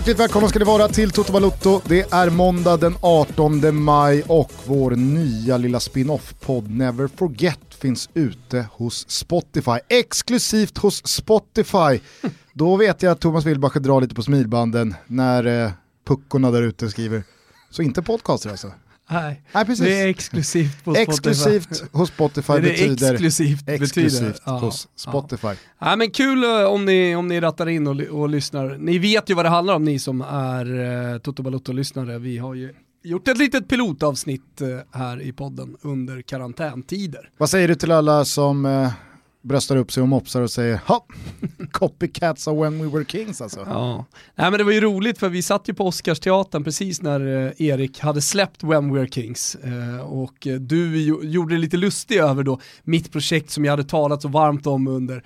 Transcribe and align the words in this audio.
Hjärtligt 0.00 0.20
välkomna 0.20 0.48
ska 0.48 0.58
ni 0.58 0.64
vara 0.64 0.88
till 0.88 1.10
Toto 1.10 1.32
Balotto. 1.32 1.80
Det 1.84 2.12
är 2.12 2.30
måndag 2.30 2.76
den 2.76 2.94
18 3.00 3.82
maj 3.82 4.22
och 4.26 4.52
vår 4.66 4.90
nya 4.90 5.56
lilla 5.56 5.80
spin-off-podd 5.80 6.70
Never 6.70 7.08
Forget 7.16 7.74
finns 7.80 8.10
ute 8.14 8.66
hos 8.72 9.10
Spotify. 9.10 9.78
Exklusivt 9.88 10.78
hos 10.78 11.06
Spotify. 11.06 12.00
Då 12.52 12.76
vet 12.76 13.02
jag 13.02 13.12
att 13.12 13.20
Thomas 13.20 13.44
Wilbacher 13.44 13.80
drar 13.80 14.00
lite 14.00 14.14
på 14.14 14.22
smilbanden 14.22 14.94
när 15.06 15.64
eh, 15.64 15.70
puckorna 16.06 16.50
där 16.50 16.62
ute 16.62 16.90
skriver. 16.90 17.22
Så 17.70 17.82
inte 17.82 18.02
podcaster 18.02 18.50
alltså? 18.50 18.72
Nej, 19.10 19.42
Nej 19.52 19.64
precis. 19.64 19.84
det 19.84 20.00
är 20.00 20.08
exklusivt 20.08 20.84
på 20.84 20.94
Spotify. 20.94 21.12
Exklusivt 21.12 21.84
hos 21.92 22.08
Spotify 22.08 22.52
Det 22.52 22.58
är 22.58 22.62
det 22.62 22.68
betyder 22.68 23.12
exklusivt 23.12 23.68
exklusivt 23.68 24.20
betyder. 24.20 24.36
Ja, 24.46 24.58
hos 24.58 24.88
ja. 25.04 25.10
Spotify. 25.10 25.54
Ja, 25.78 25.96
men 25.96 26.10
kul 26.10 26.44
eh, 26.44 26.64
om 26.64 26.84
ni, 26.84 27.14
om 27.14 27.28
ni 27.28 27.40
rattar 27.40 27.68
in 27.68 27.86
och, 27.86 28.00
och 28.00 28.28
lyssnar. 28.28 28.76
Ni 28.78 28.98
vet 28.98 29.30
ju 29.30 29.34
vad 29.34 29.44
det 29.44 29.48
handlar 29.48 29.74
om 29.74 29.84
ni 29.84 29.98
som 29.98 30.20
är 30.20 30.80
uh, 31.14 31.18
Toto 31.18 31.42
Balotto-lyssnare. 31.42 32.18
Vi 32.18 32.38
har 32.38 32.54
ju 32.54 32.74
gjort 33.02 33.28
ett 33.28 33.38
litet 33.38 33.68
pilotavsnitt 33.68 34.60
eh, 34.60 34.68
här 34.92 35.20
i 35.22 35.32
podden 35.32 35.76
under 35.82 36.22
karantäntider. 36.22 37.30
Vad 37.38 37.50
säger 37.50 37.68
du 37.68 37.74
till 37.74 37.92
alla 37.92 38.24
som 38.24 38.66
eh, 38.66 38.92
bröstar 39.42 39.76
upp 39.76 39.92
sig 39.92 40.02
och 40.02 40.08
mopsar 40.08 40.42
och 40.42 40.50
säger 40.50 40.80
ha, 40.86 41.04
copycats 41.70 42.46
of 42.46 42.64
when 42.64 42.78
we 42.78 42.98
were 42.98 43.04
kings 43.04 43.40
alltså. 43.40 43.60
Ja. 43.66 44.04
Nej, 44.34 44.50
men 44.50 44.58
det 44.58 44.64
var 44.64 44.72
ju 44.72 44.80
roligt 44.80 45.18
för 45.18 45.28
vi 45.28 45.42
satt 45.42 45.68
ju 45.68 45.74
på 45.74 45.86
Oscarsteatern 45.86 46.64
precis 46.64 47.02
när 47.02 47.46
eh, 47.46 47.66
Erik 47.66 48.00
hade 48.00 48.20
släppt 48.20 48.64
When 48.64 48.94
We 48.94 49.00
Are 49.00 49.08
Kings 49.08 49.54
eh, 49.54 50.00
och 50.00 50.46
eh, 50.46 50.54
du 50.54 51.02
gjorde 51.22 51.54
dig 51.54 51.60
lite 51.60 51.76
lustig 51.76 52.16
över 52.16 52.42
då 52.42 52.60
mitt 52.82 53.12
projekt 53.12 53.50
som 53.50 53.64
jag 53.64 53.72
hade 53.72 53.84
talat 53.84 54.22
så 54.22 54.28
varmt 54.28 54.66
om 54.66 54.88
under 54.88 55.24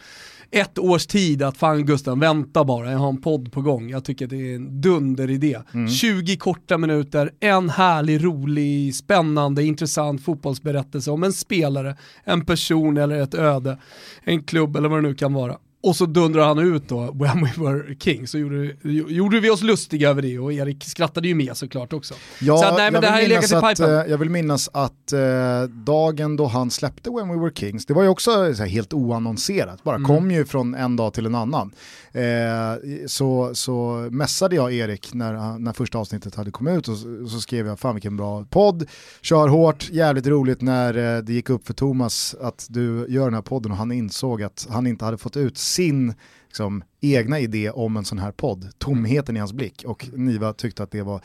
ett 0.51 0.79
års 0.79 1.07
tid 1.07 1.43
att 1.43 1.57
fan 1.57 1.87
Gustav, 1.87 2.19
vänta 2.19 2.65
bara, 2.65 2.93
jag 2.93 2.99
har 2.99 3.09
en 3.09 3.21
podd 3.21 3.53
på 3.53 3.63
gång. 3.63 3.91
Jag 3.91 4.05
tycker 4.05 4.25
att 4.25 4.31
det 4.31 4.51
är 4.53 4.55
en 4.55 4.81
dunderidé. 4.81 5.59
20 6.01 6.37
korta 6.37 6.79
minuter, 6.79 7.31
en 7.41 7.71
härlig, 7.71 8.25
rolig, 8.25 8.95
spännande, 8.95 9.65
intressant 9.65 10.25
fotbollsberättelse 10.25 11.11
om 11.11 11.25
en 11.25 11.33
spelare, 11.33 11.97
en 12.25 12.45
person 12.45 12.97
eller 12.97 13.23
ett 13.23 13.35
öde, 13.35 13.79
en 14.25 14.43
klubb 14.43 14.77
eller 14.77 14.89
vad 14.89 14.99
det 14.99 15.09
nu 15.09 15.15
kan 15.15 15.33
vara. 15.33 15.57
Och 15.89 15.97
så 15.97 16.07
dundrar 16.07 16.47
han 16.47 16.59
ut 16.59 16.89
då, 16.89 17.01
When 17.13 17.45
We 17.45 17.51
Were 17.57 17.95
King, 18.01 18.27
så 18.27 18.39
gjorde, 18.39 18.75
gjorde 19.09 19.41
vi 19.41 19.51
oss 19.51 19.63
lustiga 19.63 20.11
över 20.11 20.23
det 20.23 20.39
och 20.39 20.53
Erik 20.53 20.85
skrattade 20.85 21.29
ju 21.29 21.35
med 21.35 21.57
såklart 21.57 21.93
också. 21.93 22.15
Ja, 22.41 22.57
så 22.59 22.65
att, 22.65 22.77
nej, 22.77 22.91
men 22.91 23.01
det 23.01 23.07
här 23.07 23.23
är 23.23 23.29
legat 23.29 23.53
i 23.53 23.55
att, 23.55 23.77
pipen. 23.77 23.91
eh, 23.99 24.11
jag 24.11 24.19
vill 24.19 24.31
minnas 24.31 24.71
att 24.73 25.13
eh, 25.13 25.63
dagen 25.85 26.37
då 26.37 26.47
han 26.47 26.71
släppte 26.71 27.11
When 27.11 27.29
We 27.29 27.35
Were 27.41 27.53
Kings, 27.55 27.87
det 27.87 27.95
var 27.95 28.03
ju 28.03 28.09
också 28.09 28.55
så 28.55 28.63
här, 28.63 28.71
helt 28.71 28.93
oannonserat, 28.93 29.85
bara 29.85 29.97
Mm. 29.97 30.07
kom 30.07 30.31
ju 30.31 30.45
från 30.45 30.75
en 30.75 30.97
dag 30.97 31.15
till 31.15 31.27
en 31.27 31.35
annan. 31.35 31.73
Eh, 32.13 32.23
så, 33.07 33.51
så 33.55 34.09
mässade 34.11 34.57
jag 34.57 34.73
Erik 34.73 35.15
när, 35.15 35.35
han- 35.35 35.65
när 35.65 35.73
första 35.73 35.99
avsnittet 35.99 36.35
hade 36.35 36.51
kommit 36.51 36.79
ut 36.79 36.89
och 36.89 36.97
så, 36.97 37.27
så 37.29 37.41
skrev 37.41 37.67
jag 37.67 37.79
fan 37.79 37.95
vilken 37.95 38.17
bra 38.17 38.45
podd, 38.51 38.87
kör 39.23 39.49
hårt, 39.49 39.89
jävligt 39.91 40.27
roligt 40.27 40.61
när 40.63 41.17
eh, 41.17 41.23
det 41.23 41.33
gick 41.33 41.51
upp 41.51 41.67
för 41.67 41.75
Thomas 41.75 42.35
att 42.41 42.67
du 42.71 43.07
gör 43.09 43.25
den 43.25 43.35
här 43.35 43.43
podden 43.43 43.73
och 43.73 43.79
han 43.79 43.93
insåg 43.93 44.43
att 44.43 44.67
han 44.71 44.87
inte 44.87 45.05
hade 45.05 45.19
fått 45.19 45.37
ut 45.37 45.59
sin 45.75 46.15
liksom, 46.47 46.85
egna 47.01 47.39
idé 47.39 47.71
om 47.71 47.97
en 47.97 48.05
sån 48.05 48.19
här 48.19 48.33
podd, 48.33 48.69
tomheten 48.79 49.37
i 49.37 49.41
hans 49.41 49.53
blick. 49.53 49.83
Och 49.87 50.09
Niva 50.13 50.53
tyckte 50.53 50.83
att 50.83 50.91
det 50.91 51.03
var 51.03 51.21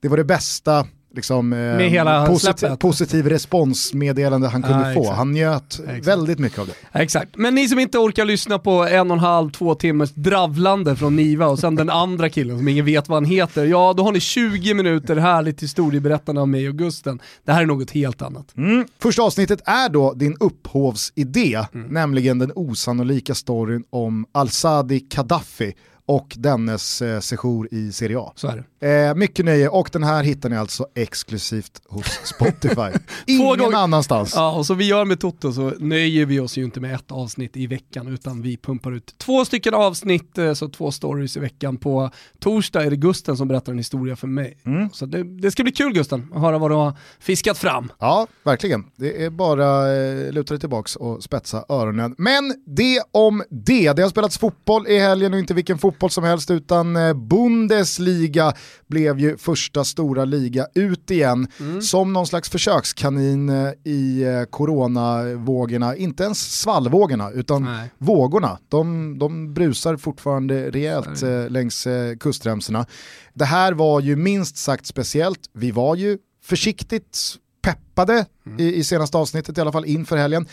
det, 0.00 0.08
var 0.08 0.16
det 0.16 0.24
bästa 0.24 0.86
liksom, 1.14 1.52
eh, 1.52 1.58
Med 1.58 1.90
hela 1.90 2.36
släppet. 2.38 2.78
positiv 2.78 3.26
responsmeddelande 3.26 4.48
han 4.48 4.62
kunde 4.62 4.88
Ja, 4.88 4.94
få. 4.94 5.12
Han 5.12 5.32
njöt 5.32 5.80
Exakt. 5.80 6.06
väldigt 6.06 6.38
mycket 6.38 6.58
av 6.58 6.66
det. 6.66 7.00
Exakt, 7.00 7.36
men 7.36 7.54
ni 7.54 7.68
som 7.68 7.78
inte 7.78 7.98
orkar 7.98 8.24
lyssna 8.24 8.58
på 8.58 8.70
en 8.86 9.10
och 9.10 9.16
en 9.16 9.20
halv, 9.20 9.50
två 9.50 9.74
timmars 9.74 10.10
dravlande 10.14 10.96
från 10.96 11.16
Niva 11.16 11.46
och 11.46 11.58
sen 11.58 11.74
den 11.74 11.90
andra 12.02 12.28
killen 12.28 12.58
som 12.58 12.68
ingen 12.68 12.84
vet 12.84 13.08
vad 13.08 13.16
han 13.16 13.24
heter, 13.24 13.64
ja 13.64 13.94
då 13.96 14.02
har 14.02 14.12
ni 14.12 14.20
20 14.20 14.74
minuter 14.74 15.16
härligt 15.16 15.62
historieberättande 15.62 16.40
av 16.40 16.48
mig 16.48 16.68
och 16.68 16.74
Gusten. 16.78 17.20
Det 17.44 17.52
här 17.52 17.62
är 17.62 17.66
något 17.66 17.90
helt 17.90 18.22
annat. 18.22 18.56
Mm. 18.56 18.84
Första 19.02 19.22
avsnittet 19.22 19.60
är 19.64 19.88
då 19.88 20.12
din 20.12 20.36
upphovsidé, 20.40 21.58
Mm. 21.74 21.86
nämligen 21.88 22.38
den 22.38 22.52
osannolika 22.54 23.34
storyn 23.34 23.84
om 23.90 24.26
Al-Sadi 24.32 25.06
Gaddafi 25.14 25.74
och 26.06 26.34
dennes 26.38 27.02
eh, 27.02 27.20
sejour 27.20 27.68
i 27.74 27.92
Serie 27.92 28.18
A. 28.18 28.32
Så 28.36 28.48
är 28.48 28.64
det. 28.80 29.08
Eh, 29.08 29.14
mycket 29.14 29.44
nöje 29.44 29.68
och 29.68 29.88
den 29.92 30.02
här 30.02 30.22
hittar 30.22 30.48
ni 30.48 30.56
alltså 30.56 30.86
exklusivt 30.94 31.82
hos 31.88 32.06
Spotify. 32.24 32.98
Ingen 33.26 33.46
gånger- 33.58 33.76
annanstans. 33.76 34.32
Ja, 34.36 34.52
och 34.52 34.66
så 34.66 34.74
vi 34.74 34.84
gör 34.84 35.04
med 35.04 35.20
Toto 35.20 35.52
så 35.52 35.72
nöjer 35.78 36.26
vi 36.26 36.40
oss 36.40 36.56
ju 36.58 36.64
inte 36.64 36.80
med 36.80 36.94
ett 36.94 37.12
avsnitt 37.12 37.56
i 37.56 37.66
veckan 37.66 38.08
utan 38.08 38.42
vi 38.42 38.56
pumpar 38.56 38.92
ut 38.92 39.14
två 39.18 39.44
stycken 39.44 39.74
avsnitt, 39.74 40.38
eh, 40.38 40.52
så 40.52 40.68
två 40.68 40.90
stories 40.90 41.36
i 41.36 41.40
veckan. 41.40 41.76
På 41.76 42.10
torsdag 42.40 42.82
är 42.84 42.90
det 42.90 42.96
Gusten 42.96 43.36
som 43.36 43.48
berättar 43.48 43.72
en 43.72 43.78
historia 43.78 44.16
för 44.16 44.26
mig. 44.26 44.58
Mm. 44.66 44.90
Så 44.92 45.06
det, 45.06 45.22
det 45.40 45.50
ska 45.50 45.62
bli 45.62 45.72
kul 45.72 45.92
Gusten, 45.92 46.28
att 46.34 46.40
höra 46.40 46.58
vad 46.58 46.70
du 46.70 46.74
har 46.74 46.92
fiskat 47.20 47.58
fram. 47.58 47.92
Ja, 47.98 48.26
verkligen. 48.44 48.84
Det 48.96 49.24
är 49.24 49.30
bara 49.30 49.94
eh, 49.96 50.32
luta 50.32 50.54
dig 50.54 50.60
tillbaks 50.60 50.96
och 50.96 51.22
spetsa 51.22 51.64
öronen. 51.68 52.14
Men 52.18 52.54
det 52.66 53.02
om 53.12 53.42
det. 53.50 53.92
Det 53.92 54.02
har 54.02 54.10
spelats 54.10 54.38
fotboll 54.38 54.86
i 54.86 54.98
helgen 54.98 55.32
och 55.32 55.38
inte 55.38 55.54
vilken 55.54 55.78
fotboll 55.78 55.91
som 56.12 56.24
helst 56.24 56.50
utan 56.50 56.96
eh, 56.96 57.14
Bundesliga 57.14 58.52
blev 58.86 59.20
ju 59.20 59.36
första 59.36 59.84
stora 59.84 60.24
liga 60.24 60.66
ut 60.74 61.10
igen. 61.10 61.48
Som 61.82 62.12
någon 62.12 62.26
slags 62.26 62.50
försökskanin 62.50 63.48
eh, 63.48 63.72
i 63.84 64.22
eh, 64.22 64.44
coronavågorna, 64.44 65.96
inte 65.96 66.24
ens 66.24 66.60
svallvågorna 66.60 67.30
utan 67.30 67.62
Nej. 67.64 67.90
vågorna. 67.98 68.58
De, 68.68 69.18
de 69.18 69.54
brusar 69.54 69.96
fortfarande 69.96 70.70
rejält 70.70 71.22
eh, 71.22 71.50
längs 71.50 71.86
kustremsorna. 72.20 72.86
Det 73.34 73.44
här 73.44 73.72
var 73.72 74.00
ju 74.00 74.16
minst 74.16 74.56
sagt 74.56 74.86
speciellt. 74.86 75.40
Vi 75.52 75.70
var 75.70 75.96
ju 75.96 76.18
försiktigt 76.44 77.18
peppade 77.62 78.26
i, 78.58 78.74
i 78.74 78.84
senaste 78.84 79.18
avsnittet 79.18 79.58
i 79.58 79.60
alla 79.60 79.72
fall 79.72 79.84
inför 79.84 80.16
helgen. 80.16 80.46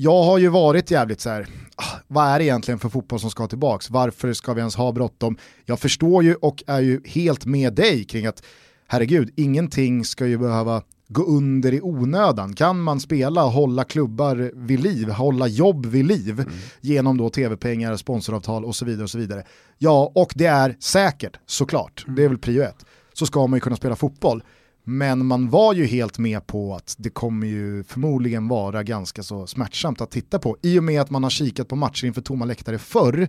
Jag 0.00 0.22
har 0.22 0.38
ju 0.38 0.48
varit 0.48 0.90
jävligt 0.90 1.20
så 1.20 1.30
här, 1.30 1.46
ah, 1.76 1.98
vad 2.06 2.26
är 2.26 2.38
det 2.38 2.44
egentligen 2.44 2.78
för 2.78 2.88
fotboll 2.88 3.20
som 3.20 3.30
ska 3.30 3.46
tillbaks? 3.46 3.90
Varför 3.90 4.32
ska 4.32 4.52
vi 4.52 4.58
ens 4.58 4.76
ha 4.76 4.92
bråttom? 4.92 5.36
Jag 5.64 5.80
förstår 5.80 6.24
ju 6.24 6.34
och 6.34 6.62
är 6.66 6.80
ju 6.80 7.00
helt 7.04 7.44
med 7.44 7.74
dig 7.74 8.04
kring 8.04 8.26
att 8.26 8.42
herregud, 8.86 9.30
ingenting 9.36 10.04
ska 10.04 10.26
ju 10.26 10.38
behöva 10.38 10.82
gå 11.08 11.22
under 11.22 11.74
i 11.74 11.80
onödan. 11.80 12.54
Kan 12.54 12.80
man 12.80 13.00
spela, 13.00 13.42
hålla 13.42 13.84
klubbar 13.84 14.50
vid 14.54 14.80
liv, 14.80 15.08
hålla 15.08 15.46
jobb 15.46 15.86
vid 15.86 16.06
liv 16.06 16.44
genom 16.80 17.16
då 17.16 17.30
tv-pengar, 17.30 17.96
sponsoravtal 17.96 18.64
och 18.64 18.76
så 18.76 18.84
vidare 18.84 19.04
och 19.04 19.10
så 19.10 19.18
vidare. 19.18 19.44
Ja, 19.78 20.12
och 20.14 20.32
det 20.34 20.46
är 20.46 20.76
säkert, 20.80 21.38
såklart, 21.46 22.04
det 22.16 22.24
är 22.24 22.28
väl 22.28 22.38
prio 22.38 22.62
ett, 22.62 22.84
så 23.12 23.26
ska 23.26 23.46
man 23.46 23.56
ju 23.56 23.60
kunna 23.60 23.76
spela 23.76 23.96
fotboll. 23.96 24.42
Men 24.90 25.26
man 25.26 25.50
var 25.50 25.74
ju 25.74 25.86
helt 25.86 26.18
med 26.18 26.46
på 26.46 26.74
att 26.74 26.94
det 26.98 27.10
kommer 27.10 27.46
ju 27.46 27.84
förmodligen 27.84 28.48
vara 28.48 28.82
ganska 28.82 29.22
så 29.22 29.46
smärtsamt 29.46 30.00
att 30.00 30.10
titta 30.10 30.38
på 30.38 30.56
i 30.62 30.78
och 30.78 30.84
med 30.84 31.00
att 31.00 31.10
man 31.10 31.22
har 31.22 31.30
kikat 31.30 31.68
på 31.68 31.76
matcher 31.76 32.06
inför 32.06 32.20
tomma 32.20 32.44
läktare 32.44 32.78
förr. 32.78 33.28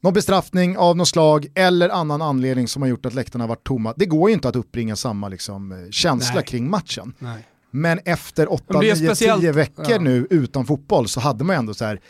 Någon 0.00 0.12
bestraffning 0.14 0.76
av 0.78 0.96
något 0.96 1.08
slag 1.08 1.46
eller 1.54 1.88
annan 1.88 2.22
anledning 2.22 2.68
som 2.68 2.82
har 2.82 2.88
gjort 2.88 3.06
att 3.06 3.14
läktarna 3.14 3.46
varit 3.46 3.64
tomma. 3.64 3.94
Det 3.96 4.06
går 4.06 4.30
ju 4.30 4.34
inte 4.34 4.48
att 4.48 4.56
uppbringa 4.56 4.96
samma 4.96 5.28
liksom, 5.28 5.72
eh, 5.72 5.78
känsla 5.90 6.34
Nej. 6.34 6.44
kring 6.44 6.70
matchen. 6.70 7.12
Nej. 7.18 7.46
Men 7.70 8.00
efter 8.04 8.52
8, 8.52 8.64
Men 8.68 8.80
det 8.80 8.90
är 8.90 8.94
9, 8.94 9.00
10 9.00 9.06
speciellt- 9.14 9.44
veckor 9.56 9.86
ja. 9.88 9.98
nu 10.00 10.26
utan 10.30 10.66
fotboll 10.66 11.08
så 11.08 11.20
hade 11.20 11.44
man 11.44 11.56
ändå 11.56 11.74
så 11.74 11.84
här, 11.84 12.00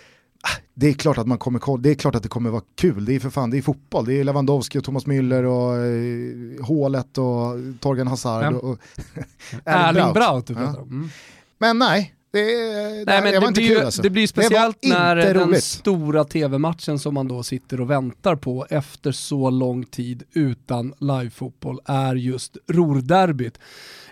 det 0.75 0.88
är 0.88 0.93
klart 0.93 1.19
att 1.19 1.26
man 1.26 1.38
kommer 1.38 1.79
det 1.79 1.91
är 1.91 1.94
klart 1.94 2.14
att 2.14 2.23
det 2.23 2.29
kommer 2.29 2.50
vara 2.50 2.62
kul, 2.75 3.05
det 3.05 3.14
är 3.14 3.20
för 3.20 3.31
fan, 3.31 3.50
det 3.50 3.58
är 3.58 3.62
fotboll, 3.62 4.05
det 4.05 4.20
är 4.20 4.25
Lewandowski 4.25 4.79
och 4.79 4.85
Thomas 4.85 5.06
Müller 5.06 5.43
och 5.44 5.76
eh, 5.76 6.64
Hålet 6.67 7.19
och 7.19 7.81
Torgan 7.81 8.06
Hazard 8.06 8.55
och, 8.55 8.64
och 8.70 8.79
Erling 9.64 10.12
Braut 10.12 10.46
du 10.46 10.55
pratar 10.55 10.81
om. 10.81 10.88
Mm. 10.88 11.11
Men 11.58 11.79
nej, 11.79 12.14
det, 12.32 12.41
det, 12.41 13.05
Nej, 13.06 13.23
men 13.23 13.25
det 13.25 13.31
det, 13.31 13.41
var 13.41 13.49
inte 13.49 13.61
blir 13.61 13.75
kul 13.76 13.85
alltså. 13.85 14.02
det 14.02 14.11
blir 14.11 14.23
Det 14.23 14.29
speciellt 14.29 14.85
inte 14.85 14.99
när 14.99 15.17
den 15.17 15.35
roligt. 15.49 15.64
stora 15.64 16.25
tv-matchen 16.25 16.99
som 16.99 17.14
man 17.14 17.29
då 17.29 17.43
sitter 17.43 17.81
och 17.81 17.90
väntar 17.90 18.37
på 18.37 18.67
efter 18.70 19.12
så 19.12 19.50
lång 19.50 19.85
tid 19.85 20.23
utan 20.32 20.94
livefotboll 20.99 21.81
är 21.85 22.14
just 22.14 22.56
Ruhrderbyt. 22.67 23.58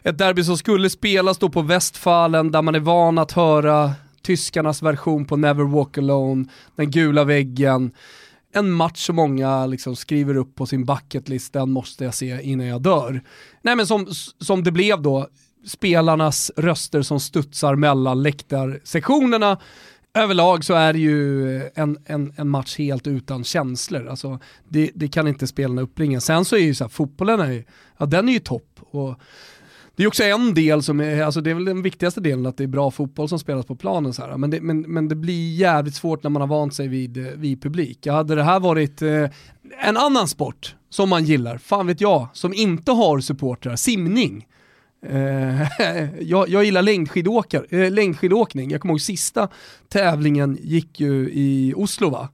Ett 0.02 0.19
derby 0.19 0.44
som 0.44 0.56
skulle 0.58 0.90
spelas 0.90 1.38
då 1.38 1.49
på 1.49 1.62
Westfalen 1.62 2.50
där 2.50 2.62
man 2.62 2.75
är 2.75 2.81
van 2.81 3.19
att 3.19 3.32
höra 3.32 3.93
tyskarnas 4.23 4.83
version 4.83 5.25
på 5.25 5.37
Never 5.37 5.65
Walk 5.65 5.99
Alone, 5.99 6.45
den 6.77 6.91
gula 6.91 7.25
väggen, 7.25 7.91
en 8.55 8.73
match 8.73 9.07
som 9.07 9.17
många 9.17 9.67
liksom 9.67 9.97
skriver 9.97 10.37
upp 10.37 10.55
på 10.55 10.67
sin 10.67 10.85
bucketlist, 10.85 11.53
den 11.53 11.71
måste 11.71 12.05
jag 12.05 12.15
se 12.15 12.43
innan 12.43 12.67
jag 12.67 12.83
dör. 12.83 13.21
Nej 13.63 13.77
men 13.77 13.87
som, 13.87 14.07
som 14.39 14.65
det 14.65 14.73
blev 14.73 15.03
då, 15.03 15.29
spelarnas 15.67 16.51
röster 16.57 17.03
som 17.03 17.21
studsar 17.21 17.75
mellan 17.77 18.23
läktarsektionerna. 18.23 19.59
Överlag 20.15 20.65
så 20.65 20.75
är 20.75 20.93
det 20.93 20.99
ju 20.99 21.57
en, 21.75 21.99
en, 22.07 22.33
en 22.37 22.49
match 22.49 22.79
helt 22.79 23.07
utan 23.07 23.45
känslor. 23.45 24.09
Alltså, 24.09 24.39
det, 24.69 24.91
det 24.95 25.09
kan 25.09 25.29
inte 25.29 25.47
spelarna 25.47 25.83
uppbringa. 25.83 26.21
Sen 26.21 26.45
så 26.45 26.57
är 26.57 26.61
ju 26.61 26.75
så 26.75 26.85
här, 26.85 26.89
fotbollen 26.89 27.41
är, 27.41 27.53
ju- 27.53 27.65
ja, 27.99 28.07
den 28.07 28.29
är 28.29 28.33
ju 28.33 28.39
topp. 28.39 28.81
Och 28.91 29.19
det 29.97 30.03
är 30.03 30.06
också 30.06 30.23
en 30.23 30.55
del 30.55 30.83
som 30.83 31.00
är, 31.00 31.23
alltså 31.23 31.41
det 31.41 31.50
är 31.50 31.55
väl 31.55 31.65
den 31.65 31.83
viktigaste 31.83 32.21
delen 32.21 32.47
att 32.47 32.56
det 32.56 32.65
är 32.65 32.69
bra 32.69 32.91
fotboll 32.91 33.29
som 33.29 33.39
spelas 33.39 33.67
på 33.67 33.77
planen. 33.77 34.12
Så 34.12 34.23
här. 34.23 34.37
Men, 34.37 34.50
det, 34.50 34.61
men, 34.61 34.81
men 34.81 35.09
det 35.09 35.15
blir 35.15 35.55
jävligt 35.55 35.94
svårt 35.94 36.23
när 36.23 36.31
man 36.31 36.43
har 36.43 36.49
vant 36.49 36.75
sig 36.75 36.89
vid, 36.89 37.17
eh, 37.17 37.33
vid 37.33 37.62
publik. 37.62 38.06
Hade 38.06 38.35
det 38.35 38.43
här 38.43 38.61
varit, 38.61 39.03
eh, 39.03 39.29
en 39.81 39.97
annan 39.97 40.29
sport 40.29 40.77
som 40.91 41.09
man 41.09 41.25
gillar, 41.25 41.59
fan 41.59 41.87
vet 41.87 42.00
jag, 42.00 42.29
som 42.33 42.55
inte 42.55 42.93
har 42.93 43.21
supportrar, 43.21 43.77
simning. 43.77 44.47
Eh, 45.06 45.62
jag, 46.21 46.49
jag 46.49 46.65
gillar 46.65 46.83
längdskidåkar, 46.83 47.67
eh, 47.71 47.91
längdskidåkning. 47.91 48.71
Jag 48.71 48.81
kommer 48.81 48.93
ihåg 48.93 49.00
sista 49.00 49.49
tävlingen 49.88 50.59
gick 50.61 51.00
ju 51.00 51.31
i 51.33 51.75
Oslo 51.77 52.11
va? 52.11 52.29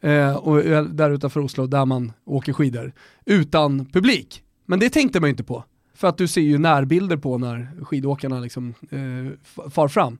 Eh, 0.00 0.36
och 0.36 0.64
eh, 0.64 0.84
där 0.84 1.10
utanför 1.10 1.40
Oslo 1.40 1.66
där 1.66 1.84
man 1.84 2.12
åker 2.26 2.52
skidor 2.52 2.92
utan 3.26 3.86
publik. 3.86 4.42
Men 4.66 4.78
det 4.80 4.90
tänkte 4.90 5.20
man 5.20 5.28
ju 5.28 5.30
inte 5.30 5.44
på. 5.44 5.64
För 6.00 6.08
att 6.08 6.18
du 6.18 6.28
ser 6.28 6.40
ju 6.40 6.58
närbilder 6.58 7.16
på 7.16 7.38
när 7.38 7.84
skidåkarna 7.84 8.40
liksom, 8.40 8.74
eh, 8.90 9.70
far 9.70 9.88
fram. 9.88 10.18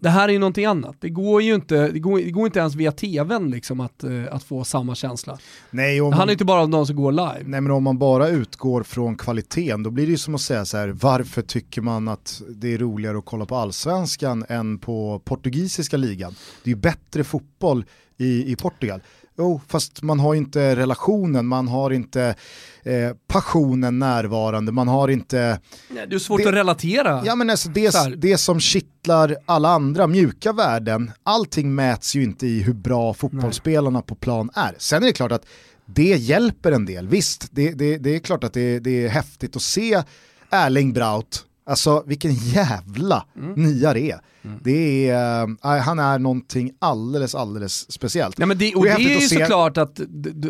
Det 0.00 0.08
här 0.08 0.28
är 0.28 0.32
ju 0.32 0.38
någonting 0.38 0.64
annat. 0.64 0.96
Det 1.00 1.08
går 1.08 1.42
ju 1.42 1.54
inte, 1.54 1.88
det 1.88 1.98
går, 1.98 2.18
det 2.18 2.30
går 2.30 2.46
inte 2.46 2.58
ens 2.58 2.74
via 2.74 2.92
tvn 2.92 3.50
liksom 3.50 3.80
att, 3.80 4.04
eh, 4.04 4.24
att 4.30 4.44
få 4.44 4.64
samma 4.64 4.94
känsla. 4.94 5.38
Nej, 5.70 5.98
det 5.98 6.04
handlar 6.04 6.32
inte 6.32 6.44
bara 6.44 6.62
om 6.62 6.70
de 6.70 6.86
som 6.86 6.96
går 6.96 7.12
live. 7.12 7.42
Nej 7.44 7.60
men 7.60 7.70
om 7.70 7.82
man 7.82 7.98
bara 7.98 8.28
utgår 8.28 8.82
från 8.82 9.16
kvaliteten 9.16 9.82
då 9.82 9.90
blir 9.90 10.06
det 10.06 10.10
ju 10.10 10.18
som 10.18 10.34
att 10.34 10.40
säga 10.40 10.64
så 10.64 10.76
här, 10.76 10.88
varför 10.88 11.42
tycker 11.42 11.82
man 11.82 12.08
att 12.08 12.42
det 12.48 12.74
är 12.74 12.78
roligare 12.78 13.18
att 13.18 13.24
kolla 13.24 13.46
på 13.46 13.56
allsvenskan 13.56 14.44
än 14.48 14.78
på 14.78 15.22
portugisiska 15.24 15.96
ligan? 15.96 16.34
Det 16.64 16.70
är 16.70 16.74
ju 16.74 16.80
bättre 16.80 17.24
fotboll 17.24 17.84
i, 18.16 18.52
i 18.52 18.56
Portugal. 18.56 19.00
Jo, 19.38 19.60
fast 19.68 20.02
man 20.02 20.20
har 20.20 20.34
inte 20.34 20.76
relationen, 20.76 21.46
man 21.46 21.68
har 21.68 21.90
inte 21.90 22.34
eh, 22.82 23.10
passionen 23.26 23.98
närvarande, 23.98 24.72
man 24.72 24.88
har 24.88 25.08
inte... 25.08 25.60
Nej, 25.88 26.06
det 26.08 26.14
är 26.14 26.18
svårt 26.18 26.42
det, 26.42 26.48
att 26.48 26.54
relatera. 26.54 27.22
Ja 27.24 27.34
men 27.34 27.50
alltså 27.50 27.68
det, 27.68 28.14
det 28.16 28.38
som 28.38 28.60
kittlar 28.60 29.36
alla 29.46 29.68
andra 29.68 30.06
mjuka 30.06 30.52
värden, 30.52 31.10
allting 31.22 31.74
mäts 31.74 32.14
ju 32.14 32.22
inte 32.22 32.46
i 32.46 32.62
hur 32.62 32.72
bra 32.72 33.14
fotbollsspelarna 33.14 33.98
Nej. 33.98 34.06
på 34.06 34.14
plan 34.14 34.50
är. 34.54 34.74
Sen 34.78 35.02
är 35.02 35.06
det 35.06 35.12
klart 35.12 35.32
att 35.32 35.46
det 35.86 36.16
hjälper 36.16 36.72
en 36.72 36.86
del, 36.86 37.08
visst, 37.08 37.48
det, 37.50 37.70
det, 37.70 37.98
det 37.98 38.14
är 38.14 38.18
klart 38.18 38.44
att 38.44 38.52
det, 38.52 38.78
det 38.78 39.04
är 39.04 39.08
häftigt 39.08 39.56
att 39.56 39.62
se 39.62 40.02
Erling 40.50 40.92
Braut 40.92 41.46
Alltså 41.66 42.02
vilken 42.06 42.34
jävla 42.34 43.26
mm. 43.36 43.52
nia 43.52 43.94
det 43.94 44.10
är. 44.10 44.20
Mm. 44.44 44.58
det 44.62 45.08
är 45.08 45.42
äh, 45.42 45.82
han 45.82 45.98
är 45.98 46.18
någonting 46.18 46.72
alldeles, 46.78 47.34
alldeles 47.34 47.92
speciellt. 47.92 48.38
Ja, 48.38 48.46
men 48.46 48.58
det, 48.58 48.74
och 48.74 48.84
det, 48.84 48.90
är 48.90 48.98
ju 48.98 49.20
se... 49.20 49.40
såklart 49.40 49.78
att 49.78 49.96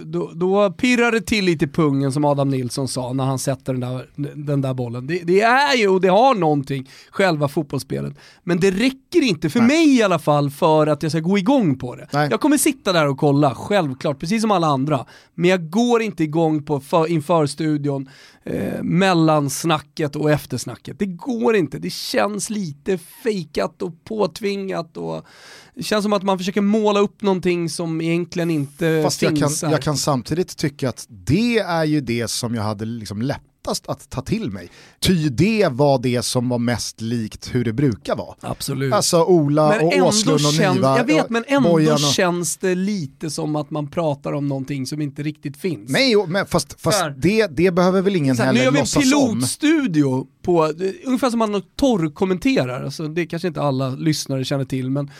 då, 0.04 0.30
då 0.34 0.70
pirrar 0.70 1.12
det 1.12 1.20
till 1.20 1.44
lite 1.44 1.64
i 1.64 1.68
pungen 1.68 2.12
som 2.12 2.24
Adam 2.24 2.50
Nilsson 2.50 2.88
sa 2.88 3.12
när 3.12 3.24
han 3.24 3.38
sätter 3.38 3.72
den 3.72 3.80
där, 3.80 4.06
den 4.34 4.60
där 4.60 4.74
bollen. 4.74 5.06
Det, 5.06 5.18
det 5.24 5.40
är 5.40 5.76
ju, 5.76 5.88
och 5.88 6.00
det 6.00 6.08
har 6.08 6.34
någonting, 6.34 6.90
själva 7.10 7.48
fotbollsspelet. 7.48 8.14
Men 8.42 8.60
det 8.60 8.70
räcker 8.70 9.22
inte, 9.22 9.50
för 9.50 9.60
Nej. 9.60 9.68
mig 9.68 9.98
i 9.98 10.02
alla 10.02 10.18
fall, 10.18 10.50
för 10.50 10.86
att 10.86 11.02
jag 11.02 11.12
ska 11.12 11.20
gå 11.20 11.38
igång 11.38 11.78
på 11.78 11.96
det. 11.96 12.08
Nej. 12.12 12.28
Jag 12.30 12.40
kommer 12.40 12.58
sitta 12.58 12.92
där 12.92 13.08
och 13.08 13.18
kolla, 13.18 13.54
självklart, 13.54 14.18
precis 14.18 14.42
som 14.42 14.50
alla 14.50 14.66
andra. 14.66 15.06
Men 15.34 15.50
jag 15.50 15.70
går 15.70 16.02
inte 16.02 16.24
igång 16.24 16.62
på 16.62 16.80
för, 16.80 17.10
inför 17.10 17.46
studion, 17.46 18.08
eh, 18.44 18.82
mellansnacket 18.82 20.16
och 20.16 20.30
eftersnacket. 20.30 20.98
Det 20.98 21.06
går 21.06 21.56
inte, 21.56 21.78
det 21.78 21.92
känns 21.92 22.50
lite 22.50 22.98
fejkat 22.98 23.82
och 23.84 24.04
påtvingat 24.04 24.96
och 24.96 25.26
det 25.74 25.82
känns 25.82 26.02
som 26.02 26.12
att 26.12 26.22
man 26.22 26.38
försöker 26.38 26.60
måla 26.60 27.00
upp 27.00 27.22
någonting 27.22 27.68
som 27.70 28.00
egentligen 28.00 28.50
inte 28.50 29.00
Fast 29.04 29.20
finns. 29.20 29.40
Fast 29.40 29.62
jag, 29.62 29.72
jag 29.72 29.82
kan, 29.82 29.96
samtidigt 29.96 30.56
tycka 30.56 30.88
att 30.88 31.06
det 31.08 31.58
är 31.58 31.84
ju 31.84 32.00
det 32.00 32.28
som 32.28 32.54
jag 32.54 32.62
hade 32.62 32.84
liksom 32.84 33.22
lätt 33.66 33.88
att 33.88 34.10
ta 34.10 34.22
till 34.22 34.50
mig. 34.50 34.70
Ty 35.00 35.28
det 35.28 35.68
var 35.70 35.98
det 35.98 36.22
som 36.22 36.48
var 36.48 36.58
mest 36.58 37.00
likt 37.00 37.54
hur 37.54 37.64
det 37.64 37.72
brukar 37.72 38.16
vara. 38.16 38.34
Absolut. 38.40 38.92
Alltså 38.92 39.24
Ola 39.24 39.68
men 39.68 39.86
och 39.86 40.06
Åslund 40.06 40.46
och 40.46 40.52
känns, 40.52 40.76
Niva. 40.76 40.98
Jag 40.98 41.04
vet 41.04 41.30
men 41.30 41.44
ändå 41.46 41.70
och... 41.70 41.98
känns 41.98 42.56
det 42.56 42.74
lite 42.74 43.30
som 43.30 43.56
att 43.56 43.70
man 43.70 43.90
pratar 43.90 44.32
om 44.32 44.48
någonting 44.48 44.86
som 44.86 45.00
inte 45.00 45.22
riktigt 45.22 45.56
finns. 45.56 45.90
Nej, 45.90 46.16
men 46.26 46.46
fast, 46.46 46.80
fast 46.80 47.04
det, 47.16 47.46
det 47.46 47.70
behöver 47.70 48.02
väl 48.02 48.16
ingen 48.16 48.36
Såhär, 48.36 48.54
heller 48.54 48.70
låtsas 48.70 48.96
om. 48.96 49.02
Nu 49.02 49.08
gör 49.08 49.20
vi 49.20 49.26
en 49.26 49.34
pilotstudio 49.34 50.26
på, 50.42 50.72
ungefär 51.04 51.30
som 51.30 51.38
man 51.38 51.62
torrkommenterar, 51.76 52.84
alltså, 52.84 53.08
det 53.08 53.26
kanske 53.26 53.48
inte 53.48 53.62
alla 53.62 53.88
lyssnare 53.88 54.44
känner 54.44 54.64
till 54.64 54.90
men 54.90 55.10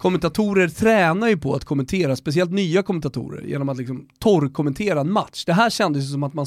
kommentatorer 0.00 0.68
tränar 0.68 1.28
ju 1.28 1.36
på 1.36 1.54
att 1.54 1.64
kommentera, 1.64 2.16
speciellt 2.16 2.50
nya 2.50 2.82
kommentatorer, 2.82 3.42
genom 3.42 3.68
att 3.68 3.76
liksom 3.76 4.08
torrkommentera 4.18 5.00
en 5.00 5.12
match. 5.12 5.44
Det 5.44 5.52
här 5.52 5.70
kändes 5.70 6.12
som 6.12 6.22
att 6.22 6.34
man 6.34 6.46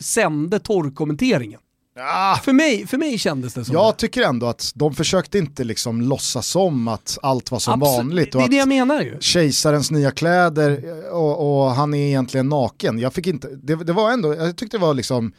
sände 0.00 0.58
torrkommenteringen. 0.58 1.60
Ja. 1.96 2.40
För, 2.44 2.52
mig, 2.52 2.86
för 2.86 2.98
mig 2.98 3.18
kändes 3.18 3.54
det 3.54 3.64
som 3.64 3.74
Jag 3.74 3.94
det. 3.94 3.98
tycker 3.98 4.22
ändå 4.22 4.46
att 4.46 4.72
de 4.74 4.94
försökte 4.94 5.38
inte 5.38 5.64
liksom 5.64 6.00
låtsas 6.00 6.56
om 6.56 6.88
att 6.88 7.18
allt 7.22 7.50
var 7.50 7.58
som 7.58 7.82
Absolut. 7.82 7.96
vanligt. 7.96 8.34
Och 8.34 8.40
det 8.40 8.46
är 8.46 8.50
det 8.50 8.56
jag 8.56 8.68
menar 8.68 9.00
ju. 9.00 9.16
Kejsarens 9.20 9.90
nya 9.90 10.10
kläder 10.10 10.84
och, 11.12 11.64
och, 11.64 11.70
han 11.70 11.94
är 11.94 12.06
egentligen 12.06 12.48
naken. 12.48 12.98
Jag 12.98 13.14
fick 13.14 13.26
inte, 13.26 13.48
det, 13.62 13.74
det 13.74 13.92
var 13.92 14.10
ändå, 14.10 14.34
jag 14.34 14.56
tyckte 14.56 14.76
det 14.76 14.80
var 14.80 14.94
liksom, 14.94 15.32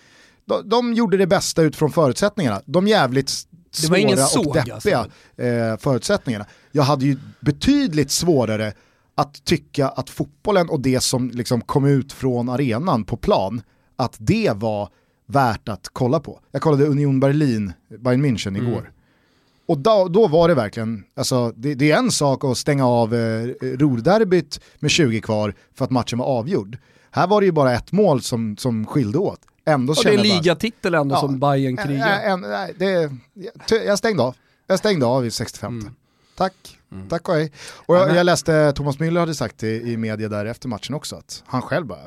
de, 0.45 0.69
de 0.69 0.94
gjorde 0.94 1.18
det 1.18 1.27
bästa 1.27 1.62
utifrån 1.62 1.91
förutsättningarna. 1.91 2.62
De 2.65 2.88
jävligt 2.88 3.31
det 3.81 3.89
var 3.89 3.98
ingen 3.98 4.18
såg, 4.18 4.48
och 4.48 4.54
deppiga 4.54 4.98
alltså. 4.98 5.42
eh, 5.42 5.77
förutsättningarna. 5.77 6.45
Jag 6.72 6.83
hade 6.83 7.06
ju 7.06 7.18
betydligt 7.39 8.12
svårare 8.12 8.74
att 9.16 9.45
tycka 9.45 9.88
att 9.88 10.10
fotbollen 10.10 10.69
och 10.69 10.80
det 10.80 11.00
som 11.00 11.30
liksom 11.30 11.62
kom 11.62 11.86
ut 11.86 12.13
från 12.13 12.50
arenan 12.50 13.04
på 13.04 13.18
plan, 13.18 13.62
att 13.95 14.16
det 14.19 14.51
var 14.56 14.89
värt 15.27 15.69
att 15.69 15.89
kolla 15.94 16.19
på. 16.19 16.39
Jag 16.51 16.62
kollade 16.62 16.86
Union 16.86 17.19
Berlin, 17.19 17.74
Bayern 18.00 18.25
München 18.25 18.48
mm. 18.48 18.68
igår. 18.68 18.80
Mm. 18.80 18.92
Och 19.68 19.77
då, 19.77 20.07
då, 20.07 20.27
var 20.27 20.48
det 20.48 20.56
verkligen, 20.56 21.04
alltså, 21.16 21.54
det, 21.56 21.75
det, 21.75 21.92
är 21.92 21.98
en 21.98 22.12
sak 22.12 22.44
att 22.44 22.57
stänga 22.57 22.88
av 22.88 23.16
eh, 23.16 23.48
Rorderbyt 23.62 24.60
med 24.80 24.92
20 24.92 25.22
kvar 25.22 25.54
för 25.74 25.86
att 25.86 25.92
matchen 25.92 26.19
var 26.19 26.25
avgjord. 26.25 26.77
Här 27.12 27.27
var 27.27 27.42
det 27.42 27.45
ju 27.45 27.51
bara 27.51 27.74
ett 27.74 27.92
mål 27.92 28.22
som, 28.22 28.57
som 28.57 28.86
skilde 28.86 29.18
åt. 29.18 29.39
Ändå 29.65 29.94
och 29.94 30.03
det 30.03 30.13
är 30.13 30.17
ligatitel 30.17 30.94
ändå 30.94 31.15
ja, 31.15 31.19
som 31.19 31.39
Bayern 31.39 31.77
krigar. 31.77 32.23
Äh, 32.25 32.63
äh, 32.63 32.69
det, 32.77 33.12
jag 33.85 33.97
stängde 33.97 34.23
av. 34.23 34.35
Jag 34.67 34.79
stängde 34.79 35.06
av 35.06 35.25
i 35.25 35.31
65. 35.31 35.79
Mm. 35.79 35.95
Tack, 36.38 36.53
mm. 36.91 37.10
tack 37.10 37.29
och 37.29 37.36
hej. 37.36 37.51
Och 37.86 37.95
jag, 37.95 38.15
jag, 38.15 38.25
läste, 38.25 38.74
Thomas 38.75 38.98
Müller 38.98 39.19
hade 39.19 39.36
sagt 39.36 39.57
det 39.57 39.81
i 39.81 39.98
media 39.98 40.29
där 40.29 40.45
efter 40.45 40.67
matchen 40.67 40.95
också, 40.95 41.15
att 41.15 41.43
han 41.45 41.62
själv 41.62 41.86
bara, 41.86 42.00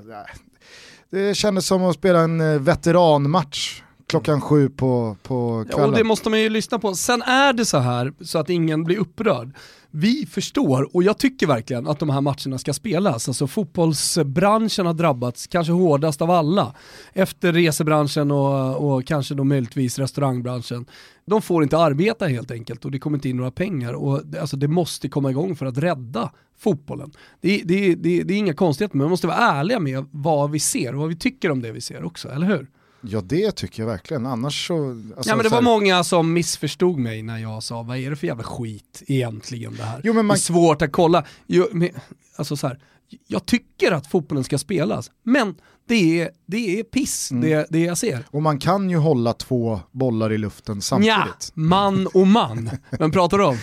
det 1.11 1.35
kändes 1.35 1.67
som 1.67 1.85
att 1.85 1.95
spela 1.95 2.21
en 2.21 2.41
eh, 2.41 2.61
veteranmatch 2.61 3.83
klockan 4.07 4.41
sju 4.41 4.69
på, 4.69 5.17
på 5.23 5.65
kvällen. 5.65 5.85
Ja, 5.85 5.87
och 5.87 5.97
det 5.97 6.05
måste 6.05 6.31
man 6.31 6.41
ju 6.41 6.49
lyssna 6.49 6.79
på. 6.79 6.95
Sen 6.95 7.23
är 7.23 7.53
det 7.53 7.67
så 7.67 7.79
här, 7.79 8.13
så 8.21 8.39
att 8.39 8.51
ingen 8.51 8.85
blir 8.85 8.99
upprörd. 8.99 9.51
Vi 9.91 10.27
förstår, 10.27 10.97
och 10.97 11.03
jag 11.03 11.19
tycker 11.19 11.47
verkligen 11.47 11.87
att 11.87 11.99
de 11.99 12.11
här 12.11 12.21
matcherna 12.21 12.59
ska 12.59 12.73
spelas. 12.73 13.29
Alltså 13.29 13.47
fotbollsbranschen 13.47 14.87
har 14.87 14.95
drabbats 14.95 15.47
kanske 15.47 15.73
hårdast 15.73 16.23
av 16.23 16.31
alla. 16.31 16.75
Efter 17.13 17.53
resebranschen 17.53 18.31
och, 18.31 18.95
och 18.95 19.07
kanske 19.07 19.35
då 19.35 19.45
möjligtvis 19.45 19.99
restaurangbranschen. 19.99 20.87
De 21.27 21.43
får 21.43 21.63
inte 21.63 21.79
arbeta 21.79 22.27
helt 22.27 22.51
enkelt 22.51 22.85
och 22.85 22.91
det 22.91 22.99
kommer 22.99 23.17
inte 23.17 23.29
in 23.29 23.37
några 23.37 23.51
pengar. 23.51 23.93
Och 23.93 24.27
det, 24.27 24.41
alltså 24.41 24.57
det 24.57 24.69
måste 24.69 25.09
komma 25.09 25.31
igång 25.31 25.57
för 25.57 25.67
att 25.67 25.79
rädda 25.79 26.33
fotbollen. 26.59 27.13
Det, 27.41 27.63
det, 27.65 27.95
det, 27.95 28.23
det 28.23 28.35
är 28.35 28.39
inga 28.39 28.55
konstigheter, 28.55 28.97
men 28.97 29.05
man 29.05 29.11
måste 29.11 29.27
vara 29.27 29.37
ärliga 29.37 29.81
med 29.81 30.05
vad 30.11 30.51
vi 30.51 30.61
ser 30.61 30.95
och 30.95 31.01
vad 31.01 31.09
vi 31.09 31.17
tycker 31.17 31.51
om 31.51 31.63
det 31.63 31.73
vi 31.73 31.81
ser 31.81 32.05
också, 32.05 32.29
eller 32.29 32.47
hur? 32.47 32.67
Ja 33.01 33.21
det 33.21 33.53
tycker 33.53 33.83
jag 33.83 33.89
verkligen, 33.89 34.27
annars 34.27 34.67
så... 34.67 34.91
Alltså, 34.91 35.31
ja 35.31 35.37
men 35.37 35.43
det 35.43 35.49
var 35.49 35.63
många 35.63 36.05
som 36.05 36.33
missförstod 36.33 36.99
mig 36.99 37.23
när 37.23 37.39
jag 37.39 37.63
sa 37.63 37.83
vad 37.83 37.97
är 37.97 38.11
det 38.11 38.17
för 38.17 38.27
jävla 38.27 38.45
skit 38.45 39.03
egentligen 39.07 39.77
det 39.77 39.83
här? 39.83 40.01
Jo, 40.05 40.13
men 40.13 40.27
man... 40.27 40.35
Det 40.35 40.39
är 40.39 40.41
svårt 40.41 40.83
att 40.83 40.93
kolla. 40.93 41.25
Jo, 41.47 41.67
men, 41.73 41.89
alltså 42.37 42.57
så 42.57 42.67
här, 42.67 42.79
jag 43.27 43.47
tycker 43.47 43.93
att 43.93 44.07
fotbollen 44.07 44.45
ska 44.45 44.59
spelas, 44.59 45.11
men 45.23 45.55
det 45.89 46.21
är, 46.21 46.31
det 46.47 46.81
är 46.81 46.83
piss 46.85 47.31
mm. 47.31 47.51
det, 47.51 47.67
det 47.71 47.81
jag 47.81 47.99
ser. 47.99 48.25
Och 48.31 48.43
man 48.43 48.59
kan 48.59 48.91
ju 48.91 48.97
hålla 48.97 49.33
två 49.33 49.81
bollar 49.93 50.33
i 50.33 50.39
luften 50.39 50.83
samtidigt. 50.83 51.17
Ja, 51.17 51.53
man 51.55 52.07
och 52.07 52.27
man. 52.27 52.71
Vem 52.91 53.11
pratar 53.11 53.39
du 53.39 53.45
om? 53.45 53.57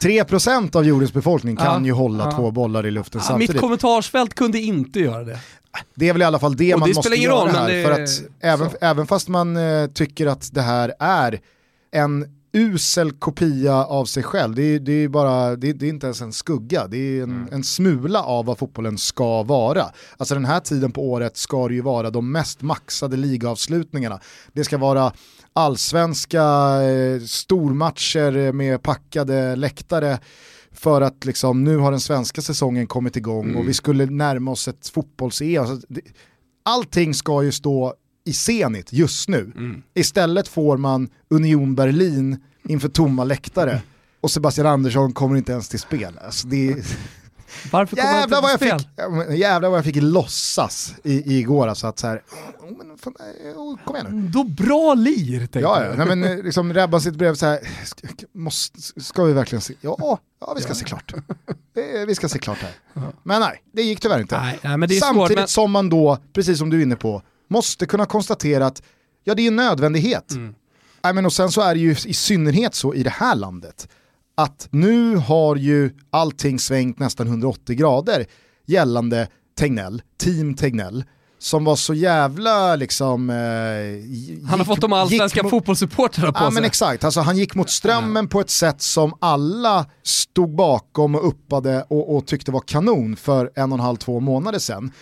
3% 0.00 0.76
av 0.76 0.86
jordens 0.86 1.12
befolkning 1.12 1.56
kan 1.56 1.82
ja, 1.82 1.86
ju 1.86 1.92
hålla 1.92 2.24
ja. 2.24 2.32
två 2.32 2.50
bollar 2.50 2.86
i 2.86 2.90
luften 2.90 3.20
samtidigt. 3.20 3.54
Mitt 3.54 3.60
kommentarsfält 3.60 4.34
kunde 4.34 4.58
inte 4.58 5.00
göra 5.00 5.24
det. 5.24 5.38
Det 5.94 6.08
är 6.08 6.12
väl 6.12 6.22
i 6.22 6.24
alla 6.24 6.38
fall 6.38 6.56
det 6.56 6.74
och 6.74 6.80
man 6.80 6.88
det 6.88 6.94
måste 6.94 7.14
göra 7.14 7.50
här. 7.50 7.68
Det... 7.68 7.84
För 7.84 8.02
att 8.02 8.22
även, 8.40 8.68
även 8.80 9.06
fast 9.06 9.28
man 9.28 9.56
eh, 9.56 9.86
tycker 9.86 10.26
att 10.26 10.54
det 10.54 10.62
här 10.62 10.94
är 10.98 11.40
en 11.92 12.38
usel 12.52 13.12
kopia 13.12 13.84
av 13.84 14.04
sig 14.04 14.22
själv, 14.22 14.54
det 14.54 14.62
är, 14.62 14.78
det 14.78 14.92
är, 14.92 15.08
bara, 15.08 15.56
det 15.56 15.68
är, 15.68 15.74
det 15.74 15.86
är 15.86 15.90
inte 15.90 16.06
ens 16.06 16.20
en 16.20 16.32
skugga, 16.32 16.86
det 16.86 16.96
är 16.96 17.22
en, 17.22 17.30
mm. 17.30 17.48
en, 17.52 17.64
smula 17.64 18.22
av 18.22 18.44
vad 18.44 18.58
fotbollen 18.58 18.98
ska 18.98 19.42
vara. 19.42 19.84
Alltså 20.16 20.34
den 20.34 20.44
här 20.44 20.60
tiden 20.60 20.92
på 20.92 21.10
året 21.10 21.36
ska 21.36 21.68
det 21.68 21.74
ju 21.74 21.80
vara 21.80 22.10
de 22.10 22.32
mest 22.32 22.62
maxade 22.62 23.16
ligaavslutningarna. 23.16 24.20
Det 24.52 24.64
ska 24.64 24.78
vara 24.78 25.12
allsvenska 25.52 26.42
eh, 26.82 27.20
stormatcher 27.20 28.52
med 28.52 28.82
packade 28.82 29.56
läktare 29.56 30.18
för 30.72 31.00
att 31.00 31.24
liksom, 31.24 31.64
nu 31.64 31.76
har 31.76 31.90
den 31.90 32.00
svenska 32.00 32.42
säsongen 32.42 32.86
kommit 32.86 33.16
igång 33.16 33.44
mm. 33.44 33.56
och 33.56 33.68
vi 33.68 33.74
skulle 33.74 34.06
närma 34.06 34.50
oss 34.50 34.68
ett 34.68 34.88
fotbolls-EM. 34.88 35.60
Alltså, 35.60 35.86
allting 36.62 37.14
ska 37.14 37.42
ju 37.42 37.52
stå 37.52 37.94
i 38.24 38.32
Zenit 38.32 38.92
just 38.92 39.28
nu. 39.28 39.52
Mm. 39.56 39.82
Istället 39.94 40.48
får 40.48 40.76
man 40.76 41.08
Union 41.28 41.74
Berlin 41.74 42.40
inför 42.68 42.88
tomma 42.88 43.24
läktare 43.24 43.70
mm. 43.70 43.82
och 44.20 44.30
Sebastian 44.30 44.66
Andersson 44.66 45.12
kommer 45.12 45.36
inte 45.36 45.52
ens 45.52 45.68
till 45.68 45.80
spel. 45.80 46.18
Alltså, 46.24 46.48
det, 46.48 46.76
Varför 47.72 47.96
jävlar, 47.96 48.42
vad 48.42 48.50
jag 48.50 48.60
spel? 48.60 48.78
fick, 48.78 48.88
ja, 48.96 49.34
jävlar 49.34 49.68
vad 49.68 49.78
jag 49.78 49.84
fick 49.84 49.96
låtsas 49.96 50.94
i, 51.04 51.38
igår. 51.38 51.68
Alltså 51.68 51.86
att 51.86 51.98
så 51.98 52.06
här, 52.06 52.22
oh, 52.60 52.78
men, 52.78 52.98
fan, 52.98 53.14
oh, 53.56 53.78
kom 53.84 53.96
igen 53.96 54.06
nu. 54.10 54.28
Då 54.28 54.44
bra 54.44 54.94
lir, 54.94 55.38
tänkte 55.38 55.58
Ja, 55.58 55.84
ja. 55.84 55.94
Nej, 55.96 56.16
men 56.16 56.24
eh, 56.24 56.44
liksom 56.44 56.74
Rebban 56.74 57.00
sitter 57.00 57.18
bredvid 57.18 57.38
så 57.38 57.46
här, 57.46 57.60
måste, 58.32 59.00
ska 59.00 59.24
vi 59.24 59.32
verkligen 59.32 59.62
se? 59.62 59.74
Ja, 59.80 60.18
ja 60.40 60.54
vi 60.56 60.62
ska 60.62 60.74
se 60.74 60.84
klart. 60.84 61.14
Vi 62.06 62.14
ska 62.14 62.28
se 62.28 62.38
klart 62.38 62.58
här. 62.58 62.72
Men 63.22 63.40
nej, 63.40 63.62
det 63.72 63.82
gick 63.82 64.00
tyvärr 64.00 64.20
inte. 64.20 64.40
Nej, 64.40 64.58
nej, 64.62 64.76
men 64.76 64.88
det 64.88 64.96
är 64.96 65.00
Samtidigt 65.00 65.28
svårt. 65.28 65.38
Men... 65.38 65.48
som 65.48 65.70
man 65.70 65.88
då, 65.88 66.18
precis 66.32 66.58
som 66.58 66.70
du 66.70 66.78
är 66.78 66.82
inne 66.82 66.96
på, 66.96 67.22
måste 67.48 67.86
kunna 67.86 68.06
konstatera 68.06 68.66
att 68.66 68.82
ja, 69.24 69.34
det 69.34 69.42
är 69.42 69.48
en 69.48 69.56
nödvändighet. 69.56 70.30
Mm. 70.30 70.54
Nej, 71.04 71.14
men 71.14 71.26
och 71.26 71.32
sen 71.32 71.50
så 71.50 71.60
är 71.60 71.74
det 71.74 71.80
ju 71.80 71.90
i 71.90 72.14
synnerhet 72.14 72.74
så 72.74 72.94
i 72.94 73.02
det 73.02 73.10
här 73.10 73.34
landet 73.34 73.88
att 74.38 74.68
nu 74.70 75.16
har 75.16 75.56
ju 75.56 75.90
allting 76.10 76.58
svängt 76.58 76.98
nästan 76.98 77.26
180 77.26 77.76
grader 77.76 78.26
gällande 78.66 79.28
Tegnell, 79.58 80.02
team 80.20 80.54
Tegnell, 80.54 81.04
som 81.38 81.64
var 81.64 81.76
så 81.76 81.94
jävla 81.94 82.76
liksom... 82.76 83.30
Eh, 83.30 83.36
Han 84.50 84.58
har 84.60 84.64
fått 84.64 84.80
de 84.80 84.92
allsvenska 84.92 85.42
mot- 85.42 85.50
fotbollssupportrarna 85.50 86.32
på 86.32 86.38
Ja 86.44 86.50
sig. 86.50 86.54
men 86.54 86.64
exakt, 86.64 87.04
alltså, 87.04 87.20
han 87.20 87.36
gick 87.36 87.54
mot 87.54 87.70
strömmen 87.70 88.28
på 88.28 88.40
ett 88.40 88.50
sätt 88.50 88.82
som 88.82 89.14
alla 89.20 89.86
stod 90.02 90.54
bakom 90.56 91.14
och 91.14 91.28
uppade 91.28 91.84
och, 91.88 92.16
och 92.16 92.26
tyckte 92.26 92.50
var 92.52 92.60
kanon 92.60 93.16
för 93.16 93.50
en 93.54 93.72
och 93.72 93.78
en 93.78 93.84
halv, 93.84 93.96
två 93.96 94.20
månader 94.20 94.58
sedan. 94.58 94.92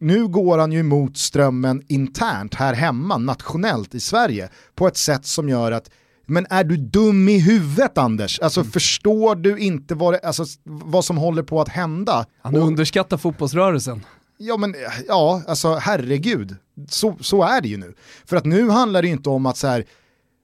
Nu 0.00 0.28
går 0.28 0.58
han 0.58 0.72
ju 0.72 0.80
emot 0.80 1.16
strömmen 1.16 1.82
internt 1.88 2.54
här 2.54 2.74
hemma, 2.74 3.18
nationellt 3.18 3.94
i 3.94 4.00
Sverige, 4.00 4.48
på 4.74 4.86
ett 4.88 4.96
sätt 4.96 5.26
som 5.26 5.48
gör 5.48 5.72
att 5.72 5.90
men 6.26 6.46
är 6.50 6.64
du 6.64 6.76
dum 6.76 7.28
i 7.28 7.38
huvudet 7.38 7.98
Anders? 7.98 8.40
Alltså 8.40 8.60
Mm. 8.60 8.70
förstår 8.72 9.34
du 9.34 9.58
inte 9.58 9.94
vad, 9.94 10.14
det, 10.14 10.18
alltså, 10.18 10.44
vad 10.64 11.04
som 11.04 11.16
håller 11.16 11.42
på 11.42 11.60
att 11.60 11.68
hända? 11.68 12.26
Han 12.42 12.54
Och- 12.56 12.66
underskattar 12.66 13.16
fotbollsrörelsen. 13.16 14.04
Ja 14.38 14.56
men 14.56 14.74
ja, 15.08 15.42
alltså 15.48 15.74
herregud. 15.74 16.56
Så, 16.88 17.16
så 17.20 17.42
är 17.42 17.60
det 17.60 17.68
ju 17.68 17.76
nu. 17.76 17.94
För 18.24 18.36
att 18.36 18.44
nu 18.44 18.70
handlar 18.70 19.02
det 19.02 19.08
ju 19.08 19.14
inte 19.14 19.30
om 19.30 19.46
att 19.46 19.56
så 19.56 19.66
här, 19.66 19.84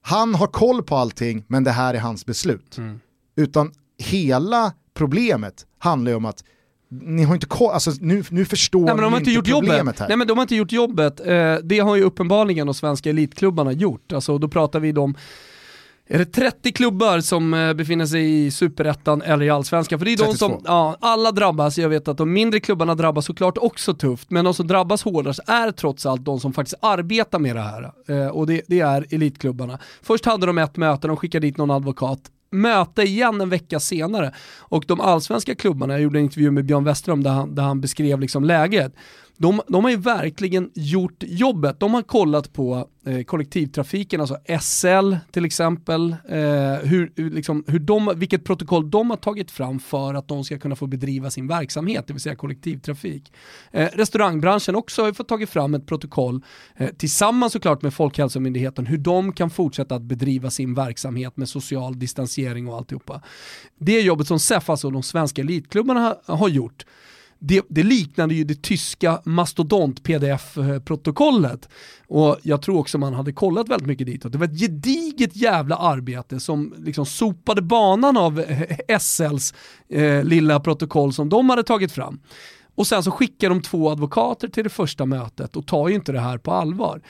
han 0.02 0.34
har 0.34 0.46
koll 0.46 0.82
på 0.82 0.96
allting 0.96 1.44
men 1.48 1.64
det 1.64 1.70
här 1.70 1.94
är 1.94 1.98
hans 2.00 2.26
beslut. 2.26 2.78
Mm. 2.78 3.00
Utan 3.36 3.72
hela 3.98 4.72
problemet 4.94 5.66
handlar 5.78 6.10
ju 6.10 6.16
om 6.16 6.24
att 6.24 6.44
ni 6.90 7.22
har 7.22 7.34
inte 7.34 7.46
koll, 7.46 7.70
alltså 7.72 7.90
nu, 8.00 8.24
nu 8.30 8.44
förstår 8.44 8.80
Nej, 8.84 8.94
men 8.94 9.02
de 9.04 9.12
har 9.12 9.20
inte 9.20 9.32
gjort 9.32 9.46
jobbet. 9.48 9.68
problemet 9.68 10.00
här. 10.00 10.08
Nej 10.08 10.16
men 10.16 10.26
de 10.26 10.38
har 10.38 10.42
inte 10.42 10.54
gjort 10.56 10.72
jobbet. 10.72 11.20
Eh, 11.20 11.54
det 11.62 11.78
har 11.78 11.96
ju 11.96 12.02
uppenbarligen 12.02 12.66
de 12.66 12.74
svenska 12.74 13.10
elitklubbarna 13.10 13.72
gjort. 13.72 14.12
Alltså 14.12 14.38
då 14.38 14.48
pratar 14.48 14.80
vi 14.80 14.92
om 14.96 15.14
är 16.12 16.18
det 16.18 16.24
30 16.24 16.72
klubbar 16.72 17.20
som 17.20 17.54
eh, 17.54 17.72
befinner 17.72 18.06
sig 18.06 18.46
i 18.46 18.50
superettan 18.50 19.22
eller 19.22 19.44
i 19.44 19.50
allsvenskan? 19.50 19.98
För 19.98 20.06
det 20.06 20.12
är 20.12 20.16
de 20.16 20.24
32. 20.24 20.36
som, 20.36 20.62
ja, 20.64 20.96
alla 21.00 21.32
drabbas. 21.32 21.78
Jag 21.78 21.88
vet 21.88 22.08
att 22.08 22.16
de 22.16 22.32
mindre 22.32 22.60
klubbarna 22.60 22.94
drabbas 22.94 23.26
såklart 23.26 23.58
också 23.58 23.94
tufft, 23.94 24.30
men 24.30 24.44
de 24.44 24.54
som 24.54 24.66
drabbas 24.66 25.02
hårdast 25.02 25.40
är 25.46 25.70
trots 25.70 26.06
allt 26.06 26.24
de 26.24 26.40
som 26.40 26.52
faktiskt 26.52 26.78
arbetar 26.80 27.38
med 27.38 27.56
det 27.56 27.62
här. 27.62 27.92
Eh, 28.08 28.26
och 28.26 28.46
det, 28.46 28.62
det 28.68 28.80
är 28.80 29.06
elitklubbarna. 29.10 29.78
Först 30.02 30.24
hade 30.24 30.46
de 30.46 30.58
ett 30.58 30.76
möte, 30.76 31.06
de 31.06 31.16
skickade 31.16 31.46
dit 31.46 31.56
någon 31.56 31.70
advokat. 31.70 32.20
Möte 32.50 33.02
igen 33.02 33.40
en 33.40 33.48
vecka 33.48 33.80
senare. 33.80 34.34
Och 34.58 34.84
de 34.88 35.00
allsvenska 35.00 35.54
klubbarna, 35.54 35.92
jag 35.92 36.02
gjorde 36.02 36.18
en 36.18 36.24
intervju 36.24 36.50
med 36.50 36.64
Björn 36.64 36.84
Westerholm 36.84 37.22
där 37.22 37.30
han, 37.30 37.54
där 37.54 37.62
han 37.62 37.80
beskrev 37.80 38.20
liksom 38.20 38.44
läget. 38.44 38.94
De, 39.42 39.62
de 39.68 39.84
har 39.84 39.90
ju 39.90 39.96
verkligen 39.96 40.70
gjort 40.74 41.22
jobbet. 41.26 41.80
De 41.80 41.94
har 41.94 42.02
kollat 42.02 42.52
på 42.52 42.88
eh, 43.06 43.22
kollektivtrafiken, 43.22 44.20
alltså 44.20 44.36
SL 44.60 45.14
till 45.30 45.44
exempel, 45.44 46.16
eh, 46.28 46.38
hur, 46.82 47.12
hur 47.16 47.30
liksom, 47.30 47.64
hur 47.66 47.78
de, 47.78 48.12
vilket 48.16 48.44
protokoll 48.44 48.90
de 48.90 49.10
har 49.10 49.16
tagit 49.16 49.50
fram 49.50 49.80
för 49.80 50.14
att 50.14 50.28
de 50.28 50.44
ska 50.44 50.58
kunna 50.58 50.76
få 50.76 50.86
bedriva 50.86 51.30
sin 51.30 51.48
verksamhet, 51.48 52.06
det 52.06 52.12
vill 52.12 52.22
säga 52.22 52.36
kollektivtrafik. 52.36 53.32
Eh, 53.70 53.88
restaurangbranschen 53.92 54.76
också 54.76 55.02
har 55.02 55.06
ju 55.06 55.14
fått 55.14 55.28
tagit 55.28 55.50
fram 55.50 55.74
ett 55.74 55.86
protokoll 55.86 56.44
eh, 56.76 56.88
tillsammans 56.88 57.52
såklart 57.52 57.82
med 57.82 57.94
Folkhälsomyndigheten 57.94 58.86
hur 58.86 58.98
de 58.98 59.32
kan 59.32 59.50
fortsätta 59.50 59.94
att 59.94 60.02
bedriva 60.02 60.50
sin 60.50 60.74
verksamhet 60.74 61.36
med 61.36 61.48
social 61.48 61.98
distansering 61.98 62.68
och 62.68 62.76
alltihopa. 62.76 63.22
Det 63.78 64.00
jobbet 64.00 64.26
som 64.26 64.38
SEF, 64.38 64.70
alltså 64.70 64.90
de 64.90 65.02
svenska 65.02 65.42
elitklubbarna 65.42 66.16
har, 66.26 66.36
har 66.36 66.48
gjort, 66.48 66.84
det, 67.44 67.62
det 67.68 67.82
liknade 67.82 68.34
ju 68.34 68.44
det 68.44 68.62
tyska 68.62 69.20
mastodont-pdf-protokollet. 69.24 71.68
Och 72.06 72.38
jag 72.42 72.62
tror 72.62 72.78
också 72.78 72.98
man 72.98 73.14
hade 73.14 73.32
kollat 73.32 73.68
väldigt 73.68 73.86
mycket 73.86 74.06
ditåt. 74.06 74.32
Det 74.32 74.38
var 74.38 74.46
ett 74.46 74.60
gediget 74.60 75.36
jävla 75.36 75.76
arbete 75.76 76.40
som 76.40 76.74
liksom 76.78 77.06
sopade 77.06 77.62
banan 77.62 78.16
av 78.16 78.44
SLs 79.00 79.54
eh, 79.88 80.24
lilla 80.24 80.60
protokoll 80.60 81.12
som 81.12 81.28
de 81.28 81.50
hade 81.50 81.62
tagit 81.62 81.92
fram. 81.92 82.20
Och 82.74 82.86
sen 82.86 83.02
så 83.02 83.10
skickar 83.10 83.48
de 83.48 83.62
två 83.62 83.90
advokater 83.90 84.48
till 84.48 84.64
det 84.64 84.70
första 84.70 85.06
mötet 85.06 85.56
och 85.56 85.66
tar 85.66 85.88
ju 85.88 85.94
inte 85.94 86.12
det 86.12 86.20
här 86.20 86.38
på 86.38 86.52
allvar. 86.52 87.02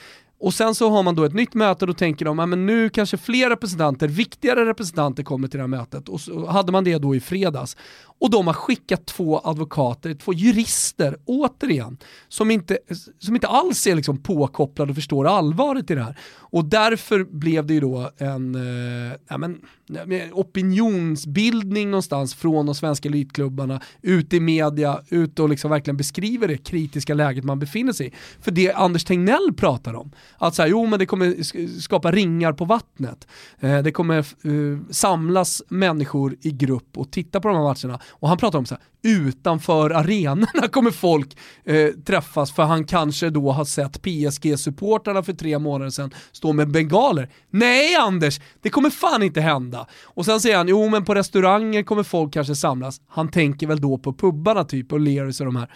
Och 0.43 0.53
sen 0.53 0.75
så 0.75 0.89
har 0.89 1.03
man 1.03 1.15
då 1.15 1.23
ett 1.23 1.33
nytt 1.33 1.53
möte 1.53 1.85
och 1.85 1.87
då 1.87 1.93
tänker 1.93 2.25
de, 2.25 2.39
ja, 2.39 2.45
men 2.45 2.65
nu 2.65 2.89
kanske 2.89 3.17
fler 3.17 3.49
representanter, 3.49 4.07
viktigare 4.07 4.65
representanter 4.65 5.23
kommer 5.23 5.47
till 5.47 5.57
det 5.57 5.63
här 5.63 5.67
mötet. 5.67 6.09
Och 6.09 6.21
så 6.21 6.47
hade 6.47 6.71
man 6.71 6.83
det 6.83 6.97
då 6.97 7.15
i 7.15 7.19
fredags. 7.19 7.77
Och 8.23 8.29
de 8.29 8.47
har 8.47 8.53
skickat 8.53 9.05
två 9.05 9.41
advokater, 9.43 10.13
två 10.13 10.33
jurister, 10.33 11.17
återigen, 11.25 11.97
som 12.27 12.51
inte, 12.51 12.77
som 13.19 13.35
inte 13.35 13.47
alls 13.47 13.87
är 13.87 13.95
liksom 13.95 14.17
påkopplade 14.17 14.89
och 14.91 14.95
förstår 14.95 15.27
allvaret 15.27 15.91
i 15.91 15.95
det 15.95 16.03
här. 16.03 16.17
Och 16.53 16.65
därför 16.65 17.23
blev 17.23 17.65
det 17.65 17.73
ju 17.73 17.79
då 17.79 18.11
en 18.17 18.55
eh, 18.55 19.17
ja, 19.27 19.37
men, 19.37 19.61
opinionsbildning 20.31 21.91
någonstans 21.91 22.35
från 22.35 22.65
de 22.65 22.75
svenska 22.75 23.09
elitklubbarna, 23.09 23.81
ut 24.01 24.33
i 24.33 24.39
media, 24.39 25.01
ut 25.09 25.39
och 25.39 25.49
liksom 25.49 25.71
verkligen 25.71 25.97
beskriver 25.97 26.47
det 26.47 26.57
kritiska 26.57 27.13
läget 27.13 27.43
man 27.43 27.59
befinner 27.59 27.93
sig 27.93 28.07
i. 28.07 28.11
För 28.41 28.51
det 28.51 28.73
Anders 28.73 29.03
Tegnell 29.03 29.53
pratar 29.57 29.93
om, 29.93 30.11
att 30.37 30.55
så 30.55 30.61
här, 30.61 30.69
jo 30.69 30.85
men 30.85 30.99
det 30.99 31.05
kommer 31.05 31.43
skapa 31.79 32.11
ringar 32.11 32.53
på 32.53 32.65
vattnet, 32.65 33.27
eh, 33.59 33.79
det 33.79 33.91
kommer 33.91 34.17
eh, 34.17 34.23
samlas 34.89 35.63
människor 35.67 36.35
i 36.41 36.51
grupp 36.51 36.97
och 36.97 37.11
titta 37.11 37.41
på 37.41 37.47
de 37.47 37.57
här 37.57 37.63
matcherna. 37.63 37.99
Och 38.19 38.29
han 38.29 38.37
pratar 38.37 38.59
om 38.59 38.65
så 38.65 38.75
här, 38.75 38.83
utanför 39.03 39.89
arenorna 39.89 40.67
kommer 40.71 40.91
folk 40.91 41.37
eh, 41.63 41.87
träffas 42.05 42.51
för 42.51 42.63
han 42.63 42.85
kanske 42.85 43.29
då 43.29 43.51
har 43.51 43.65
sett 43.65 44.01
PSG-supportrarna 44.01 45.23
för 45.23 45.33
tre 45.33 45.59
månader 45.59 45.91
sedan 45.91 46.13
stå 46.31 46.53
med 46.53 46.71
bengaler. 46.71 47.29
Nej 47.49 47.95
Anders, 47.95 48.39
det 48.61 48.69
kommer 48.69 48.89
fan 48.89 49.23
inte 49.23 49.41
hända. 49.41 49.87
Och 50.03 50.25
sen 50.25 50.41
säger 50.41 50.57
han, 50.57 50.67
jo 50.67 50.89
men 50.89 51.05
på 51.05 51.15
restauranger 51.15 51.83
kommer 51.83 52.03
folk 52.03 52.33
kanske 52.33 52.55
samlas. 52.55 53.01
Han 53.07 53.31
tänker 53.31 53.67
väl 53.67 53.81
då 53.81 53.97
på 53.97 54.13
pubbarna 54.13 54.63
typ 54.63 54.91
och 54.91 54.99
Learys 54.99 55.39
och 55.39 55.45
de 55.45 55.55
här. 55.55 55.71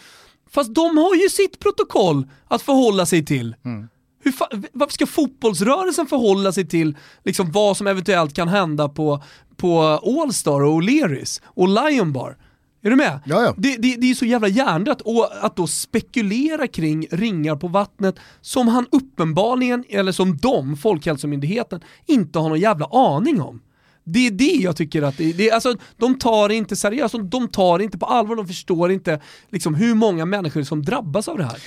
Fast 0.50 0.76
de 0.76 0.98
har 0.98 1.16
ju 1.16 1.30
sitt 1.30 1.60
protokoll 1.60 2.30
att 2.48 2.62
förhålla 2.62 3.06
sig 3.06 3.26
till. 3.26 3.56
Mm. 3.66 3.88
Hur 4.28 4.32
fa- 4.32 4.68
varför 4.74 4.94
ska 4.94 5.06
fotbollsrörelsen 5.08 6.08
förhålla 6.08 6.52
sig 6.52 6.68
till 6.68 6.98
liksom, 7.24 7.52
vad 7.52 7.78
som 7.78 7.88
eventuellt 7.88 8.34
kan 8.34 8.48
hända 8.48 8.90
på, 8.90 9.24
på 9.56 9.82
Allstar 10.24 10.64
och 10.64 10.82
O'Learys 10.82 11.42
och 11.46 11.68
Lion 11.68 12.14
Bar? 12.14 12.38
Är 12.82 12.90
du 12.90 12.96
med? 12.96 13.20
Ja, 13.26 13.42
ja. 13.42 13.54
Det, 13.58 13.78
det, 13.78 13.96
det 13.96 14.10
är 14.12 14.16
så 14.16 14.26
jävla 14.26 14.48
hjärndött 14.48 15.02
och 15.02 15.30
att 15.42 15.56
då 15.56 15.68
spekulera 15.68 16.68
kring 16.68 17.08
ringar 17.12 17.56
på 17.56 17.68
vattnet 17.68 18.16
som 18.42 18.68
han 18.68 18.86
uppenbarligen, 18.92 19.84
eller 19.90 20.12
som 20.12 20.38
de, 20.38 20.78
Folkhälsomyndigheten, 20.78 21.82
inte 22.06 22.40
har 22.40 22.50
någon 22.50 22.60
jävla 22.60 22.86
aning 22.86 23.42
om. 23.42 23.62
Det 24.04 24.28
är 24.28 24.32
det 24.32 24.44
jag 24.64 24.76
tycker 24.76 25.02
att 25.02 25.18
det, 25.18 25.34
det, 25.34 25.52
alltså, 25.52 25.76
de 25.98 26.20
tar 26.20 26.50
det 26.50 26.56
inte 26.56 26.76
seriöst, 26.76 27.16
de 27.24 27.48
tar 27.48 27.78
det 27.78 27.84
inte 27.84 27.98
på 27.98 28.06
allvar, 28.06 28.36
de 28.36 28.48
förstår 28.48 28.92
inte 28.92 29.22
liksom, 29.50 29.76
hur 29.76 29.96
många 29.96 30.26
människor 30.26 30.64
som 30.64 30.84
drabbas 30.84 31.28
av 31.28 31.38
det 31.38 31.44
här. 31.44 31.58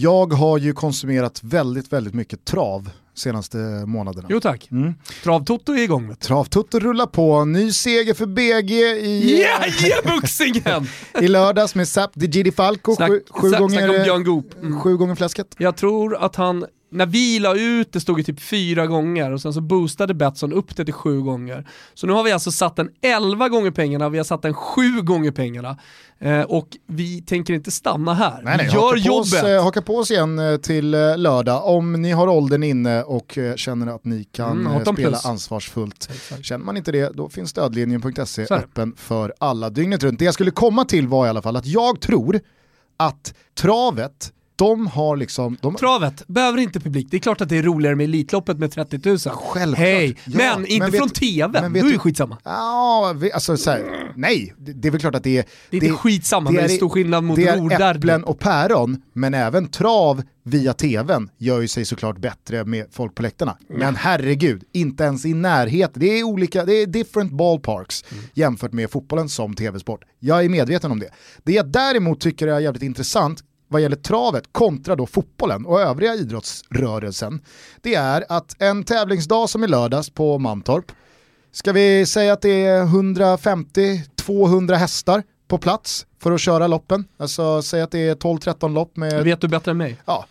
Jag 0.00 0.32
har 0.32 0.58
ju 0.58 0.72
konsumerat 0.72 1.40
väldigt, 1.42 1.92
väldigt 1.92 2.14
mycket 2.14 2.44
trav 2.44 2.90
senaste 3.14 3.56
månaderna. 3.86 4.28
Jo 4.30 4.40
tack. 4.40 4.68
Mm. 4.70 4.94
Travtoto 5.22 5.72
är 5.72 5.82
igång. 5.82 6.16
Travtutto 6.16 6.78
rullar 6.78 7.06
på, 7.06 7.44
ny 7.44 7.72
seger 7.72 8.14
för 8.14 8.26
BG 8.26 8.74
i, 8.74 9.40
Jajeboxingen! 9.40 10.86
i 11.20 11.28
lördags 11.28 11.74
med 11.74 11.88
Zap 11.88 12.10
Di 12.14 12.26
Gidi 12.26 12.52
Falco, 12.52 12.96
Snack, 12.96 13.10
sju, 13.10 13.22
sju, 13.30 13.48
snack, 13.48 13.70
snack 13.70 13.82
om 13.82 13.86
gånger, 13.86 14.04
Björn 14.04 14.24
Goop. 14.24 14.54
Mm. 14.62 14.80
sju 14.80 14.96
gånger 14.96 15.14
fläsket. 15.14 15.54
Jag 15.58 15.76
tror 15.76 16.16
att 16.24 16.36
han, 16.36 16.66
när 16.90 17.06
vi 17.06 17.38
la 17.38 17.54
ut, 17.54 17.92
det 17.92 18.00
stod 18.00 18.18
ju 18.18 18.24
typ 18.24 18.40
fyra 18.40 18.86
gånger 18.86 19.30
och 19.32 19.40
sen 19.42 19.52
så 19.54 19.60
boostade 19.60 20.14
Betsson 20.14 20.52
upp 20.52 20.76
det 20.76 20.84
till 20.84 20.94
sju 20.94 21.20
gånger. 21.20 21.68
Så 21.94 22.06
nu 22.06 22.12
har 22.12 22.24
vi 22.24 22.32
alltså 22.32 22.50
satt 22.52 22.76
den 22.76 22.88
11 23.02 23.48
gånger 23.48 23.70
pengarna, 23.70 24.08
vi 24.08 24.18
har 24.18 24.24
satt 24.24 24.42
den 24.42 24.54
sju 24.54 25.02
gånger 25.02 25.30
pengarna. 25.30 25.76
Eh, 26.18 26.40
och 26.40 26.68
vi 26.86 27.22
tänker 27.22 27.54
inte 27.54 27.70
stanna 27.70 28.14
här. 28.14 28.40
Nej, 28.44 28.56
nej, 28.56 28.66
gör 28.66 28.80
haka 28.80 29.08
på, 29.08 29.14
oss, 29.16 29.32
jobbet. 29.32 29.50
eh, 29.50 29.62
haka 29.64 29.82
på 29.82 29.96
oss 29.96 30.10
igen 30.10 30.38
eh, 30.38 30.56
till 30.56 30.94
eh, 30.94 31.18
lördag 31.18 31.66
om 31.68 31.92
ni 32.02 32.10
har 32.10 32.28
åldern 32.28 32.62
inne 32.62 33.02
och 33.02 33.38
känner 33.56 33.94
att 33.94 34.04
ni 34.04 34.24
kan 34.24 34.50
Mm, 34.60 34.72
18 34.72 34.94
spela 34.94 35.08
plus. 35.08 35.26
ansvarsfullt. 35.26 36.08
Exakt. 36.14 36.44
Känner 36.44 36.64
man 36.64 36.76
inte 36.76 36.92
det, 36.92 37.10
då 37.16 37.28
finns 37.28 37.50
stödlinjen.se 37.50 38.44
det. 38.44 38.54
öppen 38.54 38.94
för 38.96 39.34
alla 39.38 39.70
dygnet 39.70 40.02
runt. 40.02 40.18
Det 40.18 40.24
jag 40.24 40.34
skulle 40.34 40.50
komma 40.50 40.84
till 40.84 41.08
var 41.08 41.26
i 41.26 41.28
alla 41.28 41.42
fall 41.42 41.56
att 41.56 41.66
jag 41.66 42.00
tror 42.00 42.40
att 42.96 43.34
travet 43.54 44.32
de 44.60 44.86
har 44.86 45.16
liksom... 45.16 45.56
De... 45.60 45.74
Travet, 45.74 46.26
behöver 46.28 46.58
inte 46.58 46.80
publik. 46.80 47.06
Det 47.10 47.16
är 47.16 47.18
klart 47.20 47.40
att 47.40 47.48
det 47.48 47.58
är 47.58 47.62
roligare 47.62 47.96
med 47.96 48.04
Elitloppet 48.04 48.58
med 48.58 48.72
30 48.72 49.00
000. 49.08 49.18
Självklart. 49.18 49.78
Hej, 49.78 50.16
Ja, 50.24 50.32
men 50.36 50.66
inte 50.66 50.78
men 50.84 50.90
vet- 50.90 50.98
från 51.00 51.10
TV. 51.10 51.60
men 51.62 51.72
Då 51.72 51.74
vet 51.74 51.84
är 51.84 51.92
det 51.92 51.98
skitsamma. 51.98 52.38
Ja, 52.44 53.14
alltså 53.34 53.56
så 53.56 53.70
här, 53.70 54.12
nej, 54.16 54.54
det, 54.58 54.72
det 54.72 54.88
är 54.88 54.92
väl 54.92 55.00
klart 55.00 55.14
att 55.14 55.24
det 55.24 55.38
är... 55.38 55.44
Det 55.70 55.76
är 55.76 55.84
inte 55.84 55.96
skitsamma, 55.96 56.50
men 56.50 56.54
det 56.54 56.72
är 56.72 56.76
stor 56.76 56.88
skillnad 56.88 57.24
mot 57.24 57.36
Det 57.36 57.46
är 57.46 57.96
äpplen 57.96 58.24
och 58.24 58.38
päron, 58.38 59.02
men 59.12 59.34
även 59.34 59.68
trav 59.68 60.22
via 60.44 60.72
tvn 60.74 61.28
gör 61.38 61.60
ju 61.60 61.68
sig 61.68 61.84
såklart 61.84 62.18
bättre 62.18 62.64
med 62.64 62.86
folk 62.92 63.14
på 63.14 63.22
läktarna. 63.22 63.56
Men 63.68 63.96
herregud, 63.96 64.62
inte 64.72 65.04
ens 65.04 65.24
i 65.26 65.34
närheten. 65.34 66.00
Det 66.00 66.18
är 66.18 66.22
olika, 66.24 66.64
det 66.64 66.72
är 66.74 66.86
different 66.86 67.32
ballparks 67.32 68.04
Mm. 68.12 68.24
jämfört 68.34 68.72
med 68.72 68.90
fotbollen 68.90 69.28
som 69.28 69.54
tv-sport. 69.54 70.00
Jag 70.18 70.44
är 70.44 70.48
medveten 70.48 70.90
om 70.92 70.98
det. 71.00 71.08
Det 71.42 71.52
jag 71.52 71.66
däremot 71.68 72.20
tycker 72.20 72.46
är 72.48 72.60
jävligt 72.60 72.82
intressant 72.82 73.44
vad 73.70 73.82
gäller 73.82 73.96
travet 73.96 74.44
kontra 74.52 74.96
då 74.96 75.06
fotbollen 75.06 75.66
och 75.66 75.80
övriga 75.80 76.14
idrottsrörelsen, 76.14 77.40
det 77.80 77.94
är 77.94 78.24
att 78.28 78.62
en 78.62 78.84
tävlingsdag 78.84 79.50
som 79.50 79.64
i 79.64 79.66
lördags 79.66 80.10
på 80.10 80.38
Mantorp, 80.38 80.92
ska 81.52 81.72
vi 81.72 82.06
säga 82.06 82.32
att 82.32 82.42
det 82.42 82.66
är 82.66 82.84
150-200 82.84 84.74
hästar 84.74 85.22
på 85.48 85.58
plats 85.58 86.06
för 86.22 86.32
att 86.32 86.40
köra 86.40 86.66
loppen? 86.66 87.04
Alltså 87.16 87.62
säg 87.62 87.80
att 87.80 87.90
det 87.90 88.08
är 88.08 88.14
12-13 88.14 88.72
lopp 88.74 88.96
med, 88.96 89.24
vet 89.24 89.40
du 89.40 89.48
bättre 89.48 89.70
än 89.70 89.76
mig. 89.76 89.96
ja, 90.06 90.24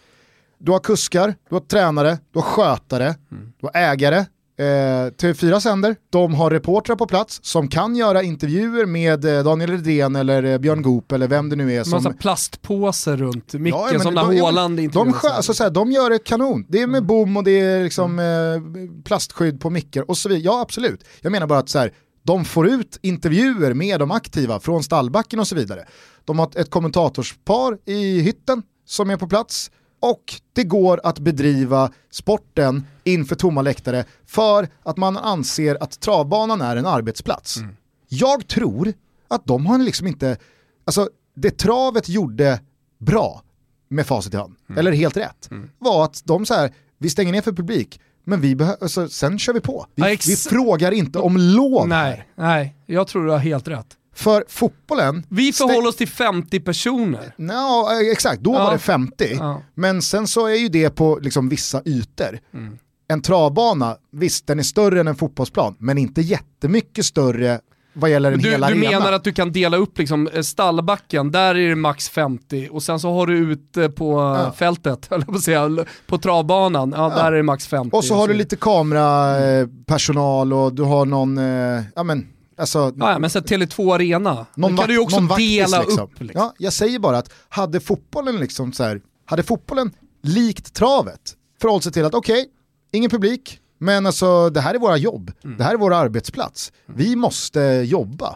du 0.58 0.72
har 0.72 0.80
kuskar, 0.80 1.36
du 1.50 1.56
har 1.56 1.62
tränare, 1.62 2.18
du 2.32 2.40
har 2.40 2.46
skötare, 2.46 3.16
du 3.30 3.68
har 3.68 3.82
ägare, 3.82 4.26
Eh, 4.60 4.64
TV4 5.12 5.60
sänder, 5.60 5.96
de 6.10 6.34
har 6.34 6.52
reportrar 6.52 6.96
på 6.96 7.08
plats 7.08 7.40
som 7.44 7.68
kan 7.68 7.96
göra 7.96 8.24
intervjuer 8.24 8.86
med 8.86 9.26
eh, 9.26 9.44
Daniel 9.44 9.72
Redén 9.72 10.16
eller 10.16 10.44
eh, 10.44 10.58
Björn 10.58 10.82
Goop 10.82 11.12
eller 11.12 11.28
vem 11.28 11.50
det 11.50 11.56
nu 11.56 11.74
är 11.74 11.84
som... 11.84 11.92
Massa 11.92 12.14
plastpåsar 12.14 13.18
runt 13.18 13.54
micken 13.54 13.82
men 13.92 14.00
som 14.00 14.14
när 14.14 14.34
ja, 14.34 14.46
Haaland 14.46 14.92
de, 14.92 15.14
alltså, 15.24 15.54
såhär, 15.54 15.70
de 15.70 15.92
gör 15.92 16.10
det 16.10 16.20
kanon. 16.20 16.66
Det 16.70 16.82
är 16.82 16.88
med 16.88 17.06
bom 17.06 17.38
och 17.38 17.44
det 17.44 17.60
är 17.60 17.84
liksom, 17.84 18.20
eh, 18.20 19.04
plastskydd 19.04 19.62
på 19.62 19.70
mickar 19.70 20.10
och 20.10 20.18
så 20.18 20.30
vidare. 20.30 20.44
Ja 20.44 20.62
absolut. 20.62 21.04
Jag 21.22 21.32
menar 21.32 21.48
bara 21.48 21.60
att 21.60 21.70
så 21.70 21.80
här, 21.80 21.94
de 22.24 22.46
får 22.46 22.68
ut 22.68 23.00
intervjuer 23.02 23.74
med 23.74 24.00
de 24.00 24.12
aktiva 24.12 24.60
från 24.60 24.84
stallbacken 24.84 25.40
och 25.40 25.48
så 25.48 25.56
vidare. 25.56 25.86
De 26.26 26.40
har 26.40 26.60
ett 26.60 26.70
kommentatorspar 26.70 27.78
i 27.86 28.20
hytten 28.22 28.64
som 28.86 29.10
är 29.10 29.18
på 29.18 29.28
plats 29.28 29.72
och 30.00 30.34
det 30.54 30.64
går 30.64 31.02
att 31.04 31.20
bedriva 31.20 31.92
sporten 32.12 32.86
inför 33.04 33.36
tomma 33.36 33.62
läktare 33.62 34.06
för 34.26 34.68
att 34.84 34.98
man 34.98 35.18
anser 35.18 35.84
att 35.84 36.00
travbanan 36.00 36.62
är 36.62 36.76
en 36.76 36.86
arbetsplats. 36.86 37.58
Jag 38.08 38.48
tror 38.48 38.94
att 39.28 39.46
de 39.46 39.66
har 39.66 39.78
liksom 39.78 40.08
inte, 40.08 40.38
alltså 40.86 41.10
det 41.36 41.58
travet 41.58 42.10
gjorde 42.10 42.60
bra 42.98 43.42
med 43.88 44.06
facit 44.08 44.34
i 44.34 44.38
hand, 44.38 44.56
eller 44.78 44.92
helt 44.92 45.18
rätt, 45.18 45.50
var 45.80 46.04
att 46.06 46.22
de 46.26 46.46
så 46.46 46.54
här, 46.54 46.74
vi 46.98 47.10
stänger 47.10 47.32
ner 47.32 47.42
för 47.42 47.52
publik, 47.52 48.02
men 48.24 48.42
vi 48.42 48.58
alltså, 48.82 49.10
sen 49.10 49.40
kör 49.40 49.54
vi 49.54 49.60
på. 49.62 49.86
Vi, 49.96 50.02
Ja, 50.02 50.18
vi 50.28 50.36
frågar 50.36 50.92
inte 50.92 51.20
om 51.20 51.38
lov. 51.38 51.88
Nej, 51.88 52.28
nej, 52.36 52.76
jag 52.86 53.08
tror 53.08 53.26
du 53.26 53.32
har 53.32 53.38
helt 53.38 53.68
rätt. 53.68 53.98
För 54.20 54.44
fotbollen, 54.50 55.24
Vi 55.30 55.54
förhåller 55.54 55.88
oss 55.90 55.96
till 55.96 56.08
50 56.08 56.60
personer. 56.60 57.34
Ja, 57.38 57.90
exakt, 58.12 58.42
då 58.42 58.54
Ja. 58.54 58.64
var 58.64 58.72
det 58.72 58.80
50. 58.80 59.36
Ja. 59.40 59.62
Men 59.76 60.02
sen 60.02 60.28
så 60.28 60.48
är 60.48 60.56
ju 60.56 60.68
det 60.70 60.90
på 60.90 61.20
liksom 61.22 61.50
vissa 61.50 61.82
ytor. 61.86 62.40
Mm. 62.54 62.78
En 63.08 63.22
travbana, 63.22 63.96
visst 64.12 64.48
den 64.48 64.60
är 64.60 64.64
större 64.64 65.00
än 65.00 65.08
en 65.08 65.16
fotbollsplan, 65.16 65.76
men 65.80 65.98
inte 65.98 66.22
jättemycket 66.22 67.06
större 67.06 67.60
vad 67.94 68.10
gäller 68.12 68.32
en 68.32 68.40
Du, 68.40 68.50
hel 68.52 68.60
du 68.62 68.66
arena. 68.68 68.90
menar 69.00 69.12
att 69.12 69.24
du 69.24 69.32
kan 69.34 69.52
dela 69.52 69.78
upp 69.78 69.98
liksom 69.98 70.28
eh, 70.34 70.42
stallbacken, 70.42 71.32
där 71.32 71.56
är 71.56 71.70
det 71.70 71.76
max 71.76 72.10
50 72.10 72.68
och 72.72 72.84
sen 72.84 73.00
så 73.00 73.14
har 73.14 73.28
du 73.28 73.38
ute 73.38 73.90
på 73.90 74.12
Ja. 74.14 74.44
ja. 74.44 74.52
fältet, 74.52 75.08
eller 75.12 75.26
på, 75.26 75.40
säga, 75.40 75.70
på 76.08 76.18
travbanan, 76.18 76.94
ja, 76.98 77.10
där 77.10 77.32
är 77.32 77.38
det 77.38 77.44
max 77.44 77.68
50. 77.68 77.96
Och 77.98 78.04
så 78.04 78.16
har 78.16 78.28
du 78.28 78.34
lite 78.34 78.56
kamerapersonal 78.56 80.54
och 80.54 80.74
du 80.74 80.84
har 80.84 81.06
någon, 81.06 81.38
eh, 81.38 81.84
ja 81.96 82.04
men, 82.04 82.28
alltså, 82.60 82.94
Ja, 82.98 83.20
men 83.20 83.30
sen 83.30 83.44
Tele2 83.44 83.96
Arena, 83.96 84.46
någon, 84.56 84.76
då 84.76 84.82
kan 84.82 84.88
du 84.88 84.94
ju 84.94 85.00
också 85.00 85.20
dela 85.38 85.80
liksom. 85.82 86.04
upp. 86.04 86.22
Liksom. 86.22 86.42
Ja, 86.42 86.54
jag 86.58 86.74
säger 86.74 87.00
bara 87.00 87.18
att 87.18 87.32
hade 87.50 87.80
fotbollen 87.80 88.38
liksom 88.40 88.74
så 88.74 88.84
här, 88.84 89.02
hade 89.26 89.44
fotbollen 89.44 89.92
likt 90.24 90.74
travet 90.74 91.36
förhållit 91.62 91.84
sig 91.84 91.94
till 91.94 92.06
att 92.06 92.14
okej, 92.14 92.46
ingen 92.92 93.10
publik, 93.10 93.60
men 93.78 94.06
alltså 94.06 94.50
det 94.50 94.62
här 94.62 94.76
är 94.76 94.80
våra 94.80 94.98
jobb, 94.98 95.32
Mm. 95.44 95.58
det 95.58 95.64
här 95.64 95.74
är 95.74 95.78
vår 95.78 95.94
arbetsplats, 95.94 96.72
vi 96.86 97.16
måste 97.16 97.60
jobba. 97.86 98.36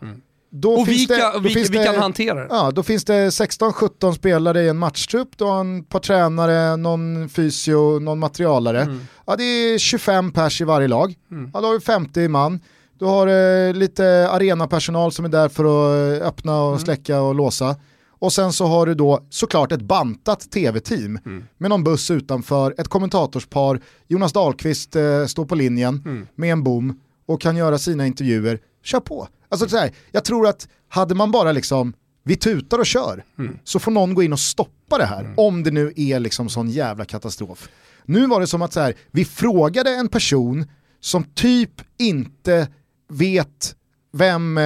Då 0.55 0.73
Och 0.73 0.87
vi 0.87 1.05
det- 1.05 1.17
kan, 1.17 1.33
då 1.33 1.39
vi, 1.39 1.53
vi 1.53 1.63
det- 1.63 1.85
kan 1.85 1.95
hantera 1.95 2.39
det. 2.39 2.47
Ja, 2.49 2.71
då 2.71 2.83
finns 2.83 3.05
det 3.05 3.29
16-17 3.31 4.13
spelare 4.13 4.61
i 4.63 4.67
en 4.69 4.77
matchtrupp, 4.77 5.37
du 5.37 5.43
har 5.43 5.59
en 5.59 5.83
par 5.83 5.99
tränare, 5.99 6.77
någon 6.77 7.29
fysio, 7.29 7.99
någon 7.99 8.19
materialare. 8.19 8.81
Mm. 8.81 8.99
Ja, 9.25 9.35
det 9.35 9.43
är 9.43 9.77
25 9.77 10.31
pers 10.31 10.61
i 10.61 10.63
varje 10.63 10.87
lag. 10.87 11.15
Ja, 11.53 11.61
då 11.61 11.67
har 11.67 11.73
du 11.73 11.79
50 11.81 12.27
man. 12.27 12.59
Du 13.03 13.07
har 13.07 13.27
eh, 13.27 13.73
lite 13.73 14.29
arenapersonal 14.29 15.11
som 15.11 15.25
är 15.25 15.29
där 15.29 15.49
för 15.49 15.63
att 15.65 16.21
eh, 16.21 16.27
öppna 16.27 16.61
och 16.61 16.81
släcka 16.81 17.21
och 17.21 17.35
låsa. 17.35 17.75
Och 18.09 18.33
sen 18.33 18.53
så 18.53 18.65
har 18.65 18.85
du 18.85 18.93
då 18.93 19.25
såklart 19.29 19.71
ett 19.71 19.81
bantat 19.81 20.51
tv-team 20.51 21.19
med 21.57 21.69
någon 21.69 21.83
buss 21.83 22.11
utanför, 22.11 22.75
ett 22.77 22.87
kommentatorspar, 22.87 23.79
Jonas 24.07 24.33
Dahlqvist 24.33 24.95
eh, 24.95 25.25
står 25.25 25.45
på 25.45 25.55
linjen 25.55 26.27
med 26.35 26.51
en 26.51 26.63
bom 26.63 26.99
och 27.25 27.41
kan 27.41 27.55
göra 27.57 27.77
sina 27.77 28.07
intervjuer. 28.07 28.59
Kör 28.83 28.99
på. 28.99 29.27
Alltså 29.49 29.69
så 29.69 29.77
här, 29.77 29.91
jag 30.11 30.25
tror 30.25 30.47
att 30.47 30.67
hade 30.87 31.15
man 31.15 31.31
bara 31.31 31.51
liksom, 31.51 31.93
vi 32.23 32.35
tutar 32.35 32.79
och 32.79 32.85
kör, 32.85 33.23
så 33.63 33.79
får 33.79 33.91
någon 33.91 34.13
gå 34.13 34.23
in 34.23 34.33
och 34.33 34.39
stoppa 34.39 34.97
det 34.97 35.05
här, 35.05 35.33
om 35.37 35.63
det 35.63 35.71
nu 35.71 35.93
är 35.95 36.19
liksom 36.19 36.49
sån 36.49 36.69
jävla 36.69 37.05
katastrof. 37.05 37.69
Nu 38.05 38.27
var 38.27 38.39
det 38.39 38.47
som 38.47 38.61
att 38.61 38.73
så 38.73 38.79
här, 38.79 38.93
vi 39.11 39.25
frågade 39.25 39.89
en 39.89 40.07
person 40.07 40.65
som 40.99 41.23
typ 41.23 41.81
inte 41.99 42.67
vet 43.09 43.75
vem 44.11 44.57
eh, 44.57 44.63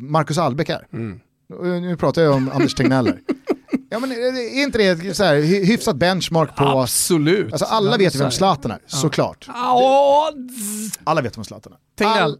Marcus 0.00 0.38
Albeck 0.38 0.68
är. 0.68 0.86
Och 1.58 1.64
Nu 1.66 1.96
pratar 1.96 2.22
jag 2.22 2.34
om 2.34 2.50
Anders 2.54 2.74
Tegnell. 2.74 3.12
Ja 3.90 3.98
men 3.98 4.12
är 4.12 4.16
är 4.16 4.62
inte 4.62 4.78
det 4.78 5.14
så 5.14 5.24
här, 5.24 5.36
hy- 5.36 5.64
hyfsat 5.64 5.96
benchmark 5.96 6.56
på... 6.56 6.64
Absolut. 6.64 7.52
Alltså 7.52 7.64
alla 7.66 7.96
vet 7.96 8.14
ju 8.14 8.18
vem. 8.18 8.30
Zlatan 8.30 8.70
är, 8.70 8.78
såklart. 8.86 9.48
Alla 11.04 11.20
vet 11.22 11.36
vem 11.36 11.44
Zlatan 11.44 11.72
är. 11.72 11.78
Tegnell. 11.98 12.38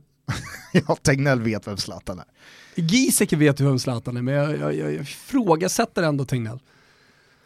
Ja, 0.89 0.97
Tegnell 1.03 1.41
vet 1.41 1.67
vem 1.67 1.77
Zlatan 1.77 2.19
är. 2.19 2.25
Giesecke 2.75 3.37
vet 3.37 3.61
ju 3.61 3.65
vem 3.65 3.79
Zlatan 3.79 4.17
är, 4.17 4.23
men 4.23 4.35
jag, 4.35 4.51
jag, 4.59 4.75
jag, 4.75 4.93
jag 4.95 5.01
ifrågasätter 5.03 6.03
ändå 6.03 6.25
Tegnell. 6.25 6.59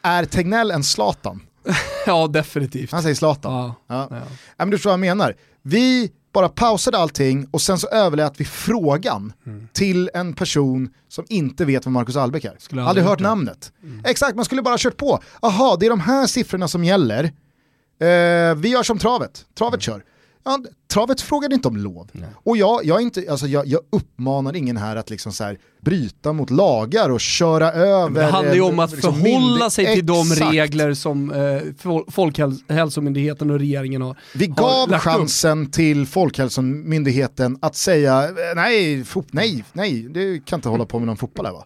Är 0.03 0.25
Tegnell 0.25 0.71
en 0.71 0.85
Zlatan? 0.85 1.41
Ja, 2.07 2.27
definitivt. 2.27 2.93
Han 2.93 3.03
säger 3.03 3.15
Zlatan. 3.15 3.53
Ja. 3.53 3.75
Ja. 3.87 4.09
Ja, 4.11 4.21
men 4.57 4.71
du 4.71 4.77
förstår 4.77 4.91
vad 4.91 4.95
jag 4.99 5.17
menar. 5.17 5.35
Vi 5.63 6.11
bara 6.37 6.49
pausade 6.49 6.99
allting 6.99 7.47
och 7.51 7.63
sen 7.63 7.79
så 7.79 7.89
överlät 7.89 8.33
vi 8.37 8.45
frågan 8.45 9.33
till 9.73 10.11
en 10.15 10.33
person 10.35 10.91
som 11.09 11.25
inte 11.29 11.65
vet 11.65 11.87
vem 11.87 11.93
Marcus 11.93 12.17
Albeck 12.17 12.45
är. 12.45 12.55
Skulle 12.59 12.83
aldrig 12.83 12.89
aldrig 12.89 13.07
hört 13.07 13.19
det. 13.19 13.25
namnet. 13.25 13.73
Exakt, 14.05 14.37
man 14.37 14.45
skulle 14.45 14.63
bara 14.63 14.79
kört 14.79 14.97
på. 14.97 15.21
Aha, 15.41 15.77
det 15.81 15.87
är 15.87 15.91
de 15.91 16.01
här 16.01 16.27
siffrorna 16.27 16.69
som 16.69 16.85
gäller. 16.85 17.25
Eh, 17.25 18.55
vi 18.57 18.69
gör 18.69 18.83
som 18.83 18.99
travet, 18.99 19.45
travet 19.59 19.83
kör. 19.83 20.03
Ja, 20.49 20.59
travet 20.93 21.21
frågade 21.21 21.55
inte 21.55 21.69
om 21.69 21.77
lov. 21.77 22.11
Och 22.35 22.57
jag, 22.57 22.85
jag, 22.85 23.01
inte, 23.03 23.25
alltså 23.31 23.47
jag, 23.47 23.67
jag 23.67 23.81
uppmanar 23.93 24.57
ingen 24.57 24.77
här 24.77 24.97
att 24.97 25.11
liksom 25.11 25.33
så 25.33 25.45
här 25.45 25.59
bryta 25.81 26.33
mot 26.33 26.51
lagar 26.51 27.11
och 27.11 27.21
köra 27.21 27.73
över. 27.73 28.21
Det 28.21 28.27
handlar 28.27 28.55
ju 28.55 28.61
om 28.61 28.79
att 28.79 28.91
liksom 28.93 29.15
förhålla 29.23 29.71
sig 29.71 29.95
till 29.95 30.07
de 30.07 30.33
Exakt. 30.33 30.53
regler 30.53 30.95
som 30.95 31.31
eh, 31.31 31.39
Fol- 31.83 32.11
Folkhälsomyndigheten 32.11 33.51
och 33.51 33.59
regeringen 33.59 34.03
har. 34.03 34.17
Vi 34.35 34.47
har 34.47 34.55
gav 34.55 34.89
upp. 34.97 35.01
chansen 35.03 35.71
till 35.71 36.07
Folkhälsomyndigheten 36.07 37.59
att 37.63 37.77
säga 37.77 38.25
eh, 38.25 38.31
nej, 38.57 39.05
fot, 39.05 39.27
nej, 39.31 39.65
nej, 39.73 40.03
du 40.11 40.41
kan 40.41 40.59
inte 40.59 40.69
hålla 40.69 40.85
på 40.87 40.99
med 40.99 41.07
någon 41.07 41.17
fotboll 41.17 41.47
här 41.47 41.53
va? 41.53 41.65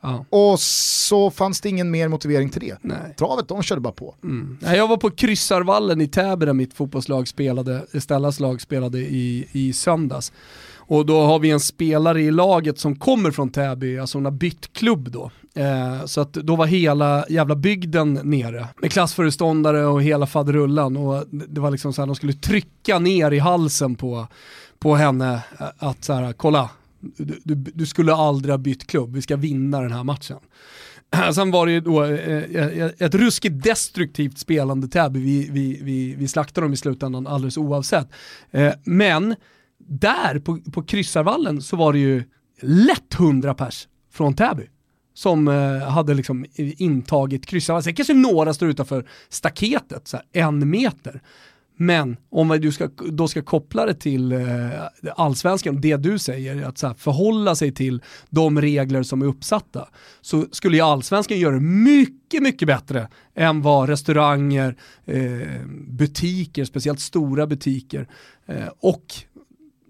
Ja. 0.00 0.24
Och 0.30 0.60
så 0.60 1.30
fanns 1.30 1.60
det 1.60 1.68
ingen 1.68 1.90
mer 1.90 2.08
motivering 2.08 2.50
till 2.50 2.60
det. 2.60 2.76
Nej. 2.82 3.14
Travet, 3.18 3.48
de 3.48 3.62
körde 3.62 3.80
bara 3.80 3.92
på. 3.92 4.14
Mm. 4.24 4.58
Jag 4.60 4.88
var 4.88 4.96
på 4.96 5.10
Kryssarvallen 5.10 6.00
i 6.00 6.08
Täby 6.08 6.46
där 6.46 6.52
mitt 6.52 6.74
fotbollslag 6.74 7.28
spelade, 7.28 7.86
Stellas 8.00 8.40
lag 8.40 8.60
spelade 8.60 8.98
i, 8.98 9.48
i 9.52 9.72
söndags. 9.72 10.32
Och 10.76 11.06
då 11.06 11.20
har 11.20 11.38
vi 11.38 11.50
en 11.50 11.60
spelare 11.60 12.22
i 12.22 12.30
laget 12.30 12.78
som 12.78 12.96
kommer 12.96 13.30
från 13.30 13.50
Täby, 13.50 13.98
alltså 13.98 14.18
hon 14.18 14.24
har 14.24 14.32
bytt 14.32 14.72
klubb 14.72 15.10
då. 15.10 15.30
Eh, 15.54 16.04
så 16.04 16.20
att 16.20 16.32
då 16.32 16.56
var 16.56 16.66
hela 16.66 17.24
jävla 17.28 17.54
bygden 17.54 18.20
nere 18.22 18.68
med 18.80 18.92
klassföreståndare 18.92 19.86
och 19.86 20.02
hela 20.02 20.26
faderullan 20.26 20.96
och 20.96 21.24
det 21.30 21.60
var 21.60 21.70
liksom 21.70 21.92
så 21.92 22.02
här, 22.02 22.06
de 22.06 22.16
skulle 22.16 22.32
trycka 22.32 22.98
ner 22.98 23.30
i 23.30 23.38
halsen 23.38 23.94
på, 23.94 24.26
på 24.78 24.94
henne 24.94 25.42
eh, 25.60 25.66
att 25.78 26.04
så 26.04 26.12
här, 26.12 26.32
kolla, 26.32 26.70
du, 27.00 27.40
du, 27.44 27.54
du 27.54 27.86
skulle 27.86 28.14
aldrig 28.14 28.52
ha 28.52 28.58
bytt 28.58 28.86
klubb, 28.86 29.14
vi 29.14 29.22
ska 29.22 29.36
vinna 29.36 29.80
den 29.80 29.92
här 29.92 30.04
matchen. 30.04 30.38
Sen 31.34 31.50
var 31.50 31.66
det 31.66 31.72
ju 31.72 31.80
då 31.80 32.04
eh, 32.04 32.10
eh, 32.10 32.66
eh, 32.66 32.90
ett 32.98 33.14
ruskigt 33.14 33.62
destruktivt 33.64 34.38
spelande 34.38 34.88
Täby, 34.88 35.20
vi, 35.20 35.48
vi, 35.50 35.80
vi, 35.82 36.14
vi 36.14 36.28
slaktade 36.28 36.64
dem 36.64 36.72
i 36.72 36.76
slutändan 36.76 37.26
alldeles 37.26 37.56
oavsett. 37.56 38.08
Men 38.84 39.36
där 39.78 40.38
på, 40.38 40.58
på 40.72 40.82
kryssarvallen 40.82 41.62
så 41.62 41.76
var 41.76 41.92
det 41.92 41.98
ju 41.98 42.24
lätt 42.60 43.14
100 43.14 43.54
pers 43.54 43.88
från 44.12 44.34
Täby 44.34 44.66
som 45.14 45.46
hade 45.88 46.14
liksom 46.14 46.46
intagit 46.56 47.46
kryssarvallen. 47.46 47.82
Sen 47.82 47.94
kanske 47.94 48.14
några 48.14 48.54
står 48.54 48.68
utanför 48.68 49.08
staketet, 49.28 50.08
så 50.08 50.16
här, 50.16 50.26
en 50.32 50.70
meter. 50.70 51.22
Men 51.80 52.16
om 52.30 52.48
du 52.48 52.72
ska, 52.72 52.88
då 53.10 53.28
ska 53.28 53.42
koppla 53.42 53.86
det 53.86 53.94
till 53.94 54.32
eh, 54.32 54.38
allsvenskan, 55.16 55.80
det 55.80 55.96
du 55.96 56.18
säger, 56.18 56.62
att 56.62 56.78
så 56.78 56.86
här, 56.86 56.94
förhålla 56.94 57.54
sig 57.54 57.74
till 57.74 58.02
de 58.30 58.60
regler 58.60 59.02
som 59.02 59.22
är 59.22 59.26
uppsatta, 59.26 59.88
så 60.20 60.46
skulle 60.52 60.76
ju 60.76 60.82
allsvenskan 60.82 61.38
göra 61.38 61.54
det 61.54 61.60
mycket, 61.60 62.42
mycket 62.42 62.68
bättre 62.68 63.08
än 63.34 63.62
vad 63.62 63.88
restauranger, 63.88 64.76
eh, 65.06 65.66
butiker, 65.88 66.64
speciellt 66.64 67.00
stora 67.00 67.46
butiker 67.46 68.08
eh, 68.46 68.68
och 68.80 69.14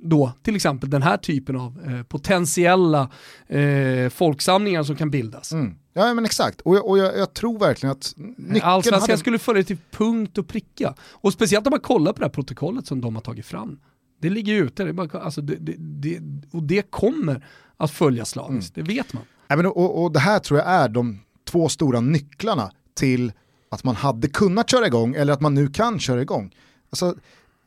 då 0.03 0.33
till 0.43 0.57
exempel 0.57 0.91
den 0.91 1.03
här 1.03 1.17
typen 1.17 1.57
av 1.57 1.81
eh, 1.87 2.03
potentiella 2.03 3.11
eh, 3.47 4.09
folksamlingar 4.09 4.83
som 4.83 4.97
kan 4.97 5.11
bildas. 5.11 5.53
Mm. 5.53 5.75
Ja 5.99 6.15
men 6.15 6.25
exakt, 6.25 6.61
och, 6.61 6.77
jag, 6.77 6.87
och 6.87 6.99
jag, 6.99 7.19
jag 7.19 7.35
tror 7.35 7.59
verkligen 7.59 7.93
att 7.93 8.15
Allsvenskan 8.63 9.01
hade... 9.01 9.19
skulle 9.19 9.39
följa 9.39 9.63
till 9.63 9.79
punkt 9.91 10.39
och 10.39 10.49
pricka. 10.49 10.95
Och 11.01 11.33
speciellt 11.33 11.67
om 11.67 11.71
man 11.71 11.81
kollar 11.81 12.13
på 12.13 12.19
det 12.19 12.25
här 12.25 12.31
protokollet 12.31 12.87
som 12.87 13.01
de 13.01 13.15
har 13.15 13.23
tagit 13.23 13.47
fram. 13.47 13.79
Det 14.21 14.31
ligger 14.31 14.53
ju 14.53 14.67
ute, 14.67 14.85
det 14.85 14.93
bara, 14.93 15.21
alltså 15.21 15.41
det, 15.41 15.57
det, 15.57 15.75
det, 15.79 16.21
och 16.53 16.63
det 16.63 16.91
kommer 16.91 17.47
att 17.77 17.91
följa 17.91 18.25
slaviskt, 18.25 18.77
mm. 18.77 18.87
det 18.87 18.95
vet 18.95 19.13
man. 19.13 19.23
Ja, 19.49 19.57
men 19.57 19.67
och, 19.67 20.03
och 20.03 20.13
det 20.13 20.19
här 20.19 20.39
tror 20.39 20.61
jag 20.61 20.69
är 20.69 20.89
de 20.89 21.21
två 21.51 21.69
stora 21.69 22.01
nycklarna 22.01 22.71
till 22.95 23.33
att 23.71 23.85
man 23.85 23.97
hade 23.97 24.29
kunnat 24.29 24.71
köra 24.71 24.87
igång 24.87 25.15
eller 25.15 25.33
att 25.33 25.41
man 25.41 25.55
nu 25.55 25.69
kan 25.69 25.99
köra 26.01 26.23
igång. 26.23 26.55
Alltså, 26.91 27.15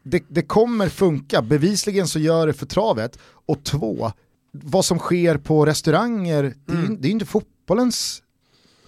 det, 0.03 0.23
det 0.27 0.41
kommer 0.41 0.89
funka, 0.89 1.41
bevisligen 1.41 2.07
så 2.07 2.19
gör 2.19 2.47
det 2.47 2.53
för 2.53 2.65
travet. 2.65 3.19
Och 3.23 3.63
två, 3.63 4.11
vad 4.51 4.85
som 4.85 4.99
sker 4.99 5.37
på 5.37 5.65
restauranger, 5.65 6.43
det 6.65 6.73
är, 6.73 6.77
mm. 6.77 6.97
det 7.01 7.07
är 7.07 7.11
inte 7.11 7.25
fotbollens 7.61 8.23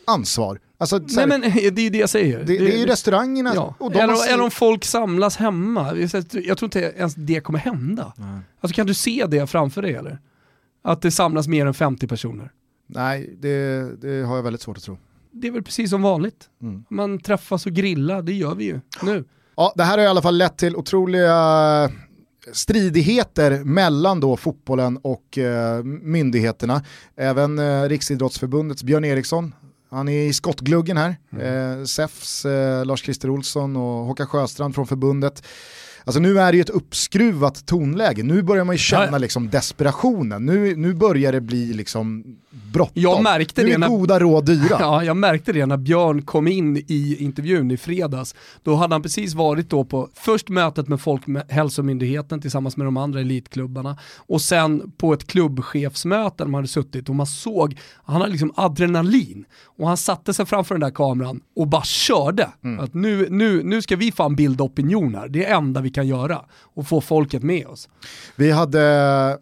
ansvar. 0.06 0.60
Alltså, 0.78 0.98
Nej 0.98 1.16
här, 1.16 1.28
men 1.28 1.42
det 1.76 1.82
är 1.82 1.84
ju 1.84 1.90
det 1.90 1.98
jag 1.98 2.10
säger. 2.10 2.40
Det, 2.40 2.46
det, 2.46 2.58
det 2.58 2.74
är 2.74 2.78
ju 2.78 2.86
restaurangerna. 2.86 3.52
Ja. 3.56 3.76
Och 3.80 3.92
de 3.92 4.00
eller, 4.00 4.14
måste... 4.14 4.34
eller 4.34 4.44
om 4.44 4.52
folk 4.52 4.86
samlas 4.86 5.38
hemma. 5.38 5.96
Jag 6.32 6.58
tror 6.58 6.64
inte 6.64 6.80
ens 6.80 7.16
det 7.16 7.42
kommer 7.42 7.60
hända. 7.60 8.14
Nej. 8.18 8.40
Alltså 8.60 8.76
kan 8.76 8.88
du 8.88 8.94
se 8.94 9.26
det 9.30 9.48
framför 9.48 9.82
dig 9.82 9.94
eller? 9.94 10.20
Att 10.84 11.02
det 11.02 11.12
samlas 11.12 11.48
mer 11.48 11.66
än 11.66 11.74
50 11.74 12.08
personer? 12.08 12.52
Nej, 12.88 13.36
det, 13.40 13.82
det 14.02 14.26
har 14.26 14.36
jag 14.36 14.44
väldigt 14.44 14.62
svårt 14.62 14.78
att 14.78 14.84
tro. 14.84 14.98
Det 15.32 15.48
är 15.48 15.52
väl 15.52 15.64
precis 15.64 15.90
som 15.90 16.02
vanligt. 16.02 16.50
Mm. 16.62 16.86
Man 16.90 17.20
träffas 17.20 17.66
och 17.66 17.72
grillar, 17.72 18.22
det 18.22 18.34
gör 18.34 18.56
vi 18.56 18.64
ju 18.64 18.80
nu. 19.04 19.24
Ja, 19.56 19.74
det 19.76 19.84
här 19.84 19.98
har 19.98 20.06
i 20.06 20.08
alla 20.08 20.22
fall 20.22 20.38
lett 20.38 20.58
till 20.58 20.76
otroliga 20.76 21.92
stridigheter 22.52 23.64
mellan 23.64 24.20
då 24.20 24.38
fotbollen 24.38 24.98
och 24.98 25.38
eh, 25.38 25.84
myndigheterna. 25.84 26.84
Även 27.16 27.60
eh, 27.60 27.84
Riksidrottsförbundets 27.84 28.84
Björn 28.84 29.06
Eriksson, 29.06 29.56
han 29.90 30.10
är 30.10 30.28
i 30.28 30.34
skottgluggen 30.34 30.98
här. 30.98 31.16
Mm. 31.34 31.80
Eh, 31.80 31.86
SEFs 31.86 32.46
eh, 32.46 32.86
Lars-Christer 32.86 33.30
Olsson 33.30 33.76
och 33.76 34.06
Håkan 34.06 34.28
Sjöstrand 34.28 34.76
från 34.76 34.88
förbundet 34.88 35.44
Alltså 36.06 36.20
nu 36.20 36.40
är 36.40 36.52
det 36.52 36.56
ju 36.56 36.62
ett 36.62 36.70
uppskruvat 36.70 37.66
tonläge, 37.66 38.24
nu 38.24 38.42
börjar 38.42 38.64
man 38.64 38.76
ju 38.76 38.80
känna 38.80 39.18
liksom 39.18 39.50
desperationen, 39.50 40.46
nu, 40.46 40.76
nu 40.76 40.94
börjar 40.94 41.32
det 41.32 41.42
bli 41.42 41.74
liksom 41.74 42.24
bråttom. 42.54 43.04
Jag 43.04 43.24
märkte 43.24 43.62
nu 43.62 43.68
det 43.68 43.74
är 43.74 43.78
när, 43.78 43.88
goda 43.88 44.20
råd 44.20 44.46
dyra. 44.46 44.78
Ja, 44.80 45.04
jag 45.04 45.18
märkte 45.18 45.54
det 45.54 45.66
när 45.66 45.78
Björn 45.78 46.22
kom 46.22 46.48
in 46.48 46.78
i 46.78 47.18
intervjun 47.20 47.72
i 47.72 47.78
fredags. 47.78 48.36
Då 48.64 48.76
hade 48.76 48.94
han 48.94 49.02
precis 49.02 49.34
varit 49.34 49.70
då 49.70 49.86
på 49.86 50.10
först 50.14 50.50
mötet 50.50 50.88
med 50.88 51.02
Folkhälsomyndigheten 51.02 52.42
tillsammans 52.42 52.78
med 52.78 52.88
de 52.88 52.98
andra 52.98 53.22
elitklubbarna 53.22 53.98
och 54.16 54.42
sen 54.42 54.92
på 54.98 55.14
ett 55.14 55.28
klubbchefsmöte 55.28 56.36
där 56.38 56.46
de 56.46 56.54
hade 56.54 56.68
suttit 56.68 57.10
och 57.10 57.16
man 57.16 57.28
såg, 57.28 57.80
han 58.04 58.22
hade 58.22 58.32
liksom 58.32 58.54
adrenalin 58.56 59.46
och 59.78 59.88
han 59.88 59.98
satte 59.98 60.34
sig 60.34 60.46
framför 60.46 60.76
den 60.76 60.82
där 60.82 60.92
kameran 60.92 61.42
och 61.56 61.68
bara 61.68 61.84
körde. 61.84 62.50
Mm. 62.64 62.80
Att 62.80 62.94
nu, 62.94 63.28
nu, 63.30 63.64
nu 63.64 63.82
ska 63.82 63.96
vi 63.96 64.12
fan 64.12 64.36
bilda 64.36 64.64
opinion 64.64 65.16
här, 65.16 65.28
det 65.28 65.46
är 65.46 65.58
enda 65.58 65.82
vi 65.82 65.90
kan 65.90 66.08
göra 66.08 66.42
och 66.76 66.88
få 66.88 67.02
folket 67.02 67.44
med 67.44 67.68
oss. 67.68 67.90
Vi 68.36 68.52
hade 68.52 68.82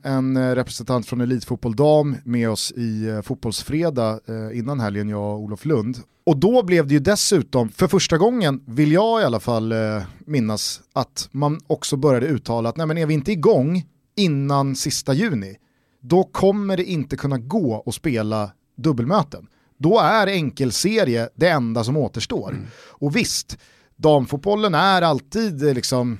en 0.04 0.56
representant 0.56 1.08
från 1.08 1.22
Elitfotboll 1.22 1.76
Dam 1.76 2.16
med 2.24 2.50
oss 2.50 2.72
i 2.76 3.01
eh, 3.10 3.22
Fotbollsfredag 3.22 4.20
eh, 4.28 4.58
innan 4.58 4.80
helgen, 4.80 5.10
jag 5.10 5.34
och 5.34 5.40
Olof 5.40 5.66
Lund. 5.66 5.98
Och 6.24 6.38
då 6.38 6.64
blev 6.64 6.88
det 6.88 6.94
ju 6.94 7.00
dessutom, 7.00 7.70
för 7.70 7.88
första 7.88 8.18
gången 8.18 8.64
vill 8.66 8.92
jag 8.92 9.22
i 9.22 9.24
alla 9.24 9.40
fall 9.40 9.72
eh, 9.72 10.04
minnas, 10.26 10.82
att 10.94 11.30
man 11.32 11.60
också 11.68 11.98
började 11.98 12.28
uttala 12.28 12.70
att 12.70 12.78
nej 12.78 12.88
men 12.88 12.98
är 12.98 13.06
vi 13.06 13.14
inte 13.14 13.32
igång 13.32 13.86
innan 14.16 14.76
sista 14.76 15.14
juni, 15.14 15.56
då 16.02 16.24
kommer 16.24 16.78
det 16.78 16.84
inte 16.84 17.18
kunna 17.18 17.38
gå 17.38 17.84
att 17.86 17.96
spela 17.96 18.52
dubbelmöten. 18.78 19.48
Då 19.78 20.00
är 20.00 20.28
enkelserie 20.28 21.30
det 21.36 21.48
enda 21.48 21.84
som 21.84 21.98
återstår. 21.98 22.50
Mm. 22.52 22.66
Och 22.90 23.16
visst, 23.16 23.58
damfotbollen 23.96 24.74
är 24.74 25.02
alltid 25.02 25.76
liksom, 25.76 26.18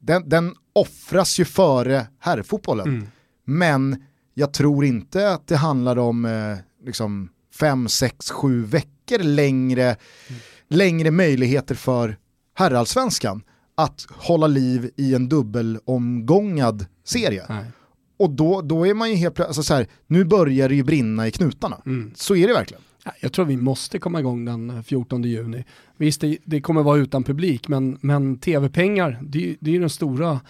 den, 0.00 0.28
den 0.28 0.54
offras 0.72 1.40
ju 1.40 1.44
före 1.44 2.06
herrfotbollen. 2.18 2.88
Mm. 2.88 3.06
Men 3.44 4.04
jag 4.38 4.52
tror 4.52 4.84
inte 4.84 5.30
att 5.30 5.46
det 5.46 5.56
handlar 5.56 5.98
om 5.98 6.24
eh, 6.24 6.56
liksom 6.86 7.28
fem, 7.54 7.88
sex, 7.88 8.30
sju 8.30 8.64
veckor 8.64 9.18
längre, 9.18 9.84
mm. 9.84 10.40
längre 10.68 11.10
möjligheter 11.10 11.74
för 11.74 12.16
herrallsvenskan 12.54 13.42
att 13.74 14.06
hålla 14.10 14.46
liv 14.46 14.90
i 14.96 15.14
en 15.14 15.28
dubbelomgångad 15.28 16.86
serie. 17.04 17.44
Mm. 17.48 17.64
Och 18.16 18.30
då, 18.30 18.62
då 18.62 18.86
är 18.86 18.94
man 18.94 19.10
ju 19.10 19.16
helt 19.16 19.34
plötsligt, 19.34 19.48
alltså 19.48 19.62
så 19.62 19.74
här, 19.74 19.86
nu 20.06 20.24
börjar 20.24 20.68
det 20.68 20.74
ju 20.74 20.82
brinna 20.82 21.28
i 21.28 21.30
knutarna. 21.30 21.80
Mm. 21.86 22.12
Så 22.16 22.36
är 22.36 22.46
det 22.46 22.54
verkligen. 22.54 22.82
Jag 23.20 23.32
tror 23.32 23.44
vi 23.44 23.56
måste 23.56 23.98
komma 23.98 24.20
igång 24.20 24.44
den 24.44 24.84
14 24.84 25.22
juni. 25.22 25.64
Visst, 25.96 26.20
det, 26.20 26.38
det 26.44 26.60
kommer 26.60 26.82
vara 26.82 26.98
utan 26.98 27.24
publik, 27.24 27.68
men, 27.68 27.98
men 28.00 28.38
tv-pengar, 28.38 29.18
det, 29.22 29.56
det 29.60 29.70
är 29.70 29.74
ju 29.74 29.80
den 29.80 29.90
stora 29.90 30.40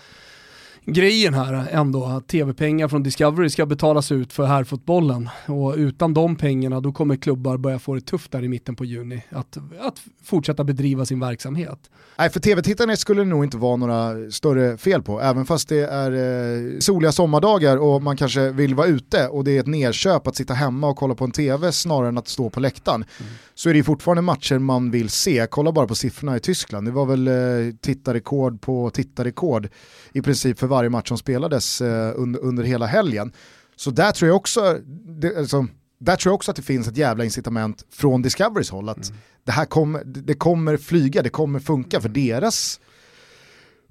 grejen 0.87 1.35
här 1.35 1.69
ändå, 1.71 2.05
att 2.05 2.29
tv-pengar 2.29 2.89
från 2.89 3.03
Discovery 3.03 3.51
ska 3.51 3.67
betalas 3.67 4.13
ut 4.13 4.33
för 4.33 4.45
herrfotbollen. 4.45 5.29
Och 5.47 5.75
utan 5.77 6.15
de 6.15 6.37
pengarna 6.37 6.81
då 6.81 6.93
kommer 6.93 7.17
klubbar 7.17 7.57
börja 7.57 7.79
få 7.79 7.95
det 7.95 8.01
tufft 8.01 8.33
där 8.33 8.45
i 8.45 8.49
mitten 8.49 8.77
på 8.77 8.85
juni 8.85 9.23
att, 9.31 9.57
att 9.81 10.03
fortsätta 10.25 10.65
bedriva 10.65 11.07
sin 11.07 11.21
verksamhet. 11.21 11.91
Nej, 12.19 12.31
för 12.31 12.41
tv-tittarna 12.41 12.97
skulle 12.97 13.21
det 13.21 13.25
nog 13.25 13.45
inte 13.45 13.57
vara 13.57 13.77
några 13.77 14.31
större 14.31 14.77
fel 14.77 15.03
på, 15.03 15.21
även 15.21 15.47
fast 15.47 15.69
det 15.69 15.81
är 15.81 16.13
eh, 16.13 16.79
soliga 16.79 17.13
sommardagar 17.13 17.77
och 17.77 18.03
man 18.03 18.17
kanske 18.17 18.51
vill 18.51 18.75
vara 18.75 18.87
ute 18.87 19.29
och 19.29 19.45
det 19.45 19.57
är 19.57 19.61
ett 19.61 19.67
nerköp 19.67 20.27
att 20.27 20.37
sitta 20.37 20.55
hemma 20.55 20.89
och 20.89 20.97
kolla 20.97 21.15
på 21.15 21.25
en 21.25 21.31
tv 21.31 21.73
snarare 21.73 22.09
än 22.09 22.19
att 22.19 22.29
stå 22.29 22.51
på 22.51 22.61
läktaren. 22.61 23.05
Mm. 23.21 23.33
Så 23.55 23.71
är 23.71 23.75
det 23.75 23.83
fortfarande 23.83 24.23
matcher 24.23 24.59
man 24.59 24.91
vill 24.91 25.09
se, 25.09 25.47
kolla 25.51 25.73
bara 25.73 25.87
på 25.87 25.95
siffrorna 25.95 26.37
i 26.37 26.41
Tyskland, 26.41 26.87
det 26.87 26.91
var 26.91 27.07
väl 27.07 27.29
eh, 27.29 27.35
tittarrekord 27.81 28.61
på 28.61 28.91
tittarrekord 28.91 29.69
i 30.13 30.23
princip 30.23 30.59
för 30.59 30.67
varje 30.77 30.91
match 30.91 31.09
som 31.09 31.19
spelades 31.19 31.81
eh, 31.81 32.13
under, 32.17 32.41
under 32.41 32.65
hela 32.65 32.87
helgen. 32.87 33.33
Så 33.77 33.91
där 33.91 34.13
tror 34.13 34.29
jag 34.29 34.37
också, 34.37 34.79
det, 35.21 35.37
alltså, 35.37 35.67
där 35.99 36.17
tror 36.17 36.31
jag 36.31 36.35
också 36.35 36.51
att 36.51 36.57
det 36.57 36.63
finns 36.63 36.89
ett 36.89 36.97
jävla 36.97 37.25
incitament 37.25 37.85
från 37.91 38.23
Discoverys 38.23 38.71
håll 38.71 38.89
att 38.89 39.09
mm. 39.09 39.19
det 39.45 39.53
här 39.53 39.65
kommer, 39.65 40.05
det 40.05 40.35
kommer 40.35 40.77
flyga, 40.77 41.23
det 41.23 41.29
kommer 41.29 41.61
funka 41.61 42.01
för 42.01 42.09
deras, 42.09 42.81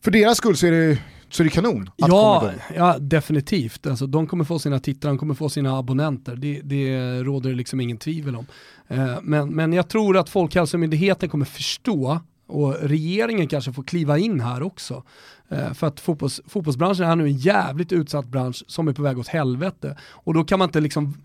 för 0.03 0.11
deras 0.11 0.37
skull 0.37 0.57
så 0.57 0.67
är 0.67 0.71
det 0.71 0.99
så 1.29 1.43
är 1.43 1.45
det 1.45 1.49
kanon 1.49 1.81
att 1.87 1.93
ja, 1.97 2.39
komma 2.39 2.53
igång. 2.53 2.61
Ja, 2.75 2.97
definitivt. 2.99 3.87
Alltså, 3.87 4.07
de 4.07 4.27
kommer 4.27 4.43
få 4.43 4.59
sina 4.59 4.79
tittare, 4.79 5.11
de 5.11 5.17
kommer 5.17 5.33
få 5.33 5.49
sina 5.49 5.79
abonnenter. 5.79 6.35
Det, 6.35 6.61
det 6.63 7.23
råder 7.23 7.49
det 7.49 7.55
liksom 7.55 7.81
ingen 7.81 7.97
tvivel 7.97 8.35
om. 8.35 8.45
Eh, 8.87 9.17
men, 9.21 9.55
men 9.55 9.73
jag 9.73 9.89
tror 9.89 10.17
att 10.17 10.29
Folkhälsomyndigheten 10.29 11.29
kommer 11.29 11.45
förstå 11.45 12.19
och 12.47 12.75
regeringen 12.81 13.47
kanske 13.47 13.73
får 13.73 13.83
kliva 13.83 14.17
in 14.17 14.39
här 14.39 14.63
också. 14.63 15.03
Eh, 15.49 15.73
för 15.73 15.87
att 15.87 15.99
fotbolls, 15.99 16.41
fotbollsbranschen 16.47 17.05
är 17.05 17.15
nu 17.15 17.23
en 17.23 17.37
jävligt 17.37 17.91
utsatt 17.91 18.25
bransch 18.25 18.63
som 18.67 18.87
är 18.87 18.93
på 18.93 19.01
väg 19.01 19.19
åt 19.19 19.27
helvete. 19.27 19.97
Och 20.11 20.33
då 20.33 20.43
kan 20.43 20.59
man 20.59 20.67
inte, 20.67 20.79
liksom, 20.79 21.21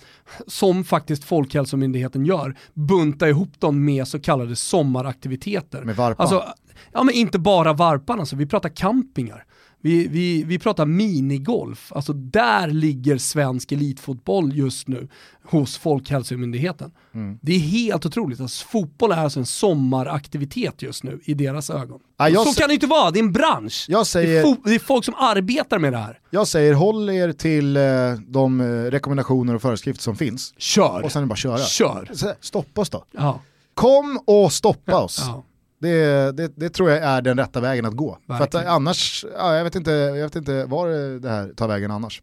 som 0.46 0.84
faktiskt 0.84 1.24
Folkhälsomyndigheten 1.24 2.26
gör, 2.26 2.56
bunta 2.74 3.28
ihop 3.28 3.60
dem 3.60 3.84
med 3.84 4.08
så 4.08 4.20
kallade 4.20 4.56
sommaraktiviteter. 4.56 5.84
Med 5.84 5.96
varpan? 5.96 6.22
Alltså, 6.22 6.44
ja 6.92 7.02
men 7.02 7.14
inte 7.14 7.38
bara 7.38 7.72
varpan, 7.72 8.20
alltså, 8.20 8.36
vi 8.36 8.46
pratar 8.46 8.68
campingar. 8.68 9.44
Vi, 9.82 10.08
vi, 10.08 10.44
vi 10.44 10.58
pratar 10.58 10.86
minigolf, 10.86 11.92
alltså 11.92 12.12
där 12.12 12.68
ligger 12.68 13.18
svensk 13.18 13.72
elitfotboll 13.72 14.56
just 14.56 14.88
nu 14.88 15.08
hos 15.44 15.78
Folkhälsomyndigheten. 15.78 16.90
Mm. 17.14 17.38
Det 17.42 17.52
är 17.52 17.58
helt 17.58 18.06
otroligt, 18.06 18.40
alltså, 18.40 18.66
fotboll 18.66 19.12
är 19.12 19.16
alltså 19.16 19.40
en 19.40 19.46
sommaraktivitet 19.46 20.82
just 20.82 21.02
nu 21.02 21.20
i 21.24 21.34
deras 21.34 21.70
ögon. 21.70 22.00
Ja, 22.16 22.44
så 22.44 22.60
kan 22.60 22.68
det 22.68 22.74
inte 22.74 22.86
vara, 22.86 23.10
det 23.10 23.18
är 23.18 23.22
en 23.22 23.32
bransch. 23.32 23.86
Säger, 24.06 24.42
det, 24.42 24.48
är 24.48 24.56
det, 24.64 24.74
är 24.74 24.78
folk 24.78 25.04
som 25.04 25.14
arbetar 25.14 25.78
med 25.78 25.92
det 25.92 25.98
här. 25.98 26.18
Jag 26.30 26.48
säger 26.48 26.74
håll 26.74 27.10
er 27.10 27.32
till 27.32 27.76
eh, 27.76 27.82
de 28.26 28.60
eh, 28.60 28.64
rekommendationer 28.64 29.54
och 29.54 29.62
föreskrifter 29.62 30.02
som 30.02 30.16
finns. 30.16 30.54
Kör. 30.58 31.02
Och 31.04 31.12
sen 31.12 31.20
är 31.20 31.26
det 31.26 31.28
bara 31.28 31.36
köra. 31.36 31.58
Kör. 31.58 32.10
Stoppa 32.40 32.80
oss 32.80 32.90
då. 32.90 33.04
Ja. 33.12 33.40
Kom 33.74 34.20
och 34.26 34.52
stoppa 34.52 34.98
oss. 34.98 35.18
Ja. 35.26 35.44
Det, 35.80 36.32
det, 36.36 36.52
det, 36.56 36.68
tror 36.68 36.90
jag 36.90 36.98
är 36.98 37.22
den 37.22 37.38
rätta 37.38 37.60
vägen 37.60 37.84
att 37.84 37.96
gå. 37.96 38.18
Verkligen. 38.26 38.50
För 38.50 38.58
att 38.58 38.66
annars, 38.66 39.24
ja, 39.38 39.56
jag, 39.56 39.64
vet 39.64 39.74
inte, 39.74 39.90
jag 39.90 40.22
vet 40.22 40.36
inte 40.36 40.64
var 40.64 40.88
det 41.20 41.28
här 41.28 41.52
tar 41.56 41.68
vägen 41.68 41.90
annars. 41.90 42.22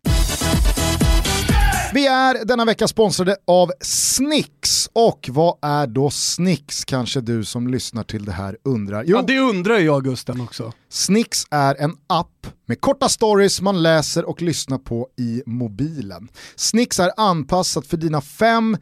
Vi 1.94 2.08
är 2.08 2.46
denna 2.46 2.66
vecka 2.66 2.88
sponsrade 2.88 3.36
av 3.48 3.72
Snix. 3.82 4.90
Och 4.94 5.30
vad 5.32 5.58
är 5.62 5.88
då 5.88 6.10
Snix 6.10 6.86
kanske 6.86 7.22
du 7.22 7.46
som 7.46 7.68
lyssnar 7.68 8.04
till 8.04 8.26
det 8.26 8.32
här 8.32 8.58
undrar? 8.64 9.04
Jo, 9.08 9.18
ja, 9.18 9.24
det 9.28 9.40
undrar 9.40 9.78
jag 9.78 10.04
Gusten 10.04 10.42
också. 10.42 10.72
Snix 10.90 11.44
är 11.52 11.76
en 11.76 11.92
app 12.08 12.48
med 12.66 12.82
korta 12.82 13.10
stories 13.10 13.62
man 13.62 13.84
läser 13.84 14.26
och 14.26 14.42
lyssnar 14.42 14.78
på 14.78 15.08
i 15.18 15.44
mobilen. 15.46 16.28
Snix 16.56 17.00
är 17.00 17.12
anpassat 17.18 17.88
för 17.88 17.98
dina 17.98 18.20
5-10 18.20 18.78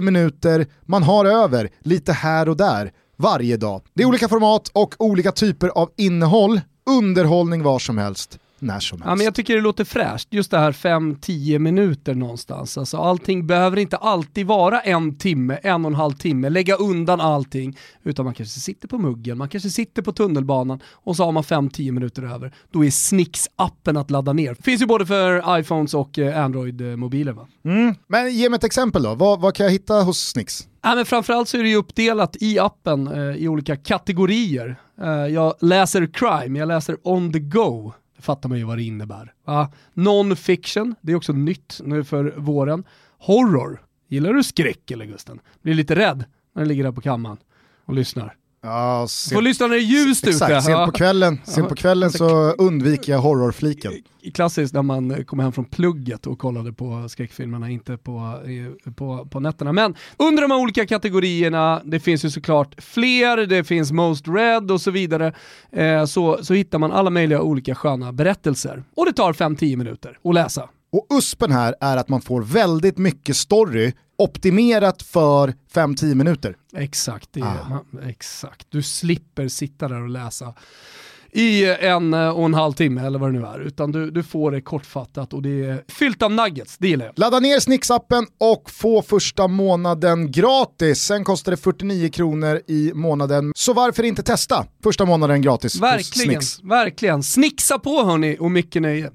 minuter 0.00 0.66
man 0.82 1.02
har 1.02 1.24
över 1.24 1.70
lite 1.80 2.12
här 2.12 2.48
och 2.48 2.56
där 2.56 2.92
varje 3.16 3.56
dag. 3.56 3.82
Det 3.94 4.02
är 4.02 4.06
olika 4.06 4.28
format 4.28 4.70
och 4.74 4.94
olika 4.98 5.32
typer 5.32 5.68
av 5.68 5.90
innehåll, 5.96 6.60
underhållning 6.90 7.62
var 7.62 7.78
som 7.78 7.98
helst 7.98 8.38
när 8.58 8.80
som 8.80 8.98
helst. 8.98 9.08
Ja, 9.08 9.14
men 9.14 9.24
jag 9.24 9.34
tycker 9.34 9.54
det 9.54 9.60
låter 9.60 9.84
fräscht, 9.84 10.28
just 10.30 10.50
det 10.50 10.58
här 10.58 10.72
5-10 10.72 11.58
minuter 11.58 12.14
någonstans. 12.14 12.78
Alltså, 12.78 12.96
allting 12.96 13.46
behöver 13.46 13.76
inte 13.76 13.96
alltid 13.96 14.46
vara 14.46 14.80
en 14.80 15.18
timme, 15.18 15.58
en 15.62 15.84
och 15.84 15.90
en 15.90 15.94
halv 15.94 16.12
timme, 16.12 16.48
lägga 16.48 16.76
undan 16.76 17.20
allting, 17.20 17.78
utan 18.02 18.24
man 18.24 18.34
kanske 18.34 18.60
sitter 18.60 18.88
på 18.88 18.98
muggen, 18.98 19.38
man 19.38 19.48
kanske 19.48 19.70
sitter 19.70 20.02
på 20.02 20.12
tunnelbanan 20.12 20.80
och 20.92 21.16
så 21.16 21.24
har 21.24 21.32
man 21.32 21.42
5-10 21.42 21.92
minuter 21.92 22.22
över. 22.22 22.54
Då 22.70 22.84
är 22.84 22.90
Snix-appen 22.90 24.00
att 24.00 24.10
ladda 24.10 24.32
ner. 24.32 24.54
Finns 24.54 24.82
ju 24.82 24.86
både 24.86 25.06
för 25.06 25.58
iPhones 25.58 25.94
och 25.94 26.18
eh, 26.18 26.44
Android-mobiler 26.44 27.32
va? 27.32 27.48
Mm. 27.64 27.94
Men 28.06 28.34
ge 28.34 28.48
mig 28.48 28.56
ett 28.56 28.64
exempel 28.64 29.02
då, 29.02 29.14
vad, 29.14 29.40
vad 29.40 29.54
kan 29.54 29.64
jag 29.64 29.70
hitta 29.70 29.94
hos 29.94 30.20
Snix? 30.20 30.68
Nej, 30.86 30.96
men 30.96 31.06
framförallt 31.06 31.48
så 31.48 31.58
är 31.58 31.62
det 31.62 31.68
ju 31.68 31.76
uppdelat 31.76 32.36
i 32.40 32.58
appen 32.58 33.08
eh, 33.08 33.36
i 33.36 33.48
olika 33.48 33.76
kategorier. 33.76 34.76
Eh, 35.00 35.08
jag 35.10 35.54
läser 35.60 36.06
crime, 36.06 36.58
jag 36.58 36.68
läser 36.68 36.96
on 37.02 37.32
the 37.32 37.38
go, 37.38 37.92
det 38.16 38.22
fattar 38.22 38.48
man 38.48 38.58
ju 38.58 38.64
vad 38.64 38.78
det 38.78 38.82
innebär. 38.82 39.32
Ja, 39.46 39.72
Non-fiction, 39.94 40.94
det 41.00 41.12
är 41.12 41.16
också 41.16 41.32
nytt 41.32 41.80
nu 41.84 42.04
för 42.04 42.34
våren. 42.36 42.84
Horror, 43.18 43.82
gillar 44.08 44.32
du 44.32 44.44
skräck 44.44 44.90
eller 44.90 45.04
Gusten? 45.04 45.40
Blir 45.62 45.74
lite 45.74 45.94
rädd 45.94 46.24
när 46.54 46.62
du 46.62 46.68
ligger 46.68 46.84
där 46.84 46.92
på 46.92 47.00
kammaren 47.00 47.38
och 47.84 47.94
lyssnar. 47.94 48.34
Ja, 48.66 49.06
Får 49.32 49.42
lyssna 49.42 49.66
när 49.66 49.74
det 49.74 49.80
är 49.80 49.84
ljust 49.84 50.26
exakt, 50.26 50.52
ute. 50.52 50.62
Sent 50.62 50.86
på 50.86 50.92
kvällen, 50.92 51.40
sent 51.44 51.68
på 51.68 51.74
kvällen 51.74 52.10
så 52.10 52.50
undviker 52.50 53.12
jag 53.12 53.18
horrorfliken. 53.18 53.92
Klassiskt 54.34 54.74
när 54.74 54.82
man 54.82 55.24
kom 55.24 55.38
hem 55.38 55.52
från 55.52 55.64
plugget 55.64 56.26
och 56.26 56.38
kollade 56.38 56.72
på 56.72 57.08
skräckfilmerna, 57.08 57.70
inte 57.70 57.96
på, 57.96 58.40
på, 58.96 59.28
på 59.30 59.40
nätterna. 59.40 59.72
Men 59.72 59.94
under 60.16 60.42
de 60.42 60.50
här 60.50 60.58
olika 60.58 60.86
kategorierna, 60.86 61.80
det 61.84 62.00
finns 62.00 62.24
ju 62.24 62.30
såklart 62.30 62.74
fler, 62.78 63.46
det 63.46 63.64
finns 63.64 63.92
Most 63.92 64.28
Red 64.28 64.70
och 64.70 64.80
så 64.80 64.90
vidare, 64.90 65.32
eh, 65.72 66.04
så, 66.04 66.38
så 66.44 66.54
hittar 66.54 66.78
man 66.78 66.92
alla 66.92 67.10
möjliga 67.10 67.40
olika 67.40 67.74
sköna 67.74 68.12
berättelser. 68.12 68.84
Och 68.96 69.06
det 69.06 69.12
tar 69.12 69.32
5-10 69.32 69.76
minuter 69.76 70.18
att 70.24 70.34
läsa. 70.34 70.68
Och 70.92 71.06
USPen 71.18 71.52
här 71.52 71.74
är 71.80 71.96
att 71.96 72.08
man 72.08 72.20
får 72.20 72.42
väldigt 72.42 72.98
mycket 72.98 73.36
story 73.36 73.92
optimerat 74.18 75.02
för 75.02 75.54
5-10 75.72 76.14
minuter. 76.14 76.56
Exakt, 76.76 77.28
det, 77.32 77.42
ah. 77.42 77.68
man, 77.68 78.08
exakt. 78.08 78.66
Du 78.70 78.82
slipper 78.82 79.48
sitta 79.48 79.88
där 79.88 80.02
och 80.02 80.08
läsa 80.08 80.54
i 81.32 81.64
en 81.80 82.14
och 82.14 82.44
en 82.44 82.54
halv 82.54 82.72
timme 82.72 83.06
eller 83.06 83.18
vad 83.18 83.32
det 83.32 83.38
nu 83.38 83.46
är, 83.46 83.60
utan 83.60 83.92
du, 83.92 84.10
du 84.10 84.22
får 84.22 84.50
det 84.50 84.60
kortfattat 84.60 85.32
och 85.32 85.42
det 85.42 85.64
är 85.64 85.84
fyllt 85.88 86.22
av 86.22 86.32
nuggets, 86.32 86.78
det 86.78 86.88
gillar 86.88 87.06
jag. 87.06 87.18
Ladda 87.18 87.40
ner 87.40 87.58
Snix-appen 87.58 88.26
och 88.38 88.70
få 88.70 89.02
första 89.02 89.48
månaden 89.48 90.32
gratis. 90.32 91.02
Sen 91.02 91.24
kostar 91.24 91.52
det 91.52 91.56
49 91.56 92.08
kronor 92.08 92.60
i 92.66 92.92
månaden, 92.94 93.52
så 93.56 93.72
varför 93.72 94.02
inte 94.02 94.22
testa 94.22 94.66
första 94.82 95.04
månaden 95.04 95.42
gratis 95.42 95.80
Verkligen, 95.80 96.40
verkligen. 96.62 97.22
Snixa 97.22 97.78
på 97.78 98.04
hörni 98.04 98.36
och 98.40 98.50
mycket 98.50 98.82
nöje. 98.82 99.10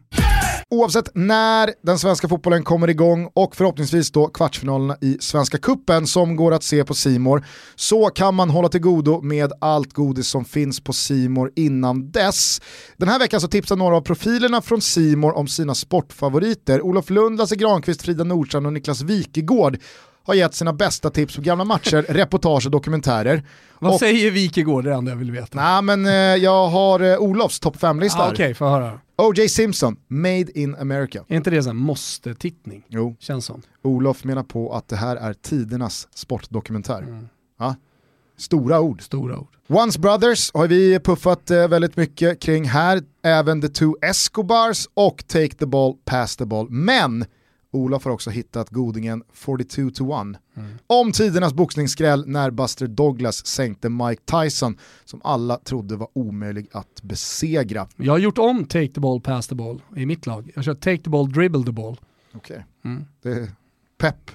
Oavsett 0.74 1.10
när 1.14 1.74
den 1.82 2.00
svenska 2.00 2.28
fotbollen 2.28 2.64
kommer 2.64 2.90
igång 2.90 3.30
och 3.34 3.56
förhoppningsvis 3.56 4.12
då 4.12 4.28
kvartsfinalerna 4.28 4.98
i 5.02 5.18
Svenska 5.20 5.58
Kuppen 5.58 6.08
som 6.08 6.36
går 6.36 6.52
att 6.52 6.64
se 6.64 6.86
på 6.86 6.94
Simor 6.94 7.46
så 7.76 8.10
kan 8.10 8.36
man 8.36 8.50
hålla 8.50 8.70
till 8.70 8.82
godo 8.82 9.22
med 9.22 9.52
allt 9.62 9.94
godis 9.94 10.28
som 10.28 10.46
finns 10.46 10.80
på 10.80 10.94
Simor 10.94 11.52
innan 11.56 12.12
dess. 12.12 12.62
Den 12.98 13.10
här 13.10 13.20
veckan 13.20 13.42
så 13.42 13.48
tipsar 13.48 13.76
några 13.76 13.96
av 13.96 14.02
profilerna 14.02 14.62
från 14.62 14.82
Simor 14.82 15.38
om 15.38 15.48
sina 15.48 15.76
sportfavoriter. 15.76 16.82
Olof 16.82 17.10
Lund, 17.10 17.38
Lasse 17.38 17.56
Granqvist, 17.56 18.02
Frida 18.02 18.24
Nordstrand 18.24 18.66
och 18.66 18.74
Niklas 18.74 19.02
Wikegård 19.02 19.78
har 20.32 20.36
gett 20.36 20.56
sina 20.56 20.74
bästa 20.74 21.10
tips 21.10 21.36
på 21.36 21.42
gamla 21.42 21.64
matcher, 21.64 22.02
reportage 22.10 22.66
och 22.66 22.72
dokumentärer. 22.72 23.44
Vad 23.80 23.94
och, 23.94 24.00
säger 24.00 24.32
Wikegård, 24.32 24.84
det 24.84 25.02
det 25.02 25.10
jag 25.10 25.16
vill 25.16 25.32
veta? 25.32 25.62
Nej 25.62 25.82
men 25.82 26.06
eh, 26.06 26.44
jag 26.44 26.68
har 26.68 27.00
eh, 27.00 27.18
Olofs 27.18 27.60
topp 27.60 27.78
5-lista. 27.78 28.20
Ah, 28.20 28.32
Okej, 28.32 28.34
okay, 28.34 28.54
få 28.54 28.70
höra. 28.70 29.00
O.J. 29.18 29.50
Simpson, 29.50 29.96
Made 30.08 30.60
in 30.60 30.76
America. 30.76 31.24
Är 31.28 31.36
inte 31.36 31.50
det 31.50 31.68
en 31.68 31.76
måste-tittning? 31.76 32.86
Jo. 32.88 33.16
Känns 33.20 33.46
som. 33.46 33.62
Olof 33.84 34.24
menar 34.24 34.44
på 34.44 34.74
att 34.74 34.88
det 34.88 34.96
här 34.96 35.16
är 35.16 35.34
tidernas 35.34 36.08
sportdokumentär. 36.16 37.02
Mm. 37.02 37.28
Ja. 37.60 37.76
Stora 38.38 38.80
ord. 38.80 39.02
Stora 39.02 39.40
ord. 39.40 39.56
Once 39.68 40.00
Brothers 40.00 40.52
har 40.54 40.68
vi 40.68 41.00
puffat 41.00 41.52
eh, 41.52 41.68
väldigt 41.68 41.98
mycket 41.98 42.42
kring 42.42 42.66
här. 42.66 43.02
Även 43.24 43.62
The 43.62 43.68
Two 43.68 43.94
Escobars 44.02 44.88
och 44.94 45.24
Take 45.28 45.56
the 45.56 45.66
Ball, 45.66 45.96
Pass 46.06 46.36
the 46.36 46.46
Ball. 46.46 46.70
Men 46.70 47.26
Olof 47.72 48.06
har 48.06 48.12
också 48.12 48.30
hittat 48.30 48.70
godingen 48.70 49.24
42 49.34 49.90
to 49.90 50.14
1. 50.14 50.40
Mm. 50.58 50.78
Om 50.88 51.12
tidernas 51.12 51.54
boxningsskräll 51.54 52.28
när 52.28 52.52
Buster 52.52 52.88
Douglas 52.88 53.46
sänkte 53.46 53.90
Mike 53.90 54.22
Tyson 54.26 54.78
som 55.06 55.22
alla 55.24 55.58
trodde 55.58 55.96
var 55.96 56.08
omöjlig 56.14 56.68
att 56.72 57.02
besegra. 57.02 57.88
Jag 57.96 58.14
har 58.14 58.20
gjort 58.20 58.38
om 58.38 58.66
Take 58.66 58.88
the 58.88 59.00
ball, 59.00 59.22
pass 59.22 59.48
the 59.48 59.56
ball 59.56 59.82
i 59.96 60.06
mitt 60.06 60.26
lag. 60.26 60.52
Jag 60.56 60.64
kör 60.64 60.74
Take 60.74 61.04
the 61.04 61.10
ball, 61.10 61.32
dribble 61.32 61.64
the 61.64 61.72
ball. 61.72 62.00
Okej, 62.34 62.66
okay. 62.84 62.92
mm. 62.92 63.06
det 63.22 63.30
är 63.30 63.52
pepp. 63.98 64.32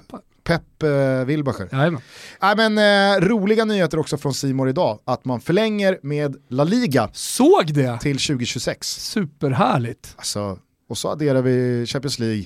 Pep 0.46 0.83
eh, 0.83 1.25
Wilbacher. 1.25 1.68
Jajamän. 1.72 2.01
Äh, 2.42 2.57
men, 2.57 2.79
eh, 2.79 3.20
roliga 3.20 3.64
nyheter 3.64 3.99
också 3.99 4.16
från 4.16 4.35
Simor 4.35 4.68
idag, 4.68 4.99
att 5.05 5.25
man 5.25 5.40
förlänger 5.40 5.99
med 6.03 6.37
La 6.49 6.64
Liga. 6.64 7.11
Såg 7.12 7.75
det! 7.75 7.99
Till 8.01 8.18
2026. 8.18 8.88
Superhärligt. 8.88 10.14
Alltså, 10.16 10.59
och 10.88 10.99
så 10.99 11.09
adderar 11.09 11.42
vi 11.42 11.87
Champions 11.87 12.18
League, 12.18 12.44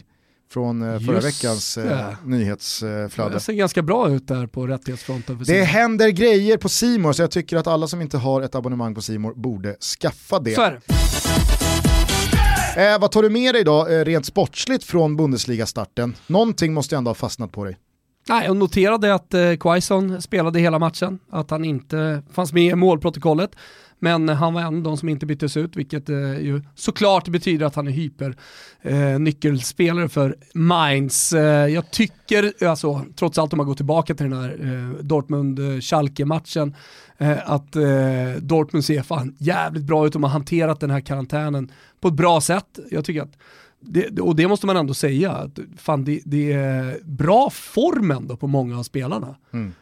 från 0.52 0.82
eh, 0.82 1.00
förra 1.00 1.14
Just 1.14 1.26
veckans 1.44 1.78
eh, 1.78 2.14
nyhetsflöde. 2.24 3.30
Det 3.30 3.40
ser 3.40 3.52
ganska 3.52 3.82
bra 3.82 4.10
ut 4.10 4.28
där 4.28 4.46
på 4.46 4.66
rättighetsfronten. 4.66 5.38
För 5.38 5.44
det 5.52 5.64
händer 5.64 6.08
grejer 6.08 6.56
på 6.56 6.68
Simor 6.68 7.12
så 7.12 7.22
jag 7.22 7.30
tycker 7.30 7.56
att 7.56 7.66
alla 7.66 7.86
som 7.86 8.00
inte 8.00 8.18
har 8.18 8.42
ett 8.42 8.54
abonnemang 8.54 8.94
på 8.94 9.02
Simor 9.02 9.34
borde 9.34 9.76
skaffa 10.00 10.38
det. 10.38 10.56
Det. 10.56 10.80
Eh, 12.76 13.00
vad 13.00 13.10
tar 13.10 13.22
du 13.22 13.30
med 13.30 13.54
dig 13.54 13.64
då, 13.64 13.88
eh, 13.88 14.04
rent 14.04 14.26
sportsligt 14.26 14.84
från 14.84 15.16
Bundesliga-starten? 15.16 16.14
Någonting 16.26 16.74
måste 16.74 16.94
ju 16.94 16.96
ändå 16.98 17.08
ha 17.08 17.14
fastnat 17.14 17.52
på 17.52 17.64
dig. 17.64 17.76
Nej, 18.28 18.46
jag 18.46 18.56
noterade 18.56 19.14
att 19.14 19.34
eh, 19.34 19.54
Quaison 19.60 20.22
spelade 20.22 20.60
hela 20.60 20.78
matchen, 20.78 21.18
att 21.30 21.50
han 21.50 21.64
inte 21.64 22.22
fanns 22.32 22.52
med 22.52 22.72
i 22.72 22.74
målprotokollet. 22.74 23.50
Men 24.02 24.28
han 24.28 24.54
var 24.54 24.60
en 24.60 24.76
av 24.76 24.82
de 24.82 24.96
som 24.96 25.08
inte 25.08 25.26
byttes 25.26 25.56
ut, 25.56 25.76
vilket 25.76 26.08
eh, 26.08 26.38
ju 26.38 26.62
såklart 26.74 27.28
betyder 27.28 27.66
att 27.66 27.74
han 27.74 27.88
är 27.88 27.92
hyper 27.92 28.36
eh, 28.82 29.18
nyckelspelare 29.18 30.08
för 30.08 30.36
Mainz. 30.54 31.32
Eh, 31.32 31.66
jag 31.66 31.90
tycker, 31.90 32.66
alltså, 32.66 33.04
trots 33.16 33.38
allt 33.38 33.52
om 33.52 33.56
man 33.56 33.66
går 33.66 33.74
tillbaka 33.74 34.14
till 34.14 34.30
den 34.30 34.40
här 34.40 34.56
Dortmund-Schalke-matchen, 35.02 36.74
att 37.44 37.72
Dortmund 38.38 38.84
ser 38.84 39.02
fan 39.02 39.34
jävligt 39.38 39.84
bra 39.84 40.06
ut 40.06 40.14
och 40.14 40.22
har 40.22 40.28
hanterat 40.28 40.80
den 40.80 40.90
här 40.90 41.00
karantänen 41.00 41.72
på 42.00 42.08
ett 42.08 42.14
bra 42.14 42.40
sätt. 42.40 42.78
Jag 42.90 43.04
tycker 43.04 43.22
att 43.22 43.38
det, 43.80 44.20
och 44.20 44.36
det 44.36 44.48
måste 44.48 44.66
man 44.66 44.76
ändå 44.76 44.94
säga, 44.94 45.32
att 45.32 45.58
fan, 45.76 46.04
det, 46.04 46.20
det 46.24 46.52
är 46.52 46.98
bra 47.04 47.50
form 47.50 48.10
ändå 48.10 48.36
på 48.36 48.46
många 48.46 48.78
av 48.78 48.82
spelarna. 48.82 49.36
Mm. 49.52 49.72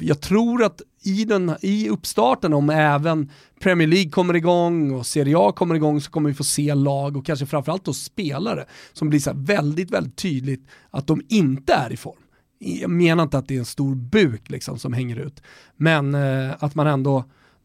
Jag 0.00 0.20
tror 0.20 0.62
att 0.62 0.82
i, 1.04 1.24
den, 1.24 1.56
i 1.60 1.88
uppstarten, 1.88 2.52
om 2.52 2.70
även 2.70 3.30
Premier 3.60 3.88
League 3.88 4.10
kommer 4.10 4.36
igång 4.36 4.92
och 4.92 5.06
Serie 5.06 5.38
A 5.38 5.52
kommer 5.52 5.74
igång 5.74 6.00
så 6.00 6.10
kommer 6.10 6.28
vi 6.28 6.34
få 6.34 6.44
se 6.44 6.74
lag 6.74 7.16
och 7.16 7.26
kanske 7.26 7.46
framförallt 7.46 7.84
då 7.84 7.92
spelare 7.92 8.64
som 8.92 9.10
blir 9.10 9.20
så 9.20 9.32
väldigt, 9.34 9.90
väldigt 9.90 10.16
tydligt 10.16 10.66
att 10.90 11.06
de 11.06 11.22
inte 11.28 11.72
är 11.72 11.92
i 11.92 11.96
form. 11.96 12.20
Jag 12.58 12.90
menar 12.90 13.22
inte 13.22 13.38
att 13.38 13.48
det 13.48 13.54
är 13.54 13.58
en 13.58 13.64
stor 13.64 13.94
buk 13.94 14.50
liksom 14.50 14.78
som 14.78 14.92
hänger 14.92 15.16
ut, 15.16 15.42
men 15.76 16.14
eh, 16.14 16.50
att 16.58 16.74
man 16.74 16.86
ändå 16.86 17.24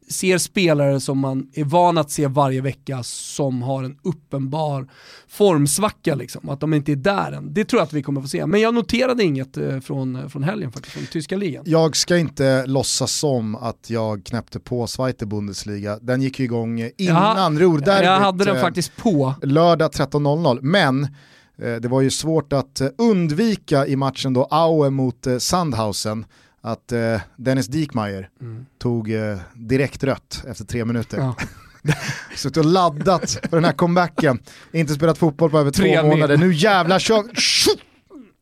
ser 0.09 0.37
spelare 0.37 0.99
som 0.99 1.19
man 1.19 1.47
är 1.53 1.63
van 1.63 1.97
att 1.97 2.11
se 2.11 2.27
varje 2.27 2.61
vecka 2.61 3.03
som 3.03 3.61
har 3.61 3.83
en 3.83 3.97
uppenbar 4.03 4.87
formsvacka, 5.27 6.15
liksom, 6.15 6.49
att 6.49 6.59
de 6.59 6.73
inte 6.73 6.91
är 6.91 6.95
där 6.95 7.31
än. 7.31 7.53
Det 7.53 7.65
tror 7.65 7.79
jag 7.79 7.85
att 7.85 7.93
vi 7.93 8.03
kommer 8.03 8.21
få 8.21 8.27
se. 8.27 8.45
Men 8.45 8.61
jag 8.61 8.73
noterade 8.73 9.23
inget 9.23 9.57
eh, 9.57 9.79
från, 9.79 10.29
från 10.29 10.43
helgen 10.43 10.71
faktiskt, 10.71 10.95
från 10.95 11.05
tyska 11.05 11.37
ligan. 11.37 11.63
Jag 11.67 11.95
ska 11.95 12.17
inte 12.17 12.65
låtsas 12.65 13.11
som 13.11 13.55
att 13.55 13.89
jag 13.89 14.23
knäppte 14.25 14.59
på 14.59 14.87
Zweite 14.87 15.25
Bundesliga. 15.25 15.99
Den 16.01 16.21
gick 16.21 16.39
ju 16.39 16.45
igång 16.45 16.89
innan 16.97 17.59
Ruhrderbyt. 17.59 18.05
Jag 18.05 18.19
hade 18.19 18.45
den 18.45 18.55
eh, 18.55 18.61
faktiskt 18.61 18.95
på. 18.95 19.33
Lördag 19.41 19.91
13.00, 19.91 20.59
men 20.61 21.03
eh, 21.03 21.75
det 21.75 21.87
var 21.87 22.01
ju 22.01 22.09
svårt 22.09 22.53
att 22.53 22.81
undvika 22.97 23.87
i 23.87 23.95
matchen 23.95 24.33
då 24.33 24.43
Aue 24.43 24.89
mot 24.89 25.27
Sandhausen 25.39 26.25
att 26.61 26.91
eh, 26.91 27.21
Dennis 27.35 27.67
Diekmeyer 27.67 28.29
mm. 28.41 28.65
tog 28.77 29.11
eh, 29.11 29.37
direkt 29.53 30.03
rött 30.03 30.43
efter 30.47 30.65
tre 30.65 30.85
minuter. 30.85 31.17
Ja. 31.17 31.35
Suttit 32.35 32.57
och 32.57 32.65
laddat 32.65 33.31
för 33.31 33.57
den 33.57 33.65
här 33.65 33.73
comebacken, 33.73 34.39
inte 34.71 34.93
spelat 34.93 35.17
fotboll 35.17 35.49
på 35.49 35.59
över 35.59 35.71
tre 35.71 36.01
två 36.01 36.07
månader, 36.07 36.37
nu 36.37 36.53
jävlar 36.53 36.99
kör 36.99 37.23